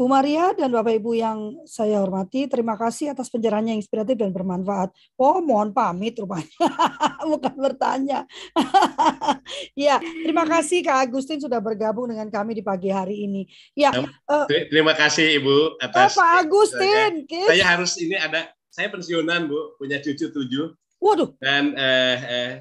Bu 0.00 0.08
Maria 0.08 0.56
dan 0.56 0.72
Bapak 0.72 0.96
Ibu 0.96 1.12
yang 1.12 1.60
saya 1.68 2.00
hormati, 2.00 2.48
terima 2.48 2.72
kasih 2.72 3.12
atas 3.12 3.28
pencerahannya 3.28 3.76
yang 3.76 3.84
inspiratif 3.84 4.16
dan 4.16 4.32
bermanfaat. 4.32 4.96
Oh, 5.20 5.44
mohon 5.44 5.76
pamit 5.76 6.16
rupanya, 6.16 6.48
bukan 7.36 7.52
bertanya. 7.60 8.24
ya, 9.76 10.00
terima 10.00 10.48
kasih 10.48 10.80
Kak 10.80 11.04
Agustin 11.04 11.36
sudah 11.36 11.60
bergabung 11.60 12.08
dengan 12.08 12.32
kami 12.32 12.56
di 12.56 12.64
pagi 12.64 12.88
hari 12.88 13.28
ini. 13.28 13.44
Ya, 13.76 13.92
uh, 13.92 14.48
terima 14.48 14.96
kasih 14.96 15.36
Ibu 15.36 15.76
atas. 15.84 16.16
Oh, 16.16 16.24
Pak 16.24 16.48
Agustin, 16.48 17.28
saya 17.28 17.64
harus 17.68 17.92
ini 18.00 18.16
ada, 18.16 18.56
saya 18.72 18.88
pensiunan 18.88 19.52
Bu, 19.52 19.76
punya 19.76 20.00
cucu 20.00 20.32
tujuh. 20.32 20.80
Waduh. 20.96 21.36
Dan 21.36 21.76
eh, 21.76 22.18
eh, 22.24 22.52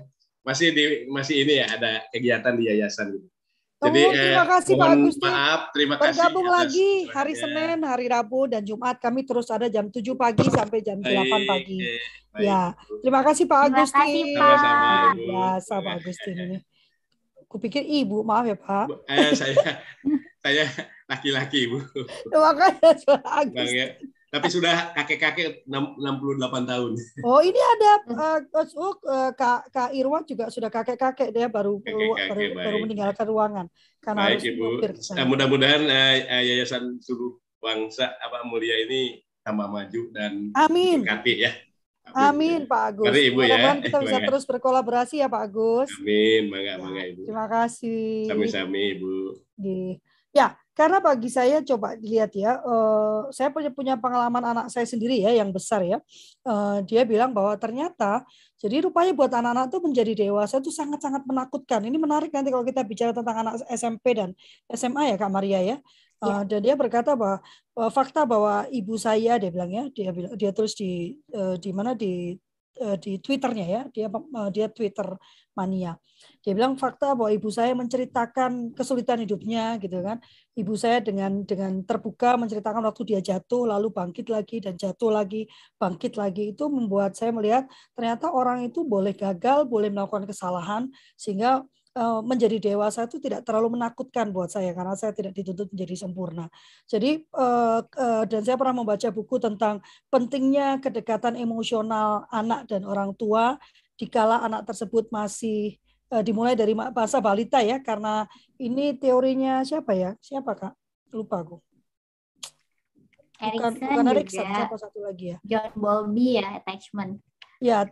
masih 0.44 0.76
di 0.76 1.08
masih 1.08 1.48
ini 1.48 1.64
ya 1.64 1.72
ada 1.72 2.04
kegiatan 2.12 2.60
di 2.60 2.68
yayasan 2.68 3.16
gitu. 3.16 3.32
Jadi 3.80 4.02
oh, 4.04 4.12
terima 4.12 4.44
eh, 4.44 4.50
kasih 4.52 4.74
Pak 4.76 4.90
Agustin. 4.92 5.32
Maaf, 5.32 5.62
terima 5.72 5.96
kasih. 5.96 6.20
Bergabung 6.20 6.48
lagi 6.52 6.90
hari 7.16 7.34
Senin, 7.40 7.80
hari 7.88 8.06
Rabu 8.12 8.52
dan 8.52 8.60
Jumat 8.68 9.00
kami 9.00 9.24
terus 9.24 9.48
ada 9.48 9.72
jam 9.72 9.88
7 9.88 10.04
pagi 10.20 10.44
sampai 10.52 10.84
jam 10.84 11.00
Baik. 11.00 11.48
8 11.48 11.48
pagi. 11.48 11.80
Baik. 11.80 12.44
Ya, 12.44 12.76
terima 13.00 13.22
kasih 13.24 13.48
Pak 13.48 13.60
Agustin. 13.72 14.36
Terima 14.36 14.52
kasih 14.52 14.72
Pak. 14.76 15.12
Biasa 15.16 15.74
Pak 15.80 15.94
Agustin 15.96 16.36
ini. 16.44 16.58
Kupikir 17.48 17.82
ibu, 17.88 18.20
maaf 18.22 18.52
ya 18.52 18.60
Pak. 18.60 18.86
Eh, 19.08 19.32
saya 19.32 19.56
saya 20.44 20.64
laki-laki 21.08 21.72
Bu. 21.72 21.80
Terima 22.28 22.52
kasih 22.60 23.16
Pak 23.16 23.34
Agustin. 23.48 23.80
Ya. 23.80 23.88
Tapi 24.30 24.46
sudah 24.46 24.94
kakek-kakek 24.94 25.66
68 25.66 26.70
tahun. 26.70 26.92
Oh, 27.26 27.42
ini 27.42 27.58
ada 27.58 27.92
uh, 28.14 28.40
Coach 28.54 28.78
Uk, 28.78 29.02
uh, 29.10 29.34
Kak, 29.34 29.74
Kak 29.74 29.90
Irwan 29.90 30.22
juga 30.22 30.54
sudah 30.54 30.70
kakek-kakek 30.70 31.34
dia 31.34 31.50
baru 31.50 31.82
kakek 31.82 31.98
-kakek, 31.98 32.30
baru, 32.30 32.42
baru 32.54 32.78
meninggalkan 32.86 33.26
ruangan 33.26 33.66
karena 33.98 34.30
baik, 34.30 34.38
harus 34.38 34.46
Ibu. 34.54 34.66
Uh, 35.18 35.26
mudah-mudahan 35.26 35.82
uh, 35.82 36.42
Yayasan 36.46 37.02
Suruh 37.02 37.42
Bangsa 37.58 38.16
apa 38.22 38.46
mulia 38.46 38.78
ini 38.86 39.18
tambah 39.42 39.66
maju 39.66 40.02
dan 40.14 40.54
Amin. 40.54 41.02
berkati 41.02 41.34
ya. 41.50 41.52
Amin, 42.14 42.66
Amin 42.66 42.70
Pak 42.70 42.82
Agus. 42.94 43.06
Mari 43.10 43.22
Ibu 43.34 43.40
ya. 43.46 43.58
kita 43.82 43.98
bisa 44.06 44.18
terus 44.22 44.44
berkolaborasi 44.46 45.26
ya 45.26 45.28
Pak 45.30 45.42
Agus. 45.50 45.90
Amin, 45.98 46.54
bangga 46.54 46.78
bangga 46.78 47.04
Ibu. 47.18 47.22
Terima 47.26 47.48
kasih. 47.50 48.30
Sami-sami 48.30 48.98
Ibu. 48.98 49.14
Ya, 50.30 50.54
karena 50.80 51.04
bagi 51.04 51.28
saya 51.28 51.60
coba 51.60 52.00
lihat 52.00 52.32
ya, 52.32 52.64
uh, 52.64 53.28
saya 53.36 53.52
punya 53.52 53.68
punya 53.68 54.00
pengalaman 54.00 54.40
anak 54.56 54.66
saya 54.72 54.88
sendiri 54.88 55.20
ya 55.20 55.36
yang 55.36 55.52
besar 55.52 55.84
ya. 55.84 56.00
Uh, 56.48 56.80
dia 56.88 57.04
bilang 57.04 57.36
bahwa 57.36 57.52
ternyata 57.60 58.24
jadi 58.56 58.88
rupanya 58.88 59.12
buat 59.12 59.28
anak-anak 59.28 59.76
itu 59.76 59.80
menjadi 59.84 60.12
dewasa 60.24 60.64
itu 60.64 60.72
sangat-sangat 60.72 61.28
menakutkan. 61.28 61.84
Ini 61.84 62.00
menarik 62.00 62.32
nanti 62.32 62.48
kalau 62.48 62.64
kita 62.64 62.88
bicara 62.88 63.12
tentang 63.12 63.44
anak 63.44 63.60
SMP 63.68 64.16
dan 64.16 64.32
SMA 64.72 65.12
ya 65.12 65.16
Kak 65.20 65.28
Maria 65.28 65.60
ya. 65.60 65.78
Uh, 66.24 66.48
dan 66.48 66.64
dia 66.64 66.80
berkata 66.80 67.12
bahwa 67.12 67.44
uh, 67.76 67.92
fakta 67.92 68.24
bahwa 68.24 68.64
ibu 68.72 68.96
saya 68.96 69.36
dia 69.36 69.52
bilang 69.52 69.72
ya 69.72 69.84
dia 69.92 70.16
dia 70.16 70.52
terus 70.56 70.80
di 70.80 71.20
uh, 71.36 71.60
di 71.60 71.76
mana 71.76 71.92
di 71.92 72.40
di 73.00 73.20
twitternya 73.20 73.66
ya 73.66 73.82
dia 73.92 74.08
uh, 74.12 74.50
dia 74.52 74.72
twitter 74.72 75.18
mania. 75.52 76.00
Dia 76.44 76.52
bilang 76.52 76.76
fakta 76.76 77.16
bahwa 77.16 77.32
ibu 77.32 77.48
saya 77.48 77.72
menceritakan 77.76 78.76
kesulitan 78.76 79.24
hidupnya 79.24 79.80
gitu 79.80 80.00
kan. 80.04 80.20
Ibu 80.56 80.76
saya 80.76 81.00
dengan 81.00 81.44
dengan 81.48 81.84
terbuka 81.84 82.36
menceritakan 82.40 82.84
waktu 82.88 83.16
dia 83.16 83.20
jatuh 83.20 83.68
lalu 83.68 83.92
bangkit 83.92 84.28
lagi 84.32 84.60
dan 84.64 84.76
jatuh 84.76 85.12
lagi 85.12 85.48
bangkit 85.80 86.16
lagi 86.20 86.52
itu 86.56 86.68
membuat 86.68 87.16
saya 87.16 87.32
melihat 87.32 87.68
ternyata 87.96 88.32
orang 88.32 88.68
itu 88.68 88.84
boleh 88.84 89.16
gagal 89.16 89.68
boleh 89.68 89.88
melakukan 89.92 90.28
kesalahan 90.28 90.92
sehingga 91.16 91.64
Eh, 91.64 91.79
menjadi 91.98 92.72
dewasa 92.72 93.10
itu 93.10 93.18
tidak 93.18 93.44
terlalu 93.44 93.76
menakutkan 93.76 94.30
buat 94.30 94.48
saya 94.48 94.72
karena 94.78 94.94
saya 94.94 95.12
tidak 95.12 95.34
dituntut 95.34 95.74
menjadi 95.74 95.96
sempurna. 96.06 96.46
Jadi 96.86 97.26
eh, 97.26 97.82
eh, 97.82 98.24
dan 98.30 98.42
saya 98.46 98.56
pernah 98.56 98.86
membaca 98.86 99.10
buku 99.10 99.36
tentang 99.42 99.82
pentingnya 100.08 100.80
kedekatan 100.80 101.36
emosional 101.36 102.30
anak 102.30 102.70
dan 102.70 102.86
orang 102.86 103.12
tua 103.18 103.58
dikala 104.00 104.40
anak 104.46 104.70
tersebut 104.70 105.12
masih 105.12 105.76
dimulai 106.26 106.58
dari 106.58 106.74
masa 106.74 107.22
balita 107.22 107.62
ya 107.62 107.78
karena 107.86 108.26
ini 108.58 108.98
teorinya 108.98 109.62
siapa 109.62 109.94
ya? 109.94 110.18
Siapa 110.24 110.58
Kak? 110.58 110.74
Lupa 111.14 111.46
aku. 111.46 111.58
Bukan, 113.40 113.72
bukan 113.78 114.06
Erikson, 114.12 114.44
siapa 114.44 114.76
satu 114.76 115.00
lagi 115.06 115.32
ya? 115.32 115.38
John 115.48 115.72
Bowlby 115.80 116.44
ya, 116.44 116.60
attachment 116.60 117.24
ya 117.60 117.84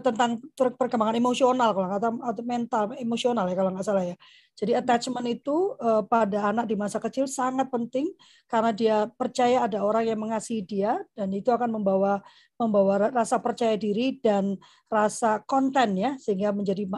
tentang 0.00 0.40
perkembangan 0.56 1.20
emosional 1.20 1.76
kalau 1.76 1.88
kata 1.92 2.08
atau 2.16 2.42
mental 2.48 2.96
emosional 2.96 3.44
ya 3.44 3.52
kalau 3.52 3.70
nggak 3.76 3.84
salah 3.84 4.08
ya. 4.08 4.16
Jadi 4.56 4.72
attachment 4.72 5.28
itu 5.28 5.76
uh, 5.80 6.04
pada 6.04 6.48
anak 6.48 6.64
di 6.68 6.76
masa 6.76 6.96
kecil 6.96 7.28
sangat 7.28 7.68
penting 7.68 8.08
karena 8.48 8.72
dia 8.72 8.96
percaya 9.12 9.64
ada 9.68 9.84
orang 9.84 10.08
yang 10.08 10.20
mengasihi 10.20 10.64
dia 10.64 10.96
dan 11.12 11.28
itu 11.32 11.52
akan 11.52 11.76
membawa 11.76 12.24
membawa 12.56 13.12
rasa 13.12 13.36
percaya 13.40 13.76
diri 13.76 14.16
dan 14.20 14.56
rasa 14.88 15.44
konten 15.44 15.96
ya 15.96 16.16
sehingga 16.16 16.52
menjadi 16.52 16.88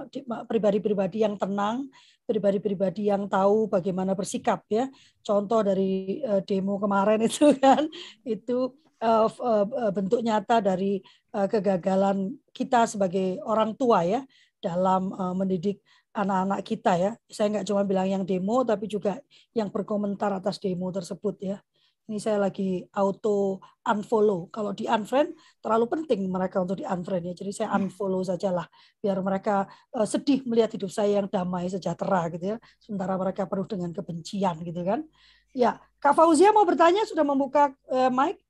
pribadi-pribadi 0.46 1.26
yang 1.26 1.34
tenang, 1.34 1.90
pribadi-pribadi 2.26 3.10
yang 3.10 3.26
tahu 3.26 3.66
bagaimana 3.66 4.14
bersikap 4.14 4.62
ya. 4.70 4.86
Contoh 5.18 5.66
dari 5.66 6.22
uh, 6.22 6.42
demo 6.46 6.78
kemarin 6.78 7.22
itu 7.26 7.54
kan 7.58 7.90
itu 8.22 8.84
uh, 9.03 9.26
uh, 9.26 9.90
bentuk 9.90 10.20
nyata 10.20 10.61
dari 10.61 11.01
uh, 11.34 11.49
kegagalan 11.51 12.36
kita 12.55 12.86
sebagai 12.86 13.40
orang 13.42 13.74
tua 13.74 14.07
ya 14.07 14.20
dalam 14.62 15.11
uh, 15.12 15.34
mendidik 15.34 15.82
anak-anak 16.14 16.61
kita 16.62 16.92
ya. 16.97 17.11
Saya 17.26 17.59
nggak 17.59 17.66
cuma 17.66 17.82
bilang 17.82 18.07
yang 18.07 18.22
demo, 18.22 18.62
tapi 18.62 18.86
juga 18.86 19.18
yang 19.53 19.68
berkomentar 19.68 20.30
atas 20.30 20.62
demo 20.62 20.88
tersebut 20.95 21.36
ya. 21.42 21.59
Ini 22.05 22.20
saya 22.20 22.36
lagi 22.36 22.84
auto 23.01 23.64
unfollow. 23.80 24.53
Kalau 24.53 24.76
di 24.76 24.84
unfriend 24.84 25.32
terlalu 25.64 25.88
penting 25.88 26.28
mereka 26.28 26.61
untuk 26.61 26.76
di 26.76 26.84
unfriend 26.84 27.32
ya. 27.32 27.34
Jadi 27.34 27.51
saya 27.64 27.72
unfollow 27.80 28.20
sajalah 28.20 28.68
biar 29.01 29.24
mereka 29.24 29.64
uh, 29.97 30.05
sedih 30.05 30.45
melihat 30.45 30.76
hidup 30.76 30.92
saya 30.92 31.24
yang 31.24 31.32
damai 31.32 31.64
sejahtera 31.72 32.28
gitu 32.28 32.55
ya. 32.55 32.57
Sementara 32.76 33.16
mereka 33.16 33.49
penuh 33.49 33.64
dengan 33.64 33.90
kebencian 33.97 34.61
gitu 34.61 34.84
kan. 34.84 35.01
Ya, 35.57 35.80
Kak 35.97 36.12
Fauzia 36.12 36.53
mau 36.53 36.68
bertanya 36.68 37.09
sudah 37.09 37.24
membuka 37.24 37.72
uh, 37.88 38.12
mic? 38.12 38.43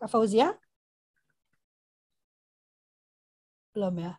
Kak 0.00 0.08
Fauzia? 0.08 0.56
Belum 3.76 3.94
ya? 4.00 4.16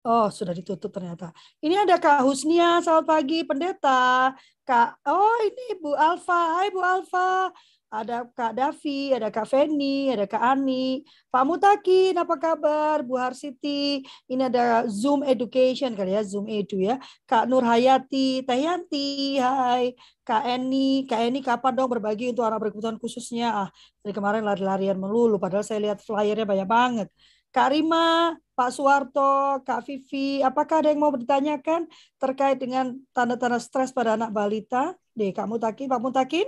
Oh, 0.00 0.32
sudah 0.32 0.56
ditutup 0.56 0.88
ternyata. 0.96 1.28
Ini 1.60 1.84
ada 1.84 2.00
Kak 2.00 2.24
Husnia, 2.24 2.80
selamat 2.80 3.04
pagi, 3.04 3.44
pendeta. 3.44 4.32
Kak, 4.64 4.96
oh 5.04 5.36
ini 5.44 5.76
Bu 5.76 5.92
Alfa. 5.92 6.56
Hai 6.56 6.72
Bu 6.72 6.80
Alfa. 6.80 7.52
Ada 7.90 8.22
Kak 8.30 8.54
Davi, 8.54 9.10
ada 9.10 9.34
Kak 9.34 9.50
Feni, 9.50 10.14
ada 10.14 10.22
Kak 10.30 10.38
Ani. 10.38 11.02
Pak 11.26 11.42
Mutakin, 11.42 12.14
apa 12.14 12.38
kabar? 12.38 13.02
Bu 13.02 13.18
Harsiti. 13.18 14.06
Ini 14.30 14.46
ada 14.46 14.86
Zoom 14.86 15.26
Education 15.26 15.98
kali 15.98 16.14
ya, 16.14 16.22
Zoom 16.22 16.46
Edu 16.46 16.78
ya. 16.78 17.02
Kak 17.26 17.50
Nur 17.50 17.66
Hayati, 17.66 18.46
Teh 18.46 18.58
Yanti, 18.62 19.42
hai. 19.42 19.98
Kak 20.22 20.46
Eni, 20.46 21.02
Kak 21.10 21.18
Eni 21.18 21.42
kapan 21.42 21.74
dong 21.74 21.90
berbagi 21.90 22.30
untuk 22.30 22.46
anak 22.46 22.62
berkebutuhan 22.62 22.94
khususnya? 23.02 23.66
Ah, 23.66 23.68
dari 24.06 24.14
kemarin 24.14 24.46
lari-larian 24.46 24.94
melulu, 24.94 25.42
padahal 25.42 25.66
saya 25.66 25.82
lihat 25.82 25.98
flyernya 25.98 26.46
banyak 26.46 26.68
banget. 26.70 27.08
Kak 27.50 27.74
Rima, 27.74 28.38
Pak 28.54 28.70
Suwarto, 28.70 29.66
Kak 29.66 29.82
Vivi, 29.82 30.38
apakah 30.46 30.78
ada 30.86 30.94
yang 30.94 31.02
mau 31.02 31.10
ditanyakan 31.10 31.90
terkait 32.22 32.62
dengan 32.62 32.94
tanda-tanda 33.10 33.58
stres 33.58 33.90
pada 33.90 34.14
anak 34.14 34.30
balita? 34.30 34.94
Deh, 35.18 35.34
Kak 35.34 35.50
Mutakin, 35.50 35.90
Pak 35.90 35.98
Mutakin? 35.98 36.46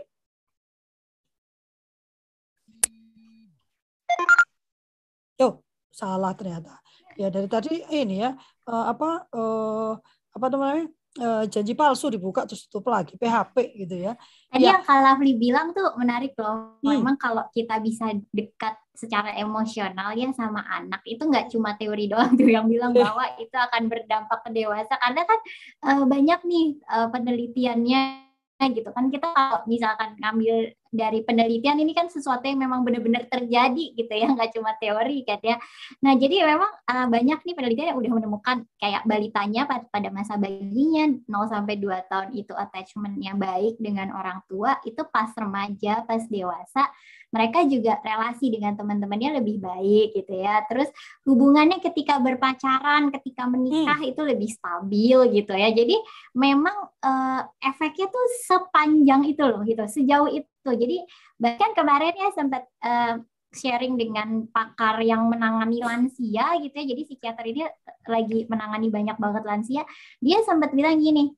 Oh, 5.42 5.60
salah 5.90 6.32
ternyata. 6.38 6.78
Ya 7.18 7.28
dari 7.28 7.50
tadi 7.50 7.84
ini 7.92 8.24
ya 8.24 8.32
uh, 8.70 8.84
apa 8.88 9.28
uh, 9.28 9.92
apa 10.32 10.46
namanya 10.48 10.88
uh, 11.20 11.44
janji 11.44 11.76
palsu 11.76 12.08
dibuka 12.08 12.48
terus 12.48 12.64
tutup 12.64 12.88
lagi 12.88 13.20
PHP 13.20 13.76
gitu 13.84 13.96
ya. 14.00 14.16
Tadi 14.48 14.64
ya. 14.64 14.80
yang 14.80 14.84
Lovely 14.86 15.36
bilang 15.36 15.76
tuh 15.76 15.92
menarik 16.00 16.32
loh. 16.40 16.80
Hmm. 16.80 16.96
Memang 16.96 17.20
kalau 17.20 17.44
kita 17.52 17.76
bisa 17.84 18.08
dekat 18.32 18.80
secara 18.92 19.32
emosional 19.40 20.12
ya 20.12 20.28
sama 20.36 20.60
anak 20.68 21.00
itu 21.08 21.24
nggak 21.24 21.48
cuma 21.48 21.72
teori 21.80 22.12
doang 22.12 22.36
tuh 22.36 22.48
yang 22.48 22.68
bilang 22.68 22.92
bahwa 22.96 23.24
itu 23.40 23.56
akan 23.56 23.88
berdampak 23.88 24.44
ke 24.44 24.50
dewasa 24.52 24.94
karena 25.00 25.22
kan 25.24 25.40
uh, 25.88 26.04
banyak 26.04 26.40
nih 26.44 26.66
uh, 26.92 27.08
penelitiannya 27.08 28.31
gitu 28.70 28.94
kan 28.94 29.10
kita 29.10 29.26
kalau 29.34 29.66
misalkan 29.66 30.14
ngambil 30.22 30.70
dari 30.92 31.24
penelitian 31.24 31.80
ini 31.80 31.96
kan 31.96 32.12
sesuatu 32.12 32.44
yang 32.44 32.60
memang 32.60 32.84
benar-benar 32.84 33.24
terjadi 33.26 33.96
gitu 33.96 34.12
ya 34.12 34.28
nggak 34.36 34.52
cuma 34.54 34.76
teori 34.78 35.24
kan 35.26 35.40
ya. 35.42 35.56
Nah 36.04 36.12
jadi 36.14 36.46
memang 36.46 36.70
uh, 36.86 37.06
banyak 37.08 37.40
nih 37.42 37.54
penelitian 37.56 37.88
yang 37.96 37.98
udah 37.98 38.12
menemukan 38.12 38.56
kayak 38.76 39.02
balitanya 39.08 39.64
pada, 39.64 40.08
masa 40.12 40.36
bayinya 40.36 41.08
0 41.24 41.48
sampai 41.48 41.80
2 41.80 42.10
tahun 42.12 42.28
itu 42.36 42.52
attachmentnya 42.52 43.32
baik 43.34 43.80
dengan 43.80 44.12
orang 44.12 44.44
tua 44.44 44.76
itu 44.84 45.00
pas 45.08 45.32
remaja 45.32 46.04
pas 46.04 46.20
dewasa 46.28 46.92
mereka 47.32 47.64
juga 47.64 47.96
relasi 48.04 48.52
dengan 48.52 48.76
teman-temannya 48.76 49.40
lebih 49.40 49.58
baik 49.64 50.12
gitu 50.12 50.36
ya. 50.36 50.62
Terus 50.68 50.92
hubungannya 51.24 51.80
ketika 51.80 52.20
berpacaran, 52.20 53.08
ketika 53.08 53.48
menikah 53.48 53.96
hmm. 53.96 54.10
itu 54.12 54.22
lebih 54.22 54.50
stabil 54.52 55.18
gitu 55.32 55.52
ya. 55.56 55.72
Jadi 55.72 55.96
memang 56.36 56.76
uh, 57.00 57.40
efeknya 57.64 58.12
tuh 58.12 58.26
sepanjang 58.44 59.24
itu 59.32 59.42
loh 59.42 59.64
gitu, 59.64 59.82
sejauh 59.88 60.28
itu. 60.28 60.70
Jadi 60.70 61.00
bahkan 61.40 61.72
kemarin 61.72 62.14
ya 62.14 62.28
sempat 62.36 62.68
uh, 62.84 63.16
sharing 63.52 63.96
dengan 63.96 64.48
pakar 64.48 65.00
yang 65.00 65.24
menangani 65.32 65.80
lansia 65.80 66.60
gitu 66.60 66.74
ya. 66.76 66.84
Jadi 66.84 67.02
psikiater 67.08 67.44
ini 67.48 67.64
lagi 68.12 68.44
menangani 68.44 68.92
banyak 68.92 69.16
banget 69.16 69.42
lansia. 69.48 69.82
Dia 70.20 70.44
sempat 70.44 70.76
bilang 70.76 71.00
gini, 71.00 71.32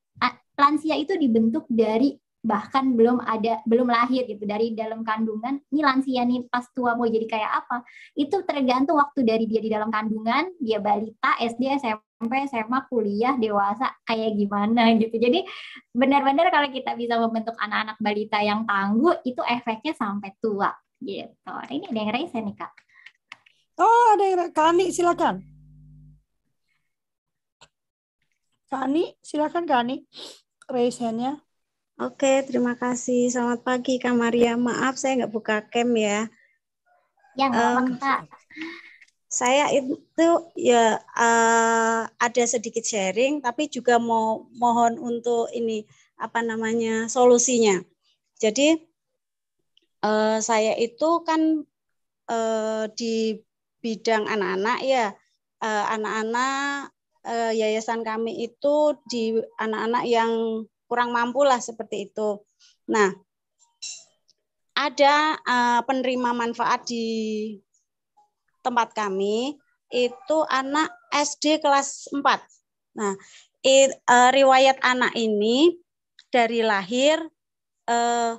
lansia 0.58 0.94
itu 0.98 1.14
dibentuk 1.18 1.66
dari 1.70 2.14
bahkan 2.44 2.92
belum 2.92 3.24
ada 3.24 3.64
belum 3.64 3.88
lahir 3.88 4.28
gitu 4.28 4.44
dari 4.44 4.76
dalam 4.76 5.00
kandungan. 5.00 5.64
Ini 5.72 5.80
lansia 5.80 6.28
nih 6.28 6.44
pas 6.52 6.68
tua 6.76 6.92
mau 6.92 7.08
jadi 7.08 7.24
kayak 7.24 7.50
apa? 7.64 7.80
Itu 8.12 8.44
tergantung 8.44 9.00
waktu 9.00 9.24
dari 9.24 9.48
dia 9.48 9.64
di 9.64 9.72
dalam 9.72 9.88
kandungan 9.88 10.52
dia 10.60 10.76
balita 10.76 11.40
SD 11.40 11.80
SMP 11.80 12.32
SMA 12.52 12.84
kuliah 12.92 13.40
dewasa 13.40 13.96
kayak 14.04 14.36
gimana 14.36 14.92
gitu. 15.00 15.16
Jadi 15.16 15.40
benar-benar 15.96 16.52
kalau 16.52 16.68
kita 16.68 16.92
bisa 16.92 17.16
membentuk 17.16 17.56
anak-anak 17.56 17.96
balita 17.96 18.38
yang 18.44 18.68
tangguh 18.68 19.24
itu 19.24 19.40
efeknya 19.40 19.96
sampai 19.96 20.36
tua 20.36 20.68
gitu. 21.00 21.54
Ini 21.72 21.88
ada 21.88 21.98
yang 22.04 22.12
raise 22.12 22.36
nih 22.36 22.56
kak. 22.60 22.72
Oh 23.80 24.04
ada 24.12 24.24
yang 24.28 24.52
Kani 24.52 24.92
silakan. 24.92 25.40
Kani 28.68 29.16
silakan 29.24 29.64
Kani 29.64 30.04
raise 30.68 31.00
handnya 31.00 31.40
Oke, 31.94 32.42
terima 32.42 32.74
kasih. 32.74 33.30
Selamat 33.30 33.62
pagi, 33.62 34.02
Kak 34.02 34.18
Maria. 34.18 34.58
Maaf, 34.58 34.98
saya 34.98 35.22
nggak 35.22 35.30
buka 35.30 35.62
cam 35.70 35.94
ya. 35.94 36.26
Ya, 37.38 37.46
um, 37.54 37.94
Kak. 38.02 38.26
Saya 39.30 39.70
itu 39.70 40.28
ya 40.58 40.98
uh, 41.14 42.02
ada 42.18 42.44
sedikit 42.50 42.82
sharing, 42.82 43.38
tapi 43.38 43.70
juga 43.70 44.02
mau 44.02 44.42
mohon 44.58 44.98
untuk 44.98 45.46
ini 45.54 45.86
apa 46.18 46.42
namanya 46.42 47.06
solusinya. 47.06 47.78
Jadi 48.42 48.74
uh, 50.02 50.42
saya 50.42 50.74
itu 50.74 51.22
kan 51.22 51.62
uh, 52.26 52.90
di 52.90 53.38
bidang 53.78 54.26
anak-anak 54.26 54.78
ya, 54.82 55.14
anak-anak 55.62 56.90
uh, 57.22 57.54
yayasan 57.54 58.02
kami 58.02 58.50
itu 58.50 58.98
di 59.06 59.38
anak-anak 59.62 60.10
yang 60.10 60.32
kurang 60.94 61.10
mampu 61.10 61.42
lah 61.42 61.58
seperti 61.58 62.06
itu. 62.06 62.38
Nah, 62.86 63.10
ada 64.78 65.34
uh, 65.42 65.80
penerima 65.82 66.30
manfaat 66.30 66.86
di 66.86 67.50
tempat 68.62 68.94
kami 68.94 69.58
itu 69.90 70.38
anak 70.46 70.94
SD 71.10 71.58
kelas 71.58 72.06
4. 72.14 72.22
Nah, 72.94 73.18
it, 73.66 73.90
uh, 74.06 74.30
riwayat 74.30 74.78
anak 74.86 75.10
ini 75.18 75.74
dari 76.30 76.62
lahir 76.62 77.18
uh, 77.90 78.38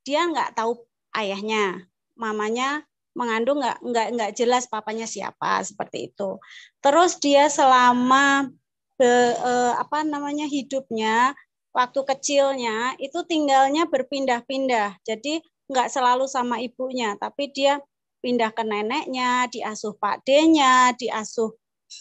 dia 0.00 0.24
nggak 0.24 0.56
tahu 0.56 0.80
ayahnya, 1.12 1.84
mamanya 2.16 2.80
mengandung 3.12 3.60
nggak 3.60 3.76
nggak 3.84 4.08
nggak 4.16 4.32
jelas 4.40 4.64
papanya 4.72 5.04
siapa 5.04 5.60
seperti 5.68 6.08
itu. 6.08 6.40
Terus 6.80 7.20
dia 7.20 7.52
selama 7.52 8.48
be, 8.96 9.36
uh, 9.36 9.76
apa 9.76 10.00
namanya 10.00 10.48
hidupnya 10.48 11.36
waktu 11.70 12.00
kecilnya 12.02 12.98
itu 12.98 13.22
tinggalnya 13.26 13.86
berpindah-pindah. 13.86 14.98
Jadi 15.06 15.42
nggak 15.70 15.88
selalu 15.90 16.26
sama 16.26 16.58
ibunya, 16.58 17.14
tapi 17.18 17.50
dia 17.54 17.78
pindah 18.20 18.50
ke 18.52 18.62
neneknya, 18.66 19.48
diasuh 19.48 19.96
Pak 19.96 20.26
D-nya, 20.26 20.92
diasuh 20.98 21.50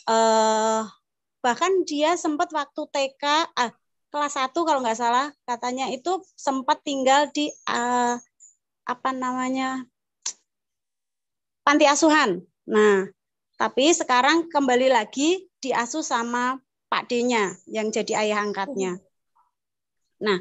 eh, 0.09 0.81
bahkan 1.39 1.71
dia 1.87 2.19
sempat 2.19 2.51
waktu 2.51 2.81
TK 2.91 3.23
ah, 3.55 3.71
kelas 4.09 4.35
1 4.35 4.65
kalau 4.65 4.81
nggak 4.83 4.99
salah 4.99 5.31
katanya 5.45 5.87
itu 5.93 6.19
sempat 6.35 6.81
tinggal 6.83 7.29
di 7.31 7.47
eh, 7.49 8.15
apa 8.89 9.09
namanya 9.13 9.85
panti 11.61 11.85
asuhan. 11.85 12.41
Nah, 12.69 13.05
tapi 13.57 13.93
sekarang 13.93 14.49
kembali 14.49 14.89
lagi 14.89 15.45
diasuh 15.61 16.01
sama 16.01 16.57
Pak 16.89 17.05
D-nya 17.05 17.53
yang 17.69 17.93
jadi 17.93 18.25
ayah 18.25 18.41
angkatnya. 18.41 18.97
Nah, 20.19 20.37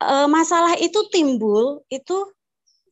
eh, 0.00 0.28
masalah 0.28 0.76
itu 0.80 1.00
timbul 1.12 1.84
itu 1.92 2.16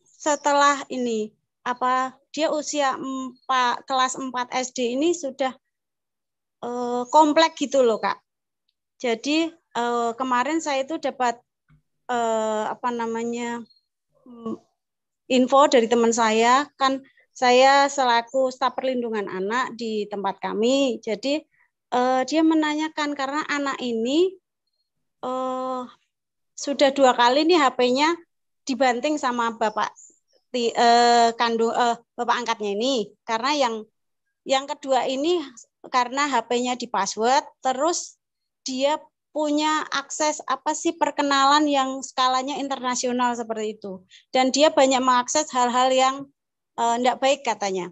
setelah 0.05 0.83
ini 0.91 1.33
apa 1.63 2.17
dia 2.33 2.49
usia 2.49 2.97
4 2.97 3.85
kelas 3.85 4.17
4 4.17 4.33
SD 4.73 4.97
ini 4.97 5.13
sudah 5.13 5.53
uh, 6.65 7.05
komplek 7.13 7.55
gitu 7.61 7.85
loh 7.85 8.01
Kak. 8.01 8.19
Jadi 8.99 9.53
uh, 9.77 10.17
kemarin 10.17 10.59
saya 10.59 10.83
itu 10.83 10.97
dapat 10.99 11.39
uh, 12.11 12.73
apa 12.73 12.89
namanya 12.91 13.61
mm, 14.25 14.57
info 15.29 15.69
dari 15.69 15.87
teman 15.87 16.11
saya 16.11 16.67
kan 16.81 17.05
saya 17.37 17.87
selaku 17.87 18.51
staf 18.51 18.75
perlindungan 18.75 19.31
anak 19.31 19.77
di 19.79 20.09
tempat 20.11 20.43
kami. 20.43 20.99
Jadi 20.99 21.39
uh, 21.95 22.27
dia 22.27 22.43
menanyakan 22.43 23.15
karena 23.15 23.47
anak 23.47 23.79
ini 23.79 24.35
uh, 25.23 25.87
sudah 26.59 26.91
dua 26.91 27.15
kali 27.15 27.47
nih 27.47 27.55
HP-nya 27.55 28.19
dibanting 28.67 29.15
sama 29.15 29.55
bapak 29.55 29.95
di, 30.51 30.75
eh, 30.75 31.31
kandung 31.39 31.71
eh, 31.71 31.95
bapak 32.19 32.35
angkatnya 32.43 32.75
ini. 32.75 33.15
Karena 33.23 33.55
yang 33.55 33.75
yang 34.43 34.67
kedua 34.67 35.07
ini 35.07 35.39
karena 35.87 36.27
HP-nya 36.27 36.75
di 36.75 36.91
password 36.91 37.47
terus 37.63 38.19
dia 38.67 38.99
punya 39.31 39.87
akses 39.95 40.43
apa 40.51 40.75
sih 40.75 40.99
perkenalan 40.99 41.71
yang 41.71 42.03
skalanya 42.03 42.59
internasional 42.59 43.39
seperti 43.39 43.79
itu. 43.79 44.03
Dan 44.35 44.51
dia 44.51 44.75
banyak 44.75 44.99
mengakses 44.99 45.47
hal-hal 45.55 45.95
yang 45.95 46.27
tidak 46.75 47.17
eh, 47.17 47.21
baik 47.23 47.41
katanya. 47.47 47.87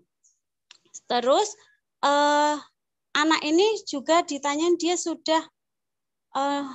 Terus 1.07 1.55
eh, 2.03 2.57
anak 3.15 3.41
ini 3.47 3.79
juga 3.87 4.27
ditanyain 4.27 4.75
dia 4.75 4.99
sudah 4.99 5.43
eh, 6.35 6.67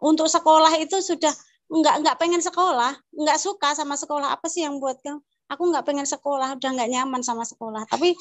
untuk 0.00 0.26
sekolah 0.26 0.80
itu 0.80 0.98
sudah 1.04 1.32
nggak 1.70 1.94
nggak 2.02 2.16
pengen 2.18 2.42
sekolah, 2.42 2.98
nggak 3.14 3.38
suka 3.38 3.76
sama 3.78 3.94
sekolah 3.94 4.34
apa 4.34 4.50
sih 4.50 4.66
yang 4.66 4.82
buat 4.82 4.98
kamu? 5.04 5.22
Aku 5.50 5.62
nggak 5.70 5.86
pengen 5.86 6.06
sekolah, 6.08 6.58
udah 6.58 6.70
nggak 6.74 6.90
nyaman 6.90 7.22
sama 7.22 7.46
sekolah. 7.46 7.86
Tapi 7.86 8.16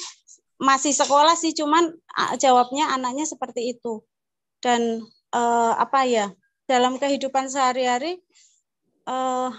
masih 0.59 0.93
sekolah 0.93 1.33
sih, 1.33 1.55
cuman 1.55 1.89
jawabnya 2.37 2.93
anaknya 2.93 3.25
seperti 3.25 3.73
itu. 3.73 4.03
Dan 4.59 5.01
uh, 5.31 5.73
apa 5.77 6.03
ya 6.05 6.29
dalam 6.67 6.99
kehidupan 6.99 7.47
sehari-hari 7.47 8.19
uh, 9.07 9.49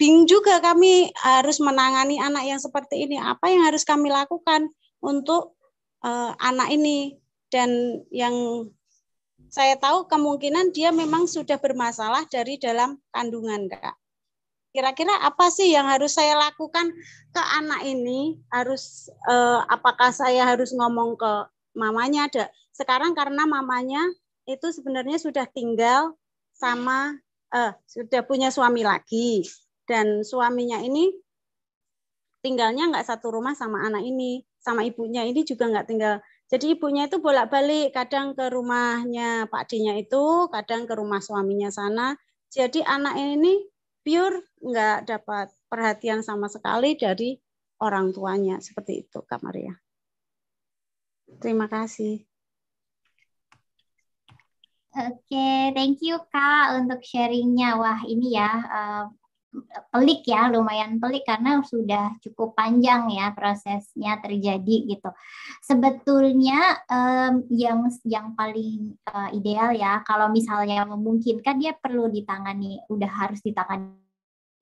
bingung 0.00 0.24
juga 0.24 0.60
kami 0.60 1.12
harus 1.18 1.60
menangani 1.60 2.20
anak 2.20 2.44
yang 2.46 2.60
seperti 2.60 3.04
ini. 3.04 3.20
Apa 3.20 3.52
yang 3.52 3.66
harus 3.66 3.84
kami 3.84 4.08
lakukan 4.08 4.70
untuk 5.00 5.56
uh, 6.04 6.32
anak 6.40 6.72
ini 6.72 7.16
dan 7.52 8.00
yang 8.12 8.68
saya 9.54 9.78
tahu 9.78 10.10
kemungkinan 10.10 10.74
dia 10.74 10.90
memang 10.90 11.30
sudah 11.30 11.62
bermasalah 11.62 12.26
dari 12.26 12.58
dalam 12.58 12.98
kandungan, 13.14 13.70
Kak. 13.70 13.94
Kira-kira 14.74 15.14
apa 15.22 15.46
sih 15.54 15.70
yang 15.70 15.86
harus 15.86 16.18
saya 16.18 16.34
lakukan 16.34 16.90
ke 17.30 17.42
anak 17.62 17.86
ini? 17.86 18.42
Harus 18.50 19.06
eh, 19.30 19.60
apakah 19.70 20.10
saya 20.10 20.50
harus 20.50 20.74
ngomong 20.74 21.14
ke 21.14 21.32
mamanya? 21.78 22.26
Ada 22.26 22.50
sekarang 22.74 23.14
karena 23.14 23.46
mamanya 23.46 24.02
itu 24.50 24.74
sebenarnya 24.74 25.22
sudah 25.22 25.46
tinggal 25.46 26.18
sama 26.50 27.14
eh, 27.54 27.78
sudah 27.86 28.26
punya 28.26 28.50
suami 28.50 28.82
lagi 28.82 29.46
dan 29.86 30.26
suaminya 30.26 30.82
ini 30.82 31.14
tinggalnya 32.42 32.90
nggak 32.90 33.06
satu 33.06 33.30
rumah 33.30 33.54
sama 33.54 33.86
anak 33.86 34.02
ini, 34.02 34.42
sama 34.58 34.82
ibunya 34.82 35.22
ini 35.22 35.46
juga 35.46 35.70
nggak 35.70 35.86
tinggal 35.86 36.18
jadi 36.44 36.76
ibunya 36.76 37.08
itu 37.08 37.18
bolak-balik, 37.24 37.96
kadang 37.96 38.36
ke 38.36 38.52
rumahnya 38.52 39.48
Pak 39.48 39.64
D-nya 39.72 39.96
itu, 39.96 40.46
kadang 40.52 40.84
ke 40.84 40.92
rumah 40.92 41.24
suaminya 41.24 41.72
sana. 41.72 42.12
Jadi 42.52 42.84
anak 42.84 43.16
ini 43.16 43.64
pure 44.04 44.44
nggak 44.60 45.08
dapat 45.08 45.48
perhatian 45.72 46.20
sama 46.20 46.52
sekali 46.52 47.00
dari 47.00 47.40
orang 47.80 48.12
tuanya. 48.12 48.60
Seperti 48.60 49.08
itu, 49.08 49.24
Kak 49.24 49.40
Maria. 49.40 49.72
Terima 51.40 51.66
kasih. 51.66 52.20
Oke, 54.94 55.26
okay, 55.26 55.74
thank 55.74 55.98
you 56.06 56.22
Kak 56.30 56.78
untuk 56.78 57.02
sharingnya. 57.02 57.74
Wah 57.74 57.98
ini 58.06 58.38
ya 58.38 58.52
uh, 58.62 59.04
pelik 59.90 60.26
ya, 60.26 60.50
lumayan 60.50 60.98
pelik 60.98 61.24
karena 61.26 61.62
sudah 61.62 62.18
cukup 62.20 62.58
panjang 62.58 63.10
ya 63.14 63.30
prosesnya 63.30 64.18
terjadi 64.18 64.76
gitu. 64.90 65.10
Sebetulnya 65.62 66.84
um, 66.90 67.46
yang 67.50 67.86
yang 68.04 68.34
paling 68.34 68.98
uh, 69.06 69.30
ideal 69.30 69.70
ya 69.74 70.02
kalau 70.02 70.30
misalnya 70.30 70.82
memungkinkan 70.84 71.62
dia 71.62 71.72
perlu 71.78 72.10
ditangani, 72.10 72.82
udah 72.90 73.10
harus 73.10 73.40
ditangani 73.40 74.04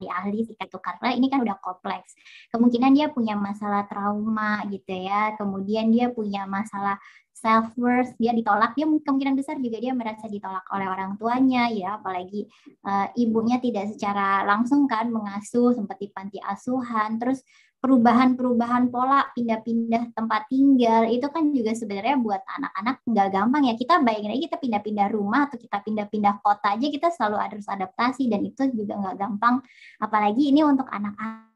ahli 0.03 0.43
sih 0.43 0.55
itu 0.55 0.77
karena 0.83 1.15
ini 1.15 1.31
kan 1.31 1.39
udah 1.39 1.55
kompleks. 1.63 2.15
Kemungkinan 2.51 2.91
dia 2.91 3.07
punya 3.07 3.39
masalah 3.39 3.87
trauma 3.87 4.63
gitu 4.67 4.91
ya, 4.91 5.35
kemudian 5.39 5.93
dia 5.93 6.11
punya 6.11 6.43
masalah 6.43 6.99
self 7.43 7.75
worth 7.75 8.15
dia 8.15 8.31
ditolak 8.31 8.71
dia 8.71 8.87
kemungkinan 8.87 9.35
besar 9.35 9.59
juga 9.59 9.83
dia 9.83 9.91
merasa 9.91 10.31
ditolak 10.31 10.63
oleh 10.71 10.87
orang 10.87 11.19
tuanya 11.19 11.67
ya. 11.67 11.99
Apalagi 11.99 12.47
uh, 12.87 13.11
ibunya 13.19 13.59
tidak 13.59 13.91
secara 13.91 14.47
langsung 14.47 14.87
kan 14.87 15.11
mengasuh 15.11 15.75
seperti 15.75 16.15
panti 16.15 16.39
asuhan 16.39 17.19
terus 17.19 17.43
perubahan-perubahan 17.83 18.87
pola 18.87 19.27
pindah-pindah 19.35 20.15
tempat 20.15 20.47
tinggal 20.47 21.03
itu 21.11 21.27
kan 21.27 21.51
juga 21.51 21.75
sebenarnya 21.75 22.15
buat 22.15 22.39
anak-anak 22.39 23.03
nggak 23.03 23.27
gampang 23.35 23.63
ya. 23.67 23.75
Kita 23.75 23.99
bayangin 23.99 24.39
aja 24.39 24.41
kita 24.47 24.57
pindah-pindah 24.63 25.07
rumah 25.11 25.51
atau 25.51 25.59
kita 25.59 25.83
pindah-pindah 25.83 26.39
kota 26.39 26.79
aja 26.79 26.87
kita 26.87 27.11
selalu 27.11 27.37
harus 27.43 27.67
adaptasi 27.67 28.31
dan 28.31 28.39
itu 28.47 28.71
juga 28.71 28.95
nggak 28.95 29.19
gampang. 29.19 29.59
Apalagi 29.99 30.55
ini 30.55 30.63
untuk 30.63 30.87
anak-anak 30.87 31.52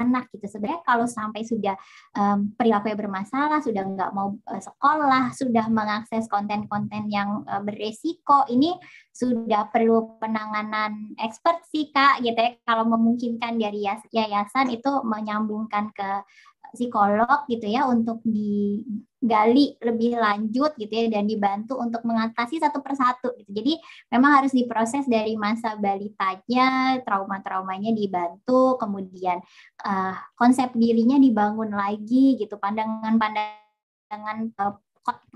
anak 0.00 0.28
gitu. 0.32 0.46
Sebenarnya 0.48 0.80
kalau 0.84 1.06
sampai 1.08 1.42
sudah 1.44 1.76
um, 2.16 2.52
perilaku 2.56 2.92
bermasalah, 2.96 3.60
sudah 3.60 3.84
nggak 3.84 4.10
mau 4.12 4.36
uh, 4.48 4.62
sekolah, 4.62 5.32
sudah 5.36 5.66
mengakses 5.68 6.28
konten-konten 6.28 7.08
yang 7.12 7.44
uh, 7.48 7.60
beresiko, 7.60 8.46
ini 8.48 8.76
sudah 9.12 9.68
perlu 9.68 10.16
penanganan 10.18 11.12
expert 11.20 11.62
sih 11.68 11.92
kak, 11.92 12.24
gitu 12.24 12.36
ya. 12.36 12.56
Kalau 12.64 12.88
memungkinkan 12.88 13.60
dari 13.60 13.84
yayasan 14.10 14.72
itu 14.72 14.90
menyambungkan 15.04 15.92
ke 15.92 16.24
psikolog 16.72 17.44
gitu 17.46 17.68
ya 17.68 17.84
untuk 17.86 18.24
digali 18.24 19.76
lebih 19.78 20.16
lanjut 20.16 20.72
gitu 20.80 20.90
ya 20.90 21.06
dan 21.12 21.28
dibantu 21.28 21.76
untuk 21.78 22.02
mengatasi 22.02 22.58
satu 22.58 22.80
persatu 22.80 23.36
gitu. 23.38 23.52
Jadi 23.52 23.78
memang 24.10 24.42
harus 24.42 24.56
diproses 24.56 25.04
dari 25.04 25.36
masa 25.36 25.76
balitanya, 25.76 26.98
trauma-traumanya 27.04 27.92
dibantu, 27.92 28.80
kemudian 28.80 29.38
uh, 29.84 30.16
konsep 30.34 30.72
dirinya 30.72 31.20
dibangun 31.20 31.70
lagi 31.70 32.40
gitu, 32.40 32.56
pandangan-pandangan 32.56 34.38
uh, 34.58 34.74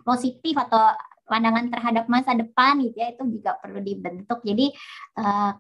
positif 0.03 0.57
atau 0.57 0.97
pandangan 1.27 1.67
terhadap 1.75 2.07
masa 2.07 2.39
depan 2.39 2.79
gitu 2.87 2.97
ya 3.03 3.11
itu 3.13 3.23
juga 3.39 3.59
perlu 3.59 3.83
dibentuk. 3.83 4.41
Jadi 4.47 4.71
uh, 5.19 5.53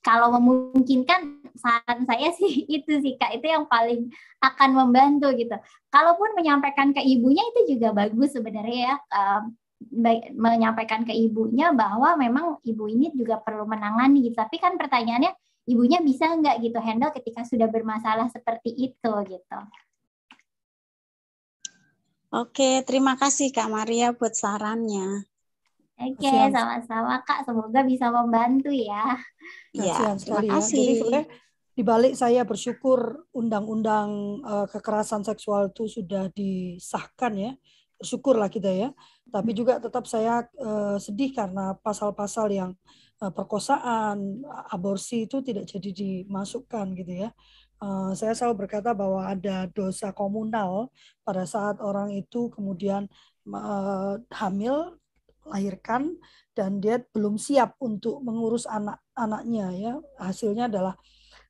kalau 0.00 0.32
memungkinkan 0.36 1.44
saran 1.56 2.08
saya 2.08 2.32
sih 2.38 2.64
itu 2.66 3.00
sih 3.04 3.20
kak 3.20 3.36
itu 3.36 3.46
yang 3.48 3.68
paling 3.68 4.08
akan 4.40 4.70
membantu 4.72 5.32
gitu. 5.36 5.56
Kalaupun 5.92 6.32
menyampaikan 6.36 6.96
ke 6.96 7.04
ibunya 7.04 7.44
itu 7.54 7.76
juga 7.76 7.92
bagus 7.92 8.32
sebenarnya 8.32 8.78
ya. 8.80 8.94
Menyampaikan 10.36 11.08
ke 11.08 11.12
ibunya 11.16 11.72
bahwa 11.72 12.16
memang 12.16 12.60
ibu 12.64 12.84
ini 12.88 13.12
juga 13.16 13.40
perlu 13.40 13.64
menangani 13.68 14.28
gitu. 14.28 14.36
Tapi 14.36 14.60
kan 14.60 14.76
pertanyaannya 14.76 15.32
ibunya 15.68 16.00
bisa 16.00 16.32
nggak 16.32 16.56
gitu 16.64 16.78
handle 16.80 17.12
ketika 17.12 17.44
sudah 17.44 17.68
bermasalah 17.68 18.28
seperti 18.32 18.72
itu 18.72 19.12
gitu. 19.28 19.58
Oke, 22.30 22.86
terima 22.86 23.18
kasih 23.18 23.50
Kak 23.50 23.66
Maria 23.66 24.14
buat 24.14 24.38
sarannya. 24.38 25.26
Oke, 26.00 26.32
sama-sama 26.48 27.20
Kak. 27.28 27.44
Semoga 27.44 27.84
bisa 27.84 28.08
membantu 28.08 28.72
ya. 28.72 29.20
Kasihan 29.76 30.16
ya, 30.16 30.20
sekali 30.20 30.46
ya. 30.48 30.56
Jadi 30.56 30.92
sebenarnya 30.96 31.26
di 31.76 31.82
balik 31.84 32.14
saya 32.16 32.42
bersyukur 32.48 33.28
undang-undang 33.36 34.40
uh, 34.40 34.66
kekerasan 34.68 35.24
seksual 35.28 35.68
itu 35.68 35.84
sudah 35.92 36.32
disahkan 36.32 37.32
ya. 37.36 37.52
Bersyukurlah 38.00 38.48
kita 38.48 38.72
ya. 38.72 38.88
Tapi 39.28 39.52
juga 39.52 39.76
tetap 39.76 40.08
saya 40.08 40.48
uh, 40.56 40.96
sedih 40.96 41.36
karena 41.36 41.76
pasal-pasal 41.84 42.48
yang 42.48 42.72
uh, 43.20 43.28
perkosaan, 43.28 44.40
aborsi 44.72 45.28
itu 45.28 45.44
tidak 45.44 45.68
jadi 45.68 45.92
dimasukkan 45.92 46.96
gitu 46.96 47.28
ya. 47.28 47.30
Uh, 47.80 48.12
saya 48.12 48.36
selalu 48.36 48.68
berkata 48.68 48.92
bahwa 48.92 49.24
ada 49.24 49.64
dosa 49.72 50.12
komunal 50.12 50.92
pada 51.24 51.48
saat 51.48 51.80
orang 51.80 52.12
itu 52.12 52.52
kemudian 52.52 53.08
uh, 53.48 54.20
hamil 54.36 54.99
lahirkan 55.50 56.16
dan 56.54 56.78
dia 56.78 57.02
belum 57.12 57.36
siap 57.36 57.76
untuk 57.82 58.22
mengurus 58.22 58.64
anak-anaknya 58.64 59.66
ya. 59.76 59.92
Hasilnya 60.18 60.70
adalah 60.70 60.94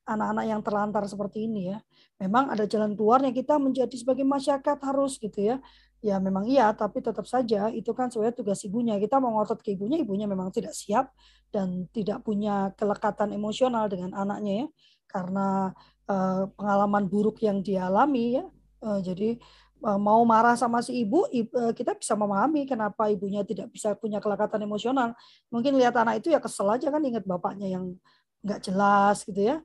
anak-anak 0.05 0.45
yang 0.49 0.61
terlantar 0.65 1.03
seperti 1.05 1.45
ini 1.45 1.71
ya. 1.73 1.77
Memang 2.21 2.49
ada 2.49 2.65
jalan 2.65 2.93
keluarnya 2.97 3.33
kita 3.33 3.57
menjadi 3.57 3.93
sebagai 3.93 4.25
masyarakat 4.25 4.77
harus 4.81 5.21
gitu 5.21 5.39
ya. 5.39 5.57
Ya 6.01 6.17
memang 6.17 6.49
iya 6.49 6.73
tapi 6.73 6.97
tetap 6.97 7.29
saja 7.29 7.69
itu 7.69 7.93
kan 7.93 8.09
sebenarnya 8.09 8.35
tugas 8.41 8.59
ibunya. 8.65 8.97
Kita 8.97 9.21
mau 9.21 9.37
ngotot 9.37 9.61
ke 9.61 9.77
ibunya 9.77 10.01
ibunya 10.01 10.25
memang 10.25 10.49
tidak 10.49 10.73
siap 10.73 11.13
dan 11.53 11.85
tidak 11.93 12.25
punya 12.25 12.73
kelekatan 12.73 13.31
emosional 13.37 13.85
dengan 13.85 14.17
anaknya 14.17 14.65
ya. 14.65 14.67
Karena 15.05 15.69
uh, 16.09 16.49
pengalaman 16.57 17.05
buruk 17.05 17.37
yang 17.45 17.61
dialami 17.61 18.41
ya. 18.41 18.45
Uh, 18.81 18.97
jadi 18.97 19.37
Eh, 19.70 19.70
mau 19.81 20.21
marah 20.21 20.53
sama 20.53 20.85
si 20.85 21.01
ibu, 21.01 21.25
eh, 21.33 21.45
kita 21.73 21.97
bisa 21.97 22.13
memahami 22.13 22.69
kenapa 22.69 23.09
ibunya 23.09 23.41
tidak 23.41 23.73
bisa 23.73 23.97
punya 23.97 24.21
kelekatan 24.21 24.61
emosional. 24.61 25.17
Mungkin 25.49 25.73
lihat 25.81 25.97
anak 25.97 26.21
itu 26.21 26.29
ya 26.29 26.37
kesel 26.37 26.69
aja 26.69 26.93
kan 26.93 27.01
ingat 27.01 27.25
bapaknya 27.25 27.65
yang 27.65 27.97
nggak 28.45 28.61
jelas 28.61 29.25
gitu 29.25 29.41
ya. 29.41 29.57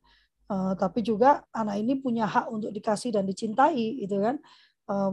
Uh, 0.47 0.79
tapi 0.79 1.03
juga 1.03 1.43
anak 1.51 1.83
ini 1.83 1.99
punya 1.99 2.23
hak 2.23 2.47
untuk 2.55 2.71
dikasih 2.71 3.11
dan 3.11 3.27
dicintai 3.27 4.01
gitu 4.07 4.23
kan. 4.23 4.39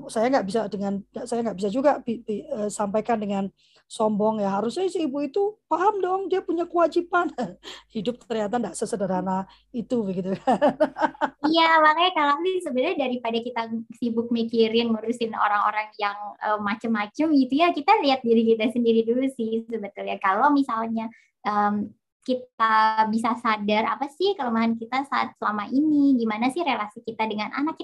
Saya 0.05 0.29
nggak 0.29 0.45
bisa 0.45 0.59
dengan 0.69 1.01
saya 1.25 1.41
nggak 1.41 1.57
bisa 1.57 1.69
juga 1.73 1.97
sampaikan 2.69 3.17
dengan 3.17 3.49
sombong 3.93 4.41
ya. 4.41 4.49
Harusnya 4.57 4.89
si 4.89 5.05
ibu 5.05 5.21
itu 5.21 5.53
paham 5.69 6.01
dong 6.01 6.21
dia 6.25 6.41
punya 6.41 6.65
kewajiban. 6.65 7.29
Hidup 7.93 8.17
ternyata 8.25 8.57
tidak 8.57 8.73
sesederhana 8.73 9.45
itu 9.69 10.01
begitu 10.01 10.33
iya 11.53 11.77
makanya 11.77 12.11
kalau 12.15 12.33
ini 12.41 12.63
sebenarnya 12.63 12.97
daripada 13.05 13.37
kita 13.37 13.61
sibuk 13.99 14.31
mikirin 14.33 14.89
ngurusin 14.89 15.35
orang-orang 15.35 15.91
yang 16.01 16.15
uh, 16.41 16.57
macem-macem 16.57 17.29
gitu 17.35 17.53
ya 17.53 17.69
kita 17.75 17.99
lihat 18.01 18.23
diri 18.25 18.55
kita 18.55 18.73
sendiri 18.73 19.05
dulu 19.05 19.29
sih 19.37 19.61
sebetulnya. 19.69 20.17
Kalau 20.17 20.49
misalnya 20.49 21.11
um, 21.45 21.93
kita 22.23 23.05
bisa 23.11 23.35
sadar 23.43 23.83
apa 23.99 24.07
sih 24.07 24.31
kelemahan 24.39 24.79
kita 24.79 25.03
saat 25.11 25.35
selama 25.35 25.67
ini 25.67 26.15
gimana 26.15 26.47
sih 26.47 26.63
relasi 26.63 27.03
kita 27.03 27.27
dengan 27.27 27.51
anak 27.51 27.75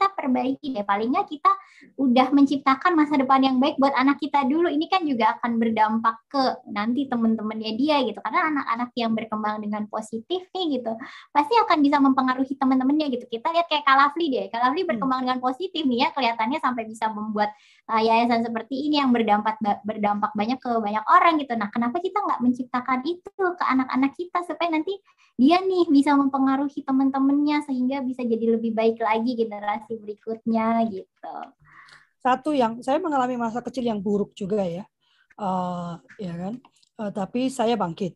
kita 0.00 0.16
perbaiki 0.16 0.72
deh. 0.72 0.80
Paling 0.80 1.12
nggak 1.12 1.28
kita 1.28 1.52
udah 2.00 2.32
menciptakan 2.32 2.96
masa 2.96 3.20
depan 3.20 3.44
yang 3.44 3.60
baik 3.60 3.76
buat 3.76 3.92
anak 3.92 4.16
kita 4.16 4.48
dulu. 4.48 4.72
Ini 4.72 4.88
kan 4.88 5.04
juga 5.04 5.36
akan 5.36 5.60
berdampak 5.60 6.16
ke 6.24 6.42
nanti 6.72 7.04
temen-temennya 7.04 7.76
dia 7.76 8.00
gitu. 8.08 8.16
Karena 8.24 8.48
anak-anak 8.48 8.96
yang 8.96 9.12
berkembang 9.12 9.60
dengan 9.60 9.84
positif 9.92 10.48
nih 10.56 10.80
gitu, 10.80 10.96
pasti 11.36 11.52
akan 11.52 11.78
bisa 11.84 12.00
mempengaruhi 12.00 12.56
temen-temennya 12.56 13.12
gitu. 13.12 13.28
Kita 13.28 13.52
lihat 13.52 13.68
kayak 13.68 13.84
Kalafli 13.84 14.32
deh. 14.32 14.48
Kalafli 14.48 14.88
hmm. 14.88 14.90
berkembang 14.96 15.20
dengan 15.28 15.38
positif 15.44 15.84
nih 15.84 15.98
ya, 16.00 16.08
kelihatannya 16.16 16.58
sampai 16.64 16.88
bisa 16.88 17.12
membuat 17.12 17.52
uh, 17.90 18.02
yayasan 18.02 18.46
seperti 18.46 18.86
ini 18.86 19.02
yang 19.02 19.10
berdampak 19.10 19.58
berdampak 19.82 20.30
banyak 20.38 20.62
ke 20.62 20.70
banyak 20.78 21.02
orang 21.10 21.42
gitu. 21.42 21.52
Nah, 21.58 21.68
kenapa 21.74 21.98
kita 21.98 22.22
nggak 22.22 22.40
menciptakan 22.40 23.00
itu 23.02 23.30
ke 23.34 23.64
anak-anak 23.66 24.12
kita 24.14 24.38
supaya 24.46 24.70
nanti 24.70 24.94
dia 25.34 25.58
nih 25.58 25.90
bisa 25.90 26.14
mempengaruhi 26.14 26.86
teman-temannya 26.86 27.66
sehingga 27.66 28.04
bisa 28.06 28.22
jadi 28.22 28.60
lebih 28.60 28.70
baik 28.76 29.02
lagi 29.02 29.34
generasi 29.34 29.98
berikutnya 29.98 30.86
gitu. 30.86 31.36
Satu 32.20 32.52
yang 32.54 32.78
saya 32.84 33.00
mengalami 33.00 33.34
masa 33.40 33.64
kecil 33.64 33.88
yang 33.88 33.98
buruk 33.98 34.36
juga 34.36 34.62
ya, 34.62 34.84
uh, 35.40 35.98
ya 36.20 36.32
kan. 36.36 36.54
Uh, 37.00 37.10
tapi 37.10 37.48
saya 37.48 37.74
bangkit. 37.74 38.12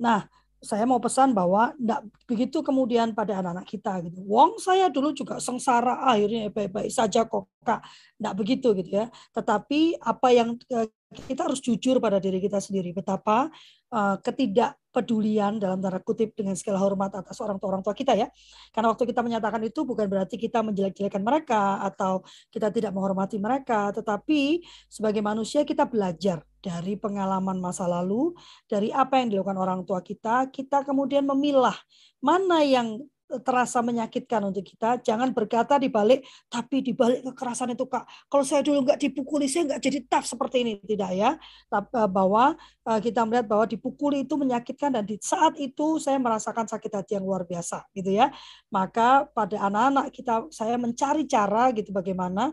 Nah, 0.00 0.24
saya 0.62 0.86
mau 0.86 1.02
pesan 1.02 1.34
bahwa 1.34 1.74
tidak 1.74 2.06
begitu 2.30 2.62
kemudian 2.62 3.10
pada 3.18 3.42
anak-anak 3.42 3.66
kita 3.66 3.98
gitu. 4.06 4.22
Wong 4.30 4.62
saya 4.62 4.86
dulu 4.86 5.10
juga 5.10 5.42
sengsara 5.42 6.06
akhirnya 6.06 6.54
baik-baik 6.54 6.88
saja 6.88 7.26
kok 7.26 7.50
kak. 7.66 7.82
Tidak 8.16 8.34
begitu 8.38 8.70
gitu 8.78 8.90
ya. 9.02 9.10
Tetapi 9.34 9.98
apa 9.98 10.28
yang 10.30 10.54
eh, 10.70 10.86
kita 11.26 11.50
harus 11.50 11.58
jujur 11.58 11.98
pada 11.98 12.22
diri 12.22 12.38
kita 12.38 12.62
sendiri 12.62 12.94
betapa 12.94 13.50
uh, 13.92 14.16
ketidakpedulian 14.24 15.60
dalam 15.60 15.78
tanda 15.78 16.00
kutip 16.00 16.32
dengan 16.32 16.56
segala 16.56 16.80
hormat 16.80 17.12
atas 17.12 17.36
orang 17.44 17.60
tua 17.60 17.76
orang 17.76 17.84
tua 17.84 17.92
kita 17.92 18.16
ya. 18.16 18.32
Karena 18.72 18.90
waktu 18.90 19.04
kita 19.04 19.20
menyatakan 19.20 19.60
itu 19.62 19.84
bukan 19.84 20.08
berarti 20.08 20.40
kita 20.40 20.64
menjelek-jelekan 20.64 21.22
mereka 21.22 21.84
atau 21.84 22.24
kita 22.48 22.72
tidak 22.72 22.90
menghormati 22.96 23.36
mereka, 23.36 23.92
tetapi 23.92 24.64
sebagai 24.88 25.20
manusia 25.20 25.62
kita 25.62 25.84
belajar 25.84 26.40
dari 26.62 26.94
pengalaman 26.96 27.58
masa 27.58 27.84
lalu, 27.90 28.32
dari 28.70 28.88
apa 28.94 29.20
yang 29.20 29.34
dilakukan 29.34 29.58
orang 29.58 29.80
tua 29.82 30.00
kita, 30.00 30.48
kita 30.48 30.86
kemudian 30.86 31.26
memilah 31.26 31.74
mana 32.22 32.62
yang 32.62 33.02
terasa 33.40 33.80
menyakitkan 33.80 34.44
untuk 34.44 34.60
kita, 34.60 35.00
jangan 35.00 35.32
berkata 35.32 35.80
di 35.80 35.88
balik, 35.88 36.20
tapi 36.52 36.84
di 36.84 36.92
balik 36.92 37.24
kekerasan 37.32 37.72
itu 37.72 37.88
kak, 37.88 38.04
kalau 38.28 38.44
saya 38.44 38.60
dulu 38.60 38.84
nggak 38.84 39.00
dipukuli, 39.00 39.48
saya 39.48 39.72
nggak 39.72 39.80
jadi 39.80 39.98
tough 40.04 40.28
seperti 40.28 40.60
ini, 40.60 40.72
tidak 40.84 41.10
ya. 41.16 41.30
Eh, 41.72 42.08
bahwa 42.12 42.52
eh, 42.84 43.00
kita 43.00 43.24
melihat 43.24 43.48
bahwa 43.48 43.64
dipukuli 43.64 44.28
itu 44.28 44.36
menyakitkan 44.36 44.92
dan 44.92 45.08
di 45.08 45.16
saat 45.24 45.56
itu 45.56 45.96
saya 45.96 46.20
merasakan 46.20 46.68
sakit 46.68 46.92
hati 46.92 47.12
yang 47.16 47.24
luar 47.24 47.48
biasa, 47.48 47.88
gitu 47.96 48.12
ya. 48.12 48.28
Maka 48.68 49.24
pada 49.32 49.56
anak-anak 49.72 50.12
kita, 50.12 50.34
saya 50.52 50.76
mencari 50.76 51.24
cara 51.24 51.72
gitu 51.72 51.94
bagaimana 51.94 52.52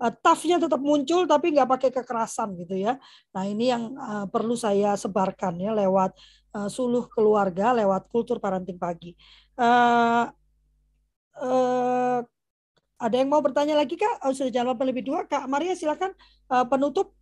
uh, 0.00 0.12
toughnya 0.22 0.56
tetap 0.56 0.80
muncul 0.80 1.28
tapi 1.28 1.52
nggak 1.52 1.68
pakai 1.68 1.90
kekerasan 1.92 2.56
gitu 2.56 2.76
ya. 2.78 2.96
Nah 3.36 3.44
ini 3.44 3.72
yang 3.72 3.92
perlu 4.32 4.56
saya 4.56 4.96
sebarkan 4.96 5.60
ya 5.60 5.76
lewat 5.76 6.16
uh, 6.54 6.68
suluh 6.70 7.06
keluarga, 7.10 7.74
lewat 7.74 8.10
kultur 8.10 8.42
parenting 8.42 8.78
pagi. 8.78 9.14
Uh, 9.58 10.30
uh, 11.38 12.18
ada 13.00 13.16
yang 13.16 13.32
mau 13.32 13.40
bertanya 13.40 13.80
lagi 13.80 13.96
kak? 13.96 14.20
Oh, 14.28 14.34
sudah 14.36 14.52
jawab 14.52 14.76
lebih 14.84 15.06
dua. 15.06 15.24
Kak 15.24 15.48
Maria 15.48 15.72
silakan 15.72 16.12
uh, 16.52 16.68
penutup. 16.68 17.16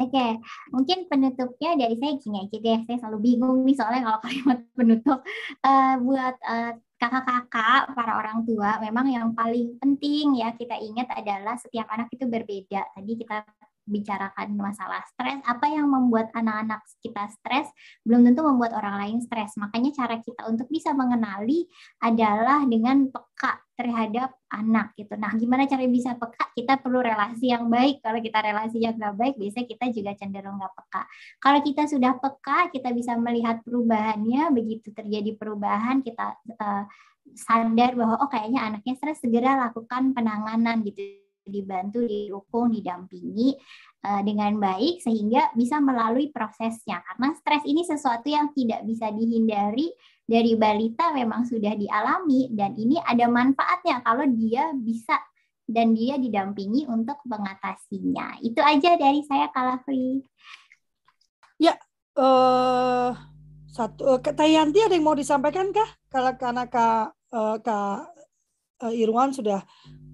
Oke, 0.00 0.16
okay. 0.16 0.32
mungkin 0.72 1.04
penutupnya 1.12 1.76
dari 1.76 1.92
saya 2.00 2.16
gini 2.16 2.38
aja 2.40 2.56
deh. 2.56 2.78
Saya 2.88 2.96
selalu 3.04 3.18
bingung 3.20 3.68
nih 3.68 3.76
soalnya 3.76 4.02
kalau 4.08 4.20
kalimat 4.24 4.58
penutup 4.78 5.18
uh, 5.60 5.94
buat 6.00 6.36
uh, 6.40 6.72
kakak-kakak, 6.96 7.96
para 7.96 8.12
orang 8.16 8.44
tua, 8.48 8.80
memang 8.80 9.06
yang 9.12 9.28
paling 9.36 9.76
penting 9.76 10.40
ya 10.40 10.56
kita 10.56 10.76
ingat 10.80 11.08
adalah 11.16 11.56
setiap 11.60 11.84
anak 11.92 12.08
itu 12.16 12.24
berbeda. 12.24 12.80
Tadi 12.96 13.12
kita 13.12 13.44
bicarakan 13.90 14.54
masalah 14.54 15.02
stres, 15.10 15.42
apa 15.42 15.66
yang 15.66 15.90
membuat 15.90 16.30
anak-anak 16.32 16.86
kita 17.02 17.26
stres 17.34 17.68
belum 18.06 18.22
tentu 18.30 18.46
membuat 18.46 18.78
orang 18.78 18.96
lain 19.02 19.18
stres. 19.20 19.58
Makanya 19.58 19.90
cara 19.92 20.22
kita 20.22 20.46
untuk 20.46 20.70
bisa 20.70 20.94
mengenali 20.94 21.66
adalah 22.00 22.62
dengan 22.70 23.10
peka 23.10 23.58
terhadap 23.74 24.36
anak 24.52 24.92
gitu. 24.94 25.16
Nah, 25.16 25.32
gimana 25.40 25.64
cara 25.64 25.88
bisa 25.88 26.12
peka? 26.14 26.52
Kita 26.52 26.76
perlu 26.78 27.00
relasi 27.00 27.48
yang 27.48 27.66
baik. 27.72 28.04
Kalau 28.04 28.20
kita 28.20 28.38
relasi 28.44 28.78
yang 28.84 28.94
nggak 28.94 29.16
baik, 29.16 29.34
biasanya 29.40 29.66
kita 29.66 29.84
juga 29.90 30.10
cenderung 30.20 30.56
nggak 30.60 30.74
peka. 30.76 31.02
Kalau 31.40 31.60
kita 31.64 31.82
sudah 31.88 32.12
peka, 32.20 32.68
kita 32.70 32.92
bisa 32.92 33.16
melihat 33.16 33.64
perubahannya. 33.64 34.52
Begitu 34.52 34.92
terjadi 34.92 35.32
perubahan, 35.34 36.04
kita 36.04 36.36
uh, 36.60 36.84
sadar 37.32 37.96
bahwa 37.96 38.20
oh 38.20 38.28
kayaknya 38.28 38.68
anaknya 38.68 38.94
stres, 39.00 39.24
segera 39.24 39.56
lakukan 39.56 40.12
penanganan 40.12 40.84
gitu 40.84 41.29
dibantu, 41.50 42.06
didukung, 42.06 42.70
didampingi 42.70 43.58
uh, 44.06 44.22
dengan 44.24 44.56
baik 44.56 45.04
sehingga 45.04 45.52
bisa 45.52 45.82
melalui 45.82 46.32
prosesnya. 46.32 47.02
Karena 47.04 47.36
stres 47.36 47.64
ini 47.68 47.84
sesuatu 47.84 48.30
yang 48.30 48.54
tidak 48.56 48.86
bisa 48.88 49.12
dihindari 49.12 49.92
dari 50.24 50.54
balita 50.54 51.10
memang 51.10 51.42
sudah 51.42 51.74
dialami 51.74 52.54
dan 52.54 52.78
ini 52.78 53.02
ada 53.02 53.26
manfaatnya 53.26 53.98
kalau 54.06 54.24
dia 54.30 54.70
bisa 54.78 55.18
dan 55.66 55.94
dia 55.94 56.18
didampingi 56.18 56.86
untuk 56.90 57.18
mengatasinya. 57.26 58.38
Itu 58.42 58.58
aja 58.62 58.98
dari 58.98 59.22
saya 59.26 59.50
Kalafri. 59.50 60.22
Ya, 61.58 61.78
uh, 62.18 63.14
satu 63.70 64.18
uh, 64.18 64.22
Tayanti 64.22 64.82
ada 64.82 64.94
yang 64.98 65.06
mau 65.06 65.14
disampaikan 65.14 65.70
kah? 65.70 65.86
Kalau 66.10 66.34
karena 66.34 66.66
Kak 66.66 67.14
uh, 67.30 67.56
Kak 67.62 68.10
Irwan 68.80 69.30
sudah 69.30 69.60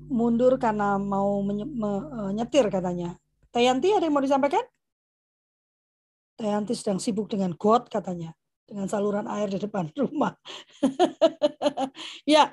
mundur 0.09 0.57
karena 0.57 0.97
mau 0.97 1.43
menyetir 1.43 2.71
katanya. 2.71 3.15
Tayanti 3.51 3.93
ada 3.95 4.05
yang 4.07 4.15
mau 4.15 4.25
disampaikan? 4.25 4.63
Tayanti 6.37 6.77
sedang 6.77 7.01
sibuk 7.01 7.33
dengan 7.33 7.57
got 7.57 7.89
katanya, 7.89 8.37
dengan 8.69 8.85
saluran 8.87 9.25
air 9.25 9.49
di 9.49 9.57
depan 9.57 9.89
rumah. 10.01 10.37
ya, 12.29 12.53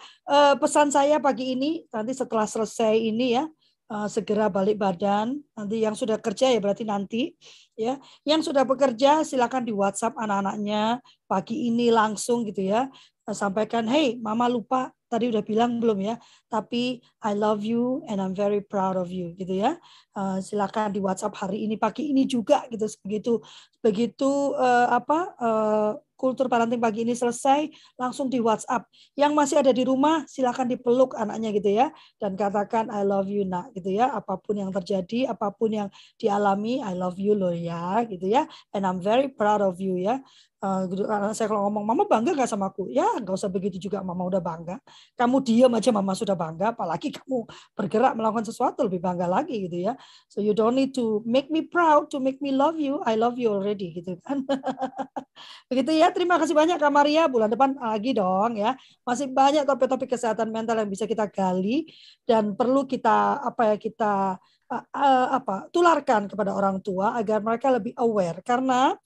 pesan 0.58 0.90
saya 0.90 1.20
pagi 1.20 1.52
ini 1.54 1.84
nanti 1.92 2.16
setelah 2.16 2.48
selesai 2.48 2.96
ini 2.96 3.36
ya, 3.36 3.44
uh, 3.92 4.08
segera 4.10 4.48
balik 4.48 4.80
badan. 4.80 5.38
Nanti 5.54 5.84
yang 5.84 5.94
sudah 5.94 6.18
kerja 6.18 6.50
ya 6.50 6.60
berarti 6.64 6.84
nanti 6.88 7.36
ya. 7.78 8.00
Yang 8.26 8.52
sudah 8.52 8.64
bekerja 8.64 9.22
silakan 9.22 9.68
di 9.68 9.74
WhatsApp 9.76 10.18
anak-anaknya 10.18 11.04
pagi 11.30 11.70
ini 11.70 11.94
langsung 11.94 12.48
gitu 12.48 12.64
ya. 12.66 12.90
Sampaikan, 13.30 13.88
"Hey, 13.88 14.20
mama 14.20 14.50
lupa 14.52 14.92
tadi 15.14 15.30
udah 15.30 15.46
bilang 15.46 15.78
belum 15.78 16.02
ya, 16.02 16.16
tapi 16.50 16.98
I 17.22 17.38
love 17.38 17.62
you 17.62 18.02
and 18.10 18.18
I'm 18.18 18.34
very 18.34 18.66
proud 18.66 18.98
of 18.98 19.14
you 19.14 19.38
gitu 19.38 19.62
ya. 19.62 19.78
Uh, 20.18 20.42
silakan 20.42 20.90
di 20.90 20.98
WhatsApp 20.98 21.38
hari 21.38 21.70
ini 21.70 21.78
pagi 21.78 22.10
ini 22.10 22.26
juga 22.26 22.66
gitu 22.74 22.90
begitu 23.06 23.34
begitu 23.86 24.58
uh, 24.58 24.90
apa 24.90 25.20
uh, 25.38 25.92
kultur 26.16 26.48
parenting 26.48 26.80
pagi 26.80 27.04
ini 27.04 27.18
selesai 27.18 27.68
langsung 28.00 28.32
di 28.32 28.40
WhatsApp. 28.40 28.88
Yang 29.18 29.32
masih 29.34 29.56
ada 29.62 29.72
di 29.76 29.84
rumah 29.84 30.24
silakan 30.30 30.72
dipeluk 30.72 31.14
anaknya 31.18 31.50
gitu 31.54 31.70
ya 31.74 31.88
dan 32.22 32.38
katakan 32.40 32.90
I 32.90 33.04
love 33.04 33.28
you 33.28 33.44
nak 33.44 33.74
gitu 33.76 33.92
ya. 33.94 34.14
Apa 34.14 34.40
pun 34.40 34.58
yang 34.58 34.72
terjadi, 34.72 35.30
apa 35.30 35.52
pun 35.52 35.74
yang 35.74 35.88
dialami 36.18 36.80
I 36.80 36.94
love 36.96 37.18
you 37.18 37.36
loh 37.36 37.54
ya 37.54 38.04
gitu 38.08 38.30
ya. 38.30 38.48
And 38.72 38.88
I'm 38.88 39.04
very 39.04 39.30
proud 39.30 39.62
of 39.62 39.78
you 39.82 40.00
ya. 40.00 40.24
Uh, 40.64 40.88
saya 41.36 41.52
kalau 41.52 41.68
ngomong 41.68 41.84
mama 41.84 42.08
bangga 42.08 42.32
gak 42.40 42.48
sama 42.48 42.72
aku 42.72 42.88
ya 42.88 43.04
nggak 43.20 43.36
usah 43.36 43.52
begitu 43.52 43.76
juga 43.76 44.00
mama 44.00 44.24
udah 44.24 44.40
bangga 44.40 44.80
kamu 45.20 45.44
diam 45.44 45.76
aja 45.76 45.92
mama 45.92 46.16
sudah 46.16 46.40
bangga 46.40 46.72
apalagi 46.72 47.12
kamu 47.12 47.44
bergerak 47.76 48.16
melakukan 48.16 48.48
sesuatu 48.48 48.88
lebih 48.88 49.04
bangga 49.04 49.28
lagi 49.28 49.68
gitu 49.68 49.92
ya 49.92 50.00
so 50.32 50.40
you 50.40 50.56
don't 50.56 50.72
need 50.72 50.96
to 50.96 51.20
make 51.28 51.52
me 51.52 51.68
proud 51.68 52.08
to 52.08 52.24
make 52.24 52.40
me 52.40 52.56
love 52.56 52.80
you 52.80 53.04
I 53.04 53.20
love 53.20 53.36
you 53.36 53.52
already 53.52 53.92
gitu 53.92 54.16
kan 54.24 54.48
begitu 55.70 56.00
ya 56.00 56.03
terima 56.10 56.42
kasih 56.42 56.58
banyak 56.58 56.82
Kak 56.82 56.90
Maria 56.90 57.30
bulan 57.30 57.48
depan 57.48 57.78
lagi 57.78 58.18
dong 58.18 58.58
ya 58.58 58.74
masih 59.06 59.30
banyak 59.30 59.64
topik-topik 59.64 60.10
kesehatan 60.10 60.50
mental 60.50 60.82
yang 60.82 60.90
bisa 60.90 61.06
kita 61.06 61.30
gali 61.30 61.86
dan 62.26 62.58
perlu 62.58 62.84
kita 62.90 63.40
apa 63.46 63.72
ya 63.72 63.78
kita 63.78 64.14
uh, 64.74 64.84
uh, 64.90 65.28
apa 65.38 65.70
tularkan 65.70 66.26
kepada 66.26 66.52
orang 66.52 66.82
tua 66.82 67.14
agar 67.16 67.40
mereka 67.46 67.70
lebih 67.70 67.94
aware 67.96 68.42
karena 68.42 68.98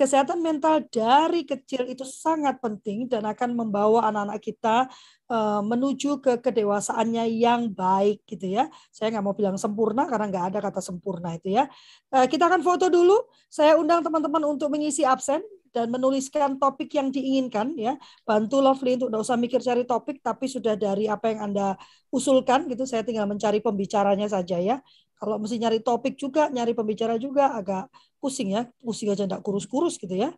kesehatan 0.00 0.40
mental 0.40 0.80
dari 0.88 1.44
kecil 1.44 1.84
itu 1.84 2.08
sangat 2.08 2.56
penting 2.64 3.04
dan 3.04 3.28
akan 3.28 3.52
membawa 3.52 4.08
anak-anak 4.08 4.40
kita 4.40 4.88
uh, 5.28 5.60
menuju 5.60 6.24
ke 6.24 6.40
kedewasaannya 6.40 7.28
yang 7.36 7.68
baik 7.68 8.24
gitu 8.24 8.56
ya. 8.56 8.72
Saya 8.88 9.12
nggak 9.12 9.24
mau 9.28 9.36
bilang 9.36 9.60
sempurna 9.60 10.08
karena 10.08 10.32
nggak 10.32 10.44
ada 10.56 10.58
kata 10.64 10.80
sempurna 10.80 11.36
itu 11.36 11.52
ya. 11.52 11.68
Uh, 12.08 12.24
kita 12.24 12.48
akan 12.48 12.64
foto 12.64 12.88
dulu. 12.88 13.28
Saya 13.52 13.76
undang 13.76 14.00
teman-teman 14.00 14.40
untuk 14.48 14.72
mengisi 14.72 15.04
absen 15.04 15.44
dan 15.70 15.90
menuliskan 15.90 16.58
topik 16.58 16.90
yang 16.94 17.14
diinginkan 17.14 17.74
ya. 17.78 17.94
Bantu 18.26 18.58
Lovely 18.58 18.98
untuk 18.98 19.08
tidak 19.14 19.22
usah 19.22 19.38
mikir 19.38 19.60
cari 19.62 19.82
topik 19.86 20.22
tapi 20.22 20.50
sudah 20.50 20.74
dari 20.74 21.06
apa 21.06 21.30
yang 21.30 21.50
Anda 21.50 21.78
usulkan 22.10 22.66
gitu. 22.66 22.84
Saya 22.86 23.06
tinggal 23.06 23.30
mencari 23.30 23.62
pembicaranya 23.62 24.26
saja 24.26 24.58
ya. 24.58 24.82
Kalau 25.20 25.36
mesti 25.36 25.60
nyari 25.60 25.84
topik 25.84 26.16
juga, 26.16 26.48
nyari 26.48 26.72
pembicara 26.72 27.20
juga 27.20 27.52
agak 27.52 27.92
pusing 28.18 28.56
ya, 28.56 28.64
pusing 28.80 29.12
aja 29.12 29.28
enggak 29.28 29.44
kurus-kurus 29.44 30.00
gitu 30.00 30.16
ya. 30.16 30.32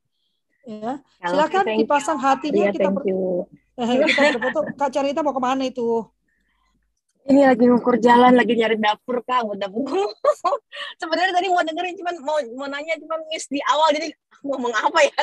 Ya, 0.63 1.03
silakan 1.27 1.75
dipasang 1.75 2.19
hatinya 2.23 2.71
yeah, 2.71 2.75
kita 2.75 2.89
ber... 2.95 3.03
kita 4.07 4.39
berfoto. 4.39 4.61
Kak 4.79 4.91
Carita 4.95 5.27
mau 5.27 5.35
ke 5.35 5.43
mana 5.43 5.67
itu? 5.67 6.07
Ini 7.23 7.47
lagi 7.47 7.65
ngukur 7.71 8.03
jalan, 8.03 8.35
lagi 8.35 8.59
nyari 8.59 8.75
dapur 8.83 9.23
kak, 9.23 9.47
mau 9.47 9.55
dapur. 9.55 9.87
Sebenarnya 11.01 11.33
tadi 11.39 11.47
mau 11.55 11.63
dengerin, 11.63 11.95
cuman 11.95 12.15
mau 12.27 12.39
mau 12.59 12.67
nanya, 12.67 12.99
cuman 12.99 13.23
miss 13.31 13.47
di 13.47 13.63
awal, 13.63 13.95
jadi 13.95 14.11
ngomong 14.43 14.75
apa 14.75 15.07
ya? 15.07 15.15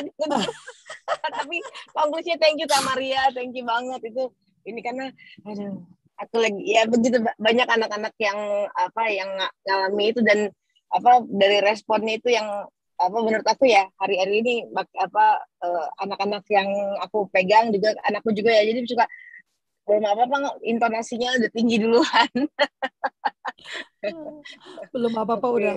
Tapi 1.36 1.60
konklusinya 1.92 2.40
thank 2.40 2.56
you 2.56 2.64
kak 2.64 2.80
Maria, 2.88 3.28
thank 3.36 3.52
you 3.52 3.68
banget 3.68 4.00
itu. 4.08 4.32
Ini 4.64 4.80
karena, 4.80 5.12
aduh, 5.44 5.84
aku 6.20 6.36
lagi 6.40 6.62
ya 6.64 6.88
begitu 6.88 7.20
banyak 7.36 7.68
anak-anak 7.68 8.14
yang 8.20 8.38
apa 8.76 9.02
yang 9.08 9.30
ngalami 9.64 10.04
itu 10.12 10.20
dan 10.24 10.52
apa 10.92 11.24
dari 11.28 11.64
responnya 11.64 12.16
itu 12.20 12.28
yang 12.32 12.48
apa 13.00 13.16
menurut 13.16 13.46
aku 13.48 13.64
ya 13.64 13.88
hari-hari 13.96 14.44
ini 14.44 14.54
apa 14.76 15.40
uh, 15.64 15.86
anak-anak 16.04 16.44
yang 16.52 16.68
aku 17.00 17.24
pegang 17.32 17.72
juga 17.72 17.96
anakku 18.04 18.36
juga 18.36 18.52
ya 18.52 18.68
jadi 18.68 18.84
suka 18.84 19.08
belum 19.88 20.04
apa 20.06 20.22
apa 20.28 20.36
intonasinya 20.62 21.36
udah 21.40 21.50
tinggi 21.50 21.76
duluan. 21.82 22.30
Belum 24.92 25.12
apa 25.20 25.36
apa 25.36 25.48
udah 25.52 25.74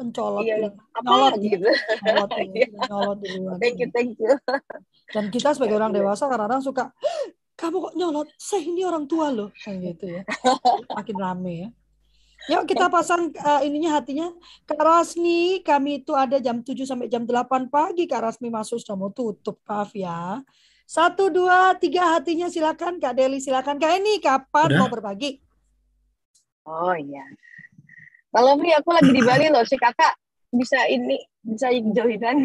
mencolot 0.00 0.42
iya, 0.48 0.72
apa 0.96 1.04
nyolot 1.04 1.34
gitu 1.44 1.68
nyolot, 2.08 2.30
ya, 2.56 2.66
nyolot 2.88 3.18
duluan. 3.20 3.58
Thank 3.60 3.76
you 3.78 3.88
thank 3.92 4.16
you. 4.16 4.32
Dan 5.12 5.28
kita 5.28 5.52
sebagai 5.52 5.76
orang 5.76 5.92
dewasa 5.92 6.26
kadang-kadang 6.26 6.64
suka 6.64 6.84
kamu 7.60 7.76
kok 7.76 7.94
nyolot? 7.94 8.28
Saya 8.40 8.64
ini 8.64 8.82
orang 8.88 9.04
tua 9.04 9.28
loh, 9.28 9.52
kayak 9.52 9.78
gitu 9.94 10.04
ya. 10.08 10.22
Makin 10.96 11.16
rame 11.20 11.52
ya. 11.52 11.68
Yuk 12.48 12.64
kita 12.64 12.88
pasang 12.88 13.28
uh, 13.36 13.60
ininya 13.60 14.00
hatinya. 14.00 14.32
Kak 14.64 14.80
Rasmi, 14.80 15.60
kami 15.60 16.00
itu 16.00 16.16
ada 16.16 16.40
jam 16.40 16.64
7 16.64 16.72
sampai 16.88 17.12
jam 17.12 17.28
8 17.28 17.68
pagi. 17.68 18.08
Kak 18.08 18.24
Rasmi 18.24 18.48
masuk 18.48 18.80
sudah 18.80 18.96
mau 18.96 19.12
tutup, 19.12 19.60
maaf 19.68 19.92
ya. 19.92 20.40
Satu, 20.90 21.30
dua, 21.30 21.78
tiga 21.78 22.18
hatinya 22.18 22.50
silakan. 22.50 22.98
Kak 22.98 23.14
Deli 23.14 23.38
silakan. 23.38 23.78
Kak 23.78 24.02
ini 24.02 24.18
kapan 24.18 24.74
Udah? 24.74 24.78
mau 24.82 24.90
berbagi? 24.90 25.38
Oh 26.66 26.90
iya. 26.98 27.22
Kalau 28.34 28.58
Fri 28.58 28.74
aku 28.74 28.90
lagi 28.90 29.14
di 29.14 29.22
Bali 29.22 29.46
loh, 29.54 29.62
si 29.62 29.78
kakak 29.78 30.18
bisa 30.50 30.90
ini 30.90 31.22
bisa 31.46 31.70
joinan. 31.70 32.42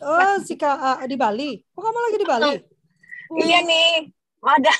Oh, 0.00 0.38
si 0.40 0.54
kak 0.54 0.78
uh, 0.78 1.02
di 1.10 1.18
Bali. 1.18 1.58
Oh, 1.74 1.82
kamu 1.82 1.98
lagi 1.98 2.16
di 2.16 2.26
Bali? 2.26 2.54
Iya 3.42 3.58
nih, 3.66 4.08
ada. 4.40 4.74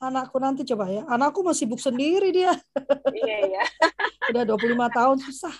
Anakku 0.00 0.40
nanti 0.40 0.64
coba 0.64 0.88
ya. 0.88 1.02
Anakku 1.04 1.44
masih 1.44 1.66
sibuk 1.66 1.82
sendiri 1.82 2.32
dia. 2.32 2.54
Iya, 3.12 3.36
iya. 3.44 3.62
Udah 4.32 4.42
25 4.48 4.96
tahun 4.96 5.16
susah. 5.20 5.52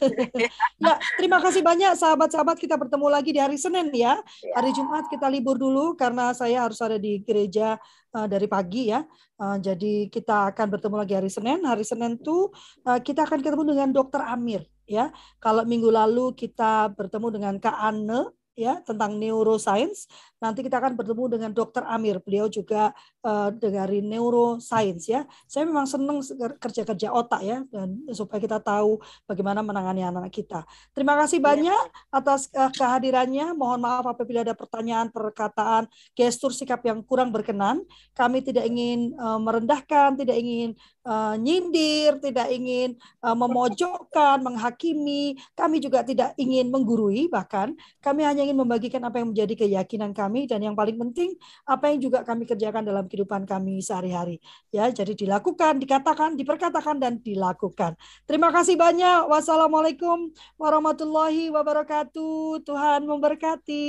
ya, 0.84 0.94
terima 1.18 1.38
kasih 1.42 1.62
banyak 1.62 1.94
sahabat-sahabat 1.98 2.56
kita 2.58 2.74
bertemu 2.78 3.06
lagi 3.10 3.30
di 3.34 3.40
hari 3.40 3.58
Senin 3.58 3.90
ya. 3.90 4.18
ya. 4.42 4.54
Hari 4.58 4.70
Jumat 4.74 5.06
kita 5.10 5.26
libur 5.26 5.58
dulu 5.58 5.94
karena 5.98 6.30
saya 6.32 6.66
harus 6.66 6.78
ada 6.82 6.96
di 6.96 7.20
gereja 7.22 7.76
uh, 8.14 8.26
dari 8.26 8.46
pagi 8.46 8.90
ya. 8.90 9.02
Uh, 9.38 9.58
jadi 9.58 10.10
kita 10.10 10.54
akan 10.54 10.66
bertemu 10.78 10.96
lagi 10.98 11.14
hari 11.14 11.30
Senin. 11.30 11.62
Hari 11.62 11.84
Senin 11.84 12.18
tuh 12.18 12.50
uh, 12.86 12.98
kita 13.02 13.26
akan 13.26 13.38
ketemu 13.42 13.64
dengan 13.74 13.88
Dokter 13.90 14.22
Amir 14.24 14.66
ya. 14.88 15.12
Kalau 15.38 15.62
minggu 15.68 15.92
lalu 15.92 16.34
kita 16.34 16.90
bertemu 16.96 17.28
dengan 17.34 17.54
Kak 17.60 17.76
Anne 17.76 18.32
ya 18.58 18.82
tentang 18.82 19.14
neuroscience. 19.14 20.10
Nanti 20.38 20.62
kita 20.62 20.78
akan 20.78 20.94
bertemu 20.94 21.24
dengan 21.38 21.50
Dr. 21.50 21.82
Amir. 21.86 22.22
Beliau 22.22 22.46
juga 22.46 22.94
uh, 23.26 23.50
dari 23.54 23.98
neuroscience 24.02 25.10
ya. 25.10 25.26
Saya 25.50 25.66
memang 25.66 25.86
senang 25.86 26.22
kerja-kerja 26.58 27.10
otak 27.10 27.40
ya 27.42 27.62
dan 27.70 28.02
supaya 28.14 28.38
kita 28.38 28.62
tahu 28.62 29.02
bagaimana 29.26 29.66
menangani 29.66 30.06
anak-anak 30.06 30.34
kita. 30.34 30.60
Terima 30.94 31.18
kasih 31.18 31.42
iya. 31.42 31.46
banyak 31.46 31.84
atas 32.14 32.46
uh, 32.54 32.70
kehadirannya. 32.70 33.56
Mohon 33.58 33.80
maaf 33.82 34.04
apabila 34.06 34.46
ada 34.46 34.54
pertanyaan, 34.54 35.10
perkataan, 35.10 35.90
gestur 36.14 36.54
sikap 36.54 36.86
yang 36.86 37.02
kurang 37.02 37.34
berkenan. 37.34 37.82
Kami 38.14 38.44
tidak 38.44 38.68
ingin 38.68 39.16
uh, 39.18 39.42
merendahkan, 39.42 40.14
tidak 40.14 40.38
ingin 40.38 40.78
uh, 41.02 41.34
nyindir, 41.34 42.22
tidak 42.22 42.46
ingin 42.54 42.94
uh, 43.26 43.34
memojokkan, 43.34 44.38
menghakimi. 44.44 45.34
Kami 45.56 45.82
juga 45.82 46.06
tidak 46.06 46.38
ingin 46.38 46.70
menggurui 46.70 47.26
bahkan 47.26 47.72
kami 47.98 48.22
hanya 48.22 48.44
ingin 48.44 48.58
membagikan 48.60 49.02
apa 49.02 49.18
yang 49.18 49.32
menjadi 49.32 49.54
keyakinan 49.64 50.12
kami 50.12 50.27
dan 50.48 50.60
yang 50.60 50.76
paling 50.76 50.96
penting 50.96 51.34
apa 51.64 51.88
yang 51.88 51.98
juga 52.04 52.20
kami 52.22 52.44
kerjakan 52.44 52.84
dalam 52.84 53.08
kehidupan 53.08 53.48
kami 53.48 53.80
sehari-hari. 53.80 54.36
Ya, 54.68 54.92
jadi 54.92 55.16
dilakukan, 55.16 55.80
dikatakan, 55.80 56.36
diperkatakan 56.36 57.00
dan 57.00 57.18
dilakukan. 57.24 57.96
Terima 58.28 58.52
kasih 58.52 58.76
banyak. 58.76 59.26
Wassalamualaikum 59.32 60.30
warahmatullahi 60.60 61.48
wabarakatuh. 61.48 62.62
Tuhan 62.62 63.08
memberkati. 63.08 63.86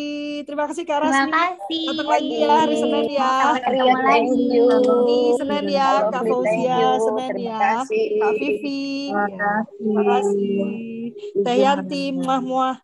Terima 0.47 0.65
kasih 0.71 0.83
Kak 0.87 0.99
Rasmi. 1.03 1.27
Terima 1.27 1.35
kasih. 1.35 1.83
Datang 1.91 2.09
lagi 2.09 2.35
ya 2.39 2.49
hari 2.55 2.75
Senin 2.79 3.07
ya. 3.11 3.33
Lagi. 3.59 4.47
Ini 4.79 5.19
Senin 5.35 5.65
ya, 5.67 5.89
Kak 6.07 6.23
Fauzia 6.23 6.81
Senin 7.03 7.35
ya. 7.43 7.59
Kak 7.89 8.33
Vivi. 8.39 9.11
Terima 9.11 10.03
kasih. 10.07 10.63
Teh 11.43 11.57
Yanti, 11.59 12.03
muah-muah. 12.15 12.77